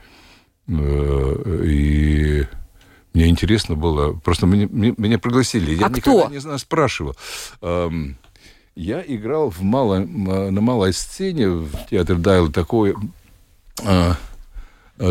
Э, 0.69 1.65
и 1.67 2.20
интересно 3.31 3.77
было. 3.77 4.13
Просто 4.13 4.47
меня, 4.47 4.69
меня 4.71 5.19
пригласили. 5.19 5.75
Я 5.75 5.87
а 5.87 5.89
никогда 5.89 6.23
кто? 6.23 6.29
не 6.31 6.39
знаю, 6.39 6.59
спрашивал. 6.59 7.17
Я 8.77 9.03
играл 9.07 9.51
в 9.51 9.63
мало, 9.63 9.99
на 9.99 10.61
малой 10.61 10.93
сцене 10.93 11.49
в 11.49 11.71
театре 11.91 12.19
Дайл 12.19 12.51
такую, 12.53 13.13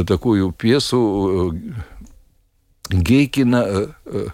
такую 0.06 0.52
пьесу 0.52 1.54
э, 1.54 2.96
Гейкина 2.96 3.64
э, 3.66 3.88
э, 4.06 4.28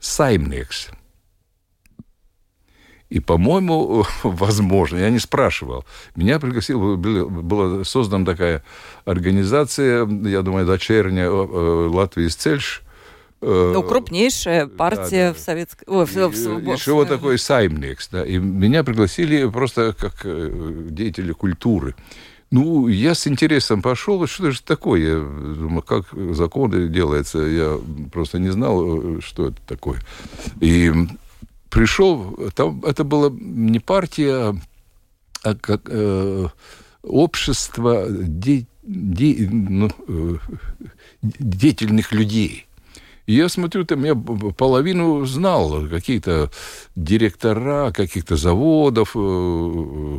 «Саймникс». 0.00 0.90
И, 3.10 3.20
по-моему, 3.20 4.06
возможно, 4.22 4.96
я 4.96 5.10
не 5.10 5.18
спрашивал. 5.18 5.84
Меня 6.16 6.40
пригласил, 6.40 6.96
была 6.96 7.84
создана 7.84 8.24
такая 8.24 8.62
организация, 9.04 10.06
я 10.06 10.40
думаю, 10.42 10.66
дочерняя 10.66 11.30
Латвии 11.30 12.28
Цельш, 12.28 12.82
ну, 13.42 13.82
крупнейшая 13.82 14.66
партия 14.68 15.28
да, 15.28 15.32
да. 15.32 15.34
в 15.34 15.38
советской... 15.40 15.84
О, 15.86 16.06
в, 16.06 16.12
в, 16.14 16.28
в, 16.30 16.72
еще 16.72 16.92
вот 16.92 17.08
такой 17.08 17.38
Саймникс, 17.38 18.08
да, 18.08 18.24
и 18.24 18.38
меня 18.38 18.84
пригласили 18.84 19.48
просто 19.48 19.94
как 19.98 20.22
э, 20.24 20.86
деятеля 20.90 21.34
культуры. 21.34 21.96
Ну, 22.52 22.86
я 22.86 23.14
с 23.14 23.26
интересом 23.26 23.82
пошел, 23.82 24.26
что 24.26 24.50
же 24.50 24.62
такое? 24.62 25.00
Я 25.00 25.18
думаю, 25.54 25.82
как 25.82 26.06
законы 26.34 26.86
делаются, 26.86 27.38
я 27.38 27.80
просто 28.12 28.38
не 28.38 28.50
знал, 28.50 29.20
что 29.20 29.48
это 29.48 29.60
такое. 29.66 29.98
И 30.60 30.92
пришел, 31.70 32.38
там 32.54 32.84
это 32.84 33.02
была 33.02 33.30
не 33.30 33.80
партия, 33.80 34.54
а 35.42 35.54
как 35.54 35.82
э, 35.86 36.48
общество 37.02 38.06
де, 38.08 38.66
де, 38.82 39.48
ну, 39.50 39.90
э, 40.06 40.36
деятельных 41.22 42.12
людей– 42.12 42.66
и 43.26 43.34
я 43.34 43.48
смотрю, 43.48 43.84
там 43.84 44.04
я 44.04 44.14
половину 44.14 45.24
знал, 45.26 45.88
какие-то 45.88 46.50
директора 46.96 47.92
каких-то 47.92 48.36
заводов, 48.36 49.12
э, 49.14 50.18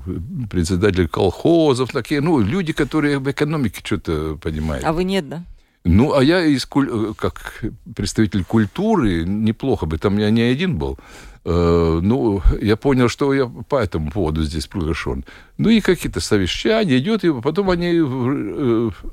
председатели 0.50 1.08
колхозов, 1.08 1.92
такие, 1.92 2.22
ну, 2.22 2.40
люди, 2.40 2.74
которые 2.74 3.20
в 3.20 3.30
экономике 3.30 3.82
что-то 3.84 4.38
понимают. 4.42 4.86
А 4.86 4.94
вы 4.94 5.04
нет, 5.04 5.28
да? 5.28 5.44
Ну, 5.86 6.14
а 6.14 6.24
я 6.24 6.46
из, 6.46 6.66
э, 6.76 7.14
как 7.18 7.66
представитель 7.94 8.46
культуры, 8.46 9.26
неплохо 9.26 9.86
бы, 9.86 9.98
там 9.98 10.18
я 10.18 10.30
не 10.30 10.42
один 10.42 10.78
был. 10.78 10.98
Э, 11.46 12.00
ну, 12.02 12.42
я 12.62 12.78
понял, 12.78 13.10
что 13.10 13.34
я 13.34 13.48
по 13.48 13.76
этому 13.76 14.12
поводу 14.12 14.44
здесь 14.44 14.68
приглашен. 14.68 15.26
Ну, 15.58 15.70
и 15.70 15.82
какие-то 15.82 16.22
совещания 16.22 17.00
идет, 17.00 17.26
и 17.26 17.34
потом 17.42 17.70
они 17.70 17.88
Э, 17.88 18.90
э, 18.90 19.08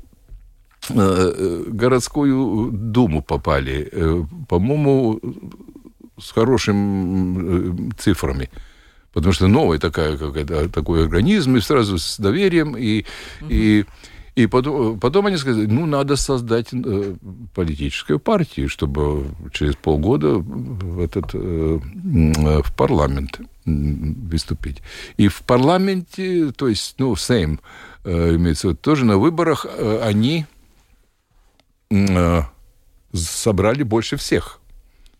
городскую 0.89 2.71
думу 2.71 3.21
попали, 3.21 3.87
э, 3.91 4.23
по-моему, 4.47 5.19
с 6.19 6.31
хорошими 6.31 7.91
цифрами. 7.97 8.49
Потому 9.13 9.33
что 9.33 9.47
новая 9.47 9.77
такая, 9.77 10.17
какая-то, 10.17 10.69
такой 10.69 11.03
организм, 11.03 11.57
и 11.57 11.61
сразу 11.61 11.97
с 11.97 12.17
доверием, 12.17 12.77
и, 12.77 13.05
угу. 13.41 13.49
и, 13.49 13.85
и 14.35 14.47
потом, 14.47 14.99
потом 14.99 15.25
они 15.25 15.35
сказали, 15.37 15.65
ну, 15.65 15.85
надо 15.85 16.15
создать 16.15 16.67
э, 16.71 17.15
политическую 17.53 18.19
партию, 18.19 18.69
чтобы 18.69 19.25
через 19.51 19.75
полгода 19.75 20.35
в, 20.35 21.01
этот, 21.01 21.31
э, 21.33 21.79
в 22.63 22.75
парламент 22.77 23.41
выступить. 23.65 24.81
И 25.17 25.27
в 25.27 25.41
парламенте, 25.41 26.51
то 26.51 26.69
есть, 26.69 26.95
ну, 26.97 27.15
Сейм, 27.17 27.59
э, 28.05 28.35
имеется 28.35 28.73
тоже 28.73 29.05
на 29.05 29.17
выборах 29.17 29.65
э, 29.67 29.99
они 30.03 30.45
э, 31.91 32.41
собрали 33.13 33.83
больше 33.83 34.17
всех. 34.17 34.59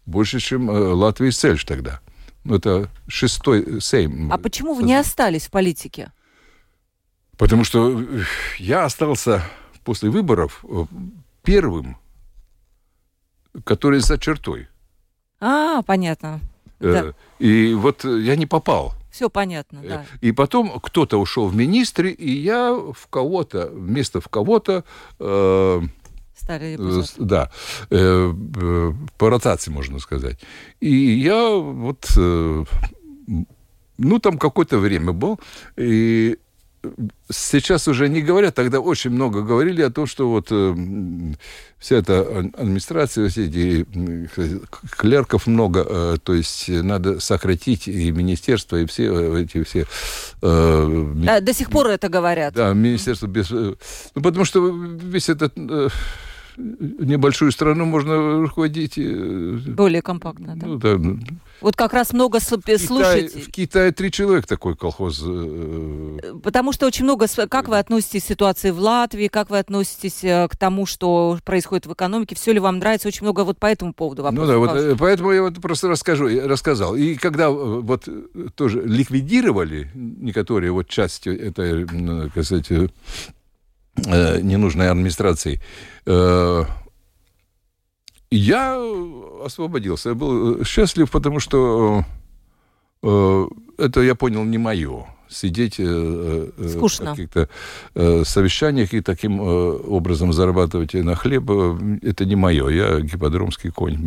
Больше, 0.06 0.40
чем 0.40 0.70
э, 0.70 0.74
Латвия 0.74 1.30
и 1.30 1.32
Сельш 1.32 1.66
тогда. 1.66 2.00
Ну, 2.44 2.56
это 2.56 2.90
шестой 3.08 3.82
сейм. 3.82 4.32
А 4.32 4.38
почему 4.38 4.74
вы 4.74 4.84
не 4.84 4.96
остались 4.96 5.48
в 5.48 5.52
политике? 5.52 6.12
Потому 7.38 7.64
что 7.64 8.00
э, 8.00 8.24
я 8.58 8.86
остался 8.86 9.44
после 9.84 10.10
выборов 10.10 10.64
э, 10.68 10.86
первым, 11.44 11.98
который 13.64 14.00
за 14.00 14.18
чертой. 14.18 14.68
А, 15.40 15.82
понятно. 15.82 16.40
Э, 16.80 16.92
да. 16.94 17.14
И 17.40 17.74
вот 17.74 18.04
я 18.04 18.36
не 18.36 18.46
попал. 18.46 18.94
Все 19.12 19.30
понятно, 19.30 19.82
да. 19.84 20.06
И 20.22 20.32
потом 20.32 20.80
кто-то 20.80 21.18
ушел 21.18 21.48
в 21.48 21.56
министры, 21.56 22.12
и 22.12 22.32
я 22.32 22.74
в 22.74 23.08
кого-то, 23.10 23.68
вместо 23.68 24.22
в 24.22 24.30
кого-то... 24.30 24.84
Э, 25.20 25.82
Стали 26.42 26.76
э, 26.80 27.04
да, 27.20 27.52
э, 27.92 28.34
э, 28.56 28.94
по 29.18 29.30
ротации, 29.30 29.70
можно 29.70 30.00
сказать. 30.00 30.40
И 30.80 30.92
я 30.92 31.50
вот, 31.50 32.12
ну, 32.16 34.20
там 34.20 34.40
какое-то 34.40 34.80
время 34.80 35.12
был, 35.12 35.40
и 35.78 36.40
сейчас 37.30 37.88
уже 37.88 38.10
не 38.10 38.22
говорят, 38.22 38.56
тогда 38.56 38.80
очень 38.80 39.12
много 39.12 39.42
говорили 39.42 39.82
о 39.84 39.92
том, 39.92 40.08
что 40.08 40.30
вот 40.30 40.48
э, 40.50 40.76
вся 41.78 41.98
эта 41.98 42.50
администрация, 42.58 43.30
все 43.30 43.46
эти 43.46 43.86
клерков 44.98 45.48
много, 45.48 45.86
э, 45.88 46.18
то 46.24 46.34
есть 46.34 46.70
надо 46.70 47.20
сократить 47.20 47.88
и 47.88 48.12
министерство, 48.12 48.78
и 48.78 48.86
все 48.86 49.42
эти 49.42 49.64
все... 49.64 49.86
Э, 50.42 51.14
да, 51.18 51.40
до 51.40 51.54
сих 51.54 51.70
пор 51.70 51.88
это 51.88 52.10
говорят. 52.10 52.54
Да, 52.54 52.74
министерство 52.74 53.28
без... 53.28 53.50
Ну, 53.52 53.76
потому 54.16 54.46
что 54.46 54.68
весь 54.70 55.30
этот... 55.30 55.54
Э, 55.58 55.90
небольшую 56.62 57.52
страну 57.52 57.86
можно 57.86 58.42
руководить... 58.42 58.98
Э, 58.98 59.58
Более 59.68 60.02
компактно, 60.02 60.56
да? 60.56 60.68
Ну, 60.68 60.78
да. 60.78 60.98
Вот 61.62 61.76
как 61.76 61.94
раз 61.94 62.14
много 62.14 62.40
слушателей. 62.40 63.42
В 63.42 63.52
Китае 63.52 63.92
три 63.92 64.12
человека 64.12 64.48
такой 64.48 64.76
колхоз. 64.76 65.22
Э, 65.26 66.34
Потому 66.44 66.72
что 66.72 66.88
очень 66.88 67.06
много... 67.06 67.28
Как 67.50 67.68
вы 67.68 67.80
относитесь 67.80 68.24
к 68.24 68.28
ситуации 68.28 68.72
в 68.72 68.80
Латвии? 68.80 69.28
Как 69.28 69.50
вы 69.50 69.60
относитесь 69.60 70.24
э, 70.24 70.48
к 70.48 70.56
тому, 70.56 70.86
что 70.86 71.38
происходит 71.44 71.86
в 71.86 71.94
экономике? 71.94 72.36
Все 72.36 72.54
ли 72.54 72.60
вам 72.60 72.80
нравится? 72.80 73.08
Очень 73.08 73.24
много 73.24 73.44
вот 73.44 73.58
по 73.58 73.66
этому 73.66 73.94
поводу 73.94 74.24
вопросов. 74.24 74.56
Ну 74.56 74.66
да, 74.66 74.90
вот, 74.90 74.98
поэтому 75.00 75.32
я 75.32 75.42
вот 75.42 75.62
просто 75.62 75.88
расскажу, 75.88 76.28
рассказал. 76.48 76.96
И 76.96 77.16
когда 77.16 77.50
вот 77.50 78.08
тоже 78.56 78.82
ликвидировали 78.82 79.90
некоторые 79.94 80.72
вот 80.72 80.88
части 80.88 81.30
этой, 81.30 81.86
так 81.86 82.92
сказать, 83.96 84.44
ненужной 84.44 84.90
администрации, 84.90 85.62
Э, 86.06 86.64
я 88.30 88.78
освободился. 89.44 90.10
Я 90.10 90.16
был 90.16 90.64
счастлив, 90.64 91.10
потому 91.12 91.40
что 91.40 92.04
э, 93.04 93.48
это, 93.78 94.02
я 94.02 94.16
понял, 94.16 94.44
не 94.44 94.58
мое. 94.58 95.06
Сидеть 95.32 95.76
э, 95.80 96.50
Скучно. 96.70 97.14
в 97.14 97.18
каких-то 97.18 97.50
совещаниях 98.26 98.94
и 98.94 99.02
таким 99.02 99.40
образом 99.40 100.34
зарабатывать 100.34 100.94
на 100.94 101.16
хлеб, 101.16 101.50
это 102.02 102.26
не 102.26 102.36
мое. 102.36 102.68
Я 102.70 103.00
гиподромский 103.00 103.72
конь. 103.72 103.98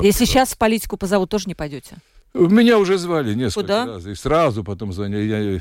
Если 0.00 0.24
сейчас 0.26 0.50
в 0.50 0.58
политику 0.58 0.96
позовут, 0.96 1.30
тоже 1.30 1.44
не 1.46 1.54
пойдете? 1.54 1.96
Меня 2.34 2.78
уже 2.78 2.98
звали 2.98 3.32
несколько 3.32 3.62
Куда? 3.62 3.86
раз. 3.86 4.06
И 4.06 4.14
сразу 4.14 4.64
потом 4.64 4.92
звонили. 4.92 5.22
Я, 5.22 5.60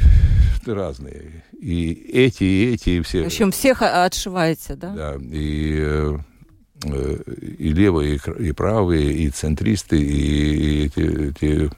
разные. 0.71 1.43
И 1.59 1.91
эти, 2.13 2.43
и 2.43 2.73
эти, 2.73 2.89
и 2.91 3.01
все. 3.01 3.23
В 3.23 3.27
общем, 3.27 3.51
всех 3.51 3.81
отшиваете, 3.81 4.75
да? 4.75 4.93
Да. 4.93 5.15
И, 5.21 5.77
э, 5.81 6.17
и 7.57 7.73
левые, 7.73 8.19
и 8.39 8.51
правые, 8.51 9.13
и 9.13 9.29
центристы, 9.29 10.01
и 10.01 10.85
эти, 10.85 11.29
эти 11.29 11.69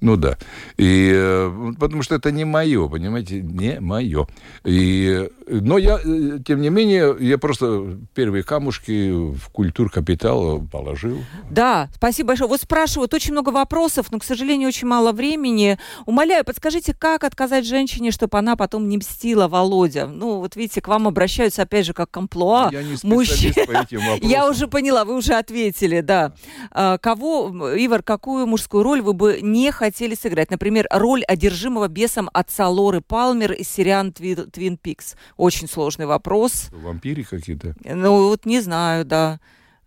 ну 0.00 0.16
да. 0.16 0.36
И, 0.76 1.10
э, 1.12 1.72
потому 1.78 2.02
что 2.02 2.14
это 2.14 2.30
не 2.30 2.44
мое, 2.44 2.88
понимаете, 2.88 3.40
не 3.40 3.80
мое. 3.80 4.26
И, 4.64 5.28
но 5.46 5.78
я, 5.78 5.98
э, 6.04 6.38
тем 6.44 6.60
не 6.60 6.70
менее, 6.70 7.16
я 7.18 7.38
просто 7.38 7.98
первые 8.14 8.42
камушки 8.42 9.10
в 9.10 9.48
культур 9.50 9.90
капитала 9.90 10.58
положил. 10.58 11.18
Да, 11.50 11.88
спасибо 11.94 12.28
большое. 12.28 12.48
Вот 12.48 12.60
спрашивают 12.60 13.14
очень 13.14 13.32
много 13.32 13.50
вопросов, 13.50 14.06
но, 14.10 14.18
к 14.18 14.24
сожалению, 14.24 14.68
очень 14.68 14.86
мало 14.86 15.12
времени. 15.12 15.78
Умоляю, 16.04 16.44
подскажите, 16.44 16.94
как 16.94 17.24
отказать 17.24 17.66
женщине, 17.66 18.10
чтобы 18.10 18.38
она 18.38 18.56
потом 18.56 18.88
не 18.88 18.98
мстила 18.98 19.48
Володя? 19.48 20.06
Ну, 20.06 20.38
вот 20.40 20.56
видите, 20.56 20.80
к 20.80 20.88
вам 20.88 21.08
обращаются, 21.08 21.62
опять 21.62 21.86
же, 21.86 21.94
как 21.94 22.10
комплуа. 22.10 22.68
Я 22.70 22.82
не 22.82 22.96
мужчин. 23.02 23.52
по 23.54 23.70
этим 23.70 24.00
вопросам. 24.06 24.28
Я 24.28 24.48
уже 24.48 24.68
поняла, 24.68 25.04
вы 25.04 25.16
уже 25.16 25.34
ответили, 25.34 26.00
да. 26.00 26.34
А, 26.70 26.98
кого, 26.98 27.48
Ивар, 27.76 28.02
какую 28.02 28.46
мужскую 28.46 28.82
роль 28.82 29.00
вы 29.00 29.14
бы 29.14 29.40
не 29.42 29.70
хотели 29.70 29.85
хотели 29.86 30.16
сыграть. 30.16 30.50
Например, 30.50 30.86
роль 30.90 31.22
одержимого 31.22 31.86
бесом 31.86 32.28
отца 32.32 32.68
Лоры 32.68 33.00
Палмер 33.00 33.52
из 33.52 33.68
сериала 33.68 34.10
«Твин 34.10 34.76
Пикс». 34.76 35.14
Очень 35.36 35.68
сложный 35.68 36.06
вопрос. 36.06 36.70
Вампиры 36.72 37.22
какие-то? 37.22 37.76
Ну, 37.84 38.28
вот 38.28 38.46
не 38.46 38.60
знаю, 38.60 39.04
да. 39.04 39.38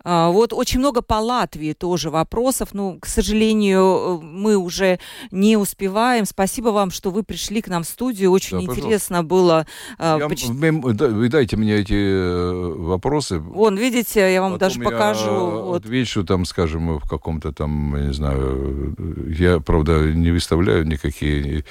А, 0.04 0.30
вот 0.30 0.54
очень 0.54 0.80
много 0.80 1.02
по 1.02 1.16
Латвии 1.16 1.74
тоже 1.74 2.10
вопросов. 2.10 2.70
Ну, 2.74 2.98
к 3.00 3.06
сожалению, 3.08 4.22
мы 4.22 4.56
уже 4.56 5.00
не 5.32 5.58
успеваем. 5.58 6.26
Спасибо 6.26 6.70
вам, 6.70 6.92
что 6.92 7.12
вы 7.12 7.24
пришли 7.24 7.62
к 7.62 7.68
нам 7.68 7.84
в 7.84 7.88
студию. 7.88 8.32
Очень 8.32 8.66
да, 8.66 8.74
интересно 8.74 9.24
было. 9.24 9.68
А, 9.98 10.18
я, 10.18 10.30
поч... 10.30 10.46
Вы 10.46 11.30
дайте 11.30 11.58
мне 11.58 11.76
эти 11.76 11.94
э, 11.94 12.74
вопросы. 12.78 13.40
Вон, 13.40 13.78
видите, 13.78 14.32
я 14.32 14.42
вам 14.42 14.54
Потом 14.54 14.70
даже 14.70 14.80
покажу. 14.82 15.26
Я 15.26 15.32
вот. 15.32 15.86
отвечу 15.86 16.24
там, 16.24 16.46
скажем, 16.46 17.00
в 17.00 17.08
каком-то 17.10 17.52
там, 17.52 17.96
я 17.96 18.08
не 18.08 18.14
знаю, 18.14 18.96
я, 19.38 19.60
правда, 19.60 20.12
не 20.14 20.32
выставляю 20.32 20.86
никакие, 20.88 21.66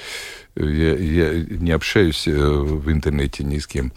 я, 0.55 0.95
я 0.95 1.45
не 1.49 1.71
общаюсь 1.71 2.27
э, 2.27 2.33
в 2.33 2.91
интернете 2.91 3.43
ни 3.43 3.57
с 3.57 3.67
кем. 3.67 3.91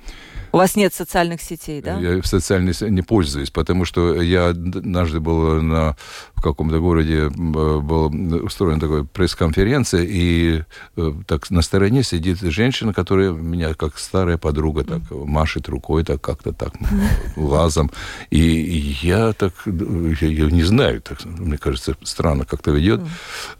У 0.52 0.58
вас 0.58 0.76
нет 0.76 0.92
социальных 0.92 1.40
сетей, 1.40 1.80
да? 1.80 1.98
Я 1.98 2.20
в 2.20 2.26
социальных 2.26 2.78
не 2.82 3.00
пользуюсь, 3.00 3.50
потому 3.50 3.86
что 3.86 4.20
я 4.22 4.48
однажды 4.48 5.20
был 5.20 5.60
на, 5.62 5.96
в 6.34 6.42
каком-то 6.42 6.78
городе, 6.80 7.28
был 7.28 8.06
устроен 8.44 8.80
такой 8.80 9.04
пресс-конференция, 9.04 10.02
и 10.02 10.62
э, 10.96 11.12
так 11.26 11.50
на 11.50 11.62
стороне 11.62 12.02
сидит 12.02 12.40
женщина, 12.40 12.92
которая 12.92 13.30
меня 13.30 13.74
как 13.74 13.98
старая 13.98 14.38
подруга 14.38 14.84
так 14.84 15.02
машет 15.10 15.68
рукой, 15.68 16.04
так 16.04 16.20
как-то 16.20 16.52
так 16.52 16.74
лазом. 17.36 17.90
И 18.30 18.38
я 19.02 19.32
так, 19.32 19.54
я, 19.66 20.28
я 20.28 20.50
не 20.50 20.62
знаю, 20.62 21.00
так, 21.02 21.24
мне 21.24 21.58
кажется, 21.58 21.96
странно 22.02 22.44
как-то 22.44 22.70
ведет. 22.70 23.00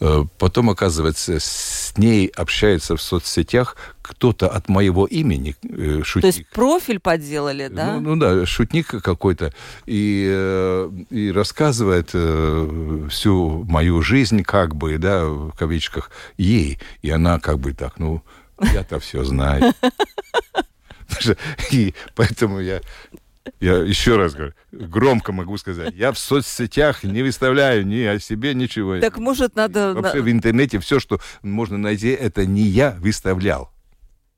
Э, 0.01 0.25
потом, 0.39 0.71
оказывается, 0.71 1.39
с 1.39 1.93
ней 1.97 2.27
общается 2.29 2.97
в 2.97 3.03
соцсетях 3.03 3.77
кто-то 4.03 4.49
от 4.49 4.69
моего 4.69 5.07
имени, 5.07 5.57
э, 5.63 6.03
шутник. 6.05 6.23
То 6.23 6.39
есть 6.39 6.51
профиль 6.51 6.99
подделали, 6.99 7.69
да? 7.69 7.95
Ну, 7.95 8.01
ну 8.01 8.17
да, 8.17 8.47
шутник 8.47 8.89
какой-то, 8.89 9.53
и, 9.87 10.29
э, 10.29 10.91
и 11.11 11.31
рассказывает 11.31 12.11
э, 12.13 13.09
всю 13.11 13.65
мою 13.65 14.03
жизнь, 14.03 14.43
как 14.43 14.75
бы, 14.75 14.99
да, 14.99 15.25
в 15.25 15.53
кавичках, 15.53 16.11
ей. 16.37 16.79
И 17.03 17.11
она 17.11 17.39
как 17.39 17.59
бы 17.59 17.73
так, 17.73 17.99
ну, 17.99 18.23
я-то 18.61 18.99
все 19.01 19.25
знаю. 19.25 19.73
И 21.71 21.95
поэтому 22.15 22.61
я 22.61 22.81
я 23.61 23.79
еще 23.79 24.17
раз 24.17 24.35
говорю, 24.35 24.55
громко 24.71 25.33
могу 25.33 25.57
сказать, 25.59 25.95
я 25.95 26.13
в 26.13 26.19
соцсетях 26.19 27.03
не 27.03 27.23
выставляю 27.23 27.87
ни 27.87 28.01
о 28.03 28.19
себе 28.19 28.55
ничего. 28.55 29.01
Так 29.01 29.19
может 29.19 29.57
надо... 29.57 29.95
Вообще 29.95 30.21
в 30.21 30.31
интернете 30.31 30.79
все, 30.79 31.01
что 31.01 31.21
можно 31.43 31.79
найти, 31.79 32.09
это 32.09 32.47
не 32.47 32.63
я 32.63 32.97
выставлял. 33.01 33.72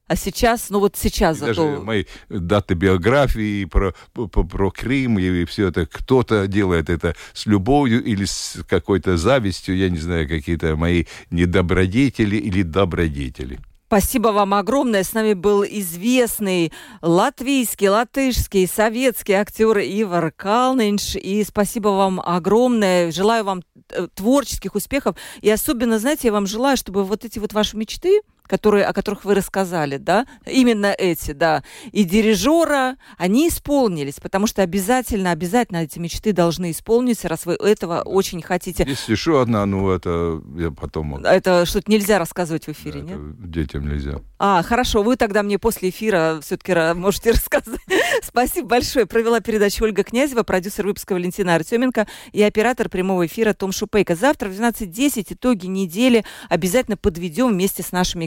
А 0.07 0.17
сейчас, 0.17 0.69
ну 0.69 0.81
вот 0.81 0.97
сейчас 0.97 1.39
и 1.39 1.41
зато... 1.41 1.55
Даже 1.55 1.81
мои 1.81 2.05
даты 2.29 2.75
биографии 2.75 3.65
про, 3.65 3.95
про, 4.13 4.27
про 4.27 4.71
Крым 4.71 5.19
и 5.19 5.45
все 5.47 5.69
это, 5.69 5.87
кто-то 5.87 6.47
делает 6.47 6.91
это 6.91 7.15
с 7.33 7.47
любовью 7.47 8.05
или 8.05 8.27
с 8.27 8.59
какой-то 8.69 9.17
завистью, 9.17 9.77
я 9.77 9.89
не 9.89 9.99
знаю, 9.99 10.29
какие-то 10.29 10.77
мои 10.77 11.05
недобродетели 11.31 12.37
или 12.37 12.63
добродетели. 12.63 13.61
Спасибо 13.87 14.29
вам 14.29 14.55
огромное. 14.55 15.05
С 15.05 15.13
нами 15.13 15.35
был 15.35 15.63
известный 15.63 16.73
латвийский, 17.01 17.89
латышский, 17.89 18.67
советский 18.67 19.35
актер 19.35 19.79
Ивар 19.79 20.33
Калнинш. 20.33 21.15
И 21.15 21.45
спасибо 21.45 21.89
вам 21.89 22.21
огромное. 22.21 23.13
Желаю 23.13 23.45
вам 23.45 23.63
э, 23.91 24.09
творческих 24.13 24.75
успехов. 24.75 25.17
И 25.43 25.51
особенно, 25.51 26.01
знаете, 26.01 26.29
я 26.29 26.33
вам 26.33 26.47
желаю, 26.47 26.77
чтобы 26.77 27.05
вот 27.05 27.25
эти 27.25 27.39
вот 27.39 27.53
ваши 27.53 27.77
мечты, 27.77 28.23
которые, 28.47 28.85
о 28.85 28.93
которых 28.93 29.25
вы 29.25 29.35
рассказали, 29.35 29.97
да, 29.97 30.27
именно 30.47 30.95
эти, 30.97 31.33
да, 31.33 31.63
и 31.93 32.05
дирижера, 32.05 32.97
они 33.17 33.49
исполнились, 33.49 34.21
потому 34.21 34.47
что 34.47 34.63
обязательно, 34.63 35.31
обязательно 35.31 35.79
эти 35.79 35.99
мечты 35.99 36.33
должны 36.33 36.71
исполниться, 36.71 37.29
раз 37.29 37.47
вы 37.47 37.55
этого 37.55 38.03
очень 38.03 38.43
хотите. 38.43 38.85
Есть 38.87 39.09
еще 39.09 39.41
одна, 39.41 39.67
ну, 39.67 39.91
это 39.91 40.43
я 40.57 40.71
потом... 40.71 41.17
Это 41.17 41.67
что-то 41.67 41.91
нельзя 41.91 42.19
рассказывать 42.19 42.67
в 42.67 42.71
эфире, 42.71 43.01
да, 43.01 43.15
нет? 43.15 43.51
Детям 43.51 43.89
нельзя. 43.89 44.21
А, 44.39 44.63
хорошо, 44.63 45.03
вы 45.03 45.17
тогда 45.17 45.43
мне 45.43 45.59
после 45.59 45.89
эфира 45.89 46.41
все-таки 46.43 46.95
можете 46.95 47.31
рассказать. 47.33 47.81
Спасибо 48.23 48.69
большое. 48.69 49.07
Провела 49.07 49.41
передачу 49.41 49.85
Ольга 49.85 50.03
Князева, 50.03 50.43
продюсер 50.43 50.87
выпуска 50.87 51.15
Валентина 51.15 51.55
Артеменко 51.55 52.07
и 52.33 52.43
оператор 52.43 52.89
прямого 52.89 53.27
эфира 53.27 53.53
Том 53.55 53.73
Шупейко. 53.73 54.15
Завтра 54.15 54.49
в 54.49 54.53
12.10 54.53 55.27
итоги 55.31 55.67
недели 55.67 56.25
обязательно 56.49 56.97
подведем 56.97 57.49
вместе 57.49 57.83
с 57.83 57.93
нашими 57.93 58.27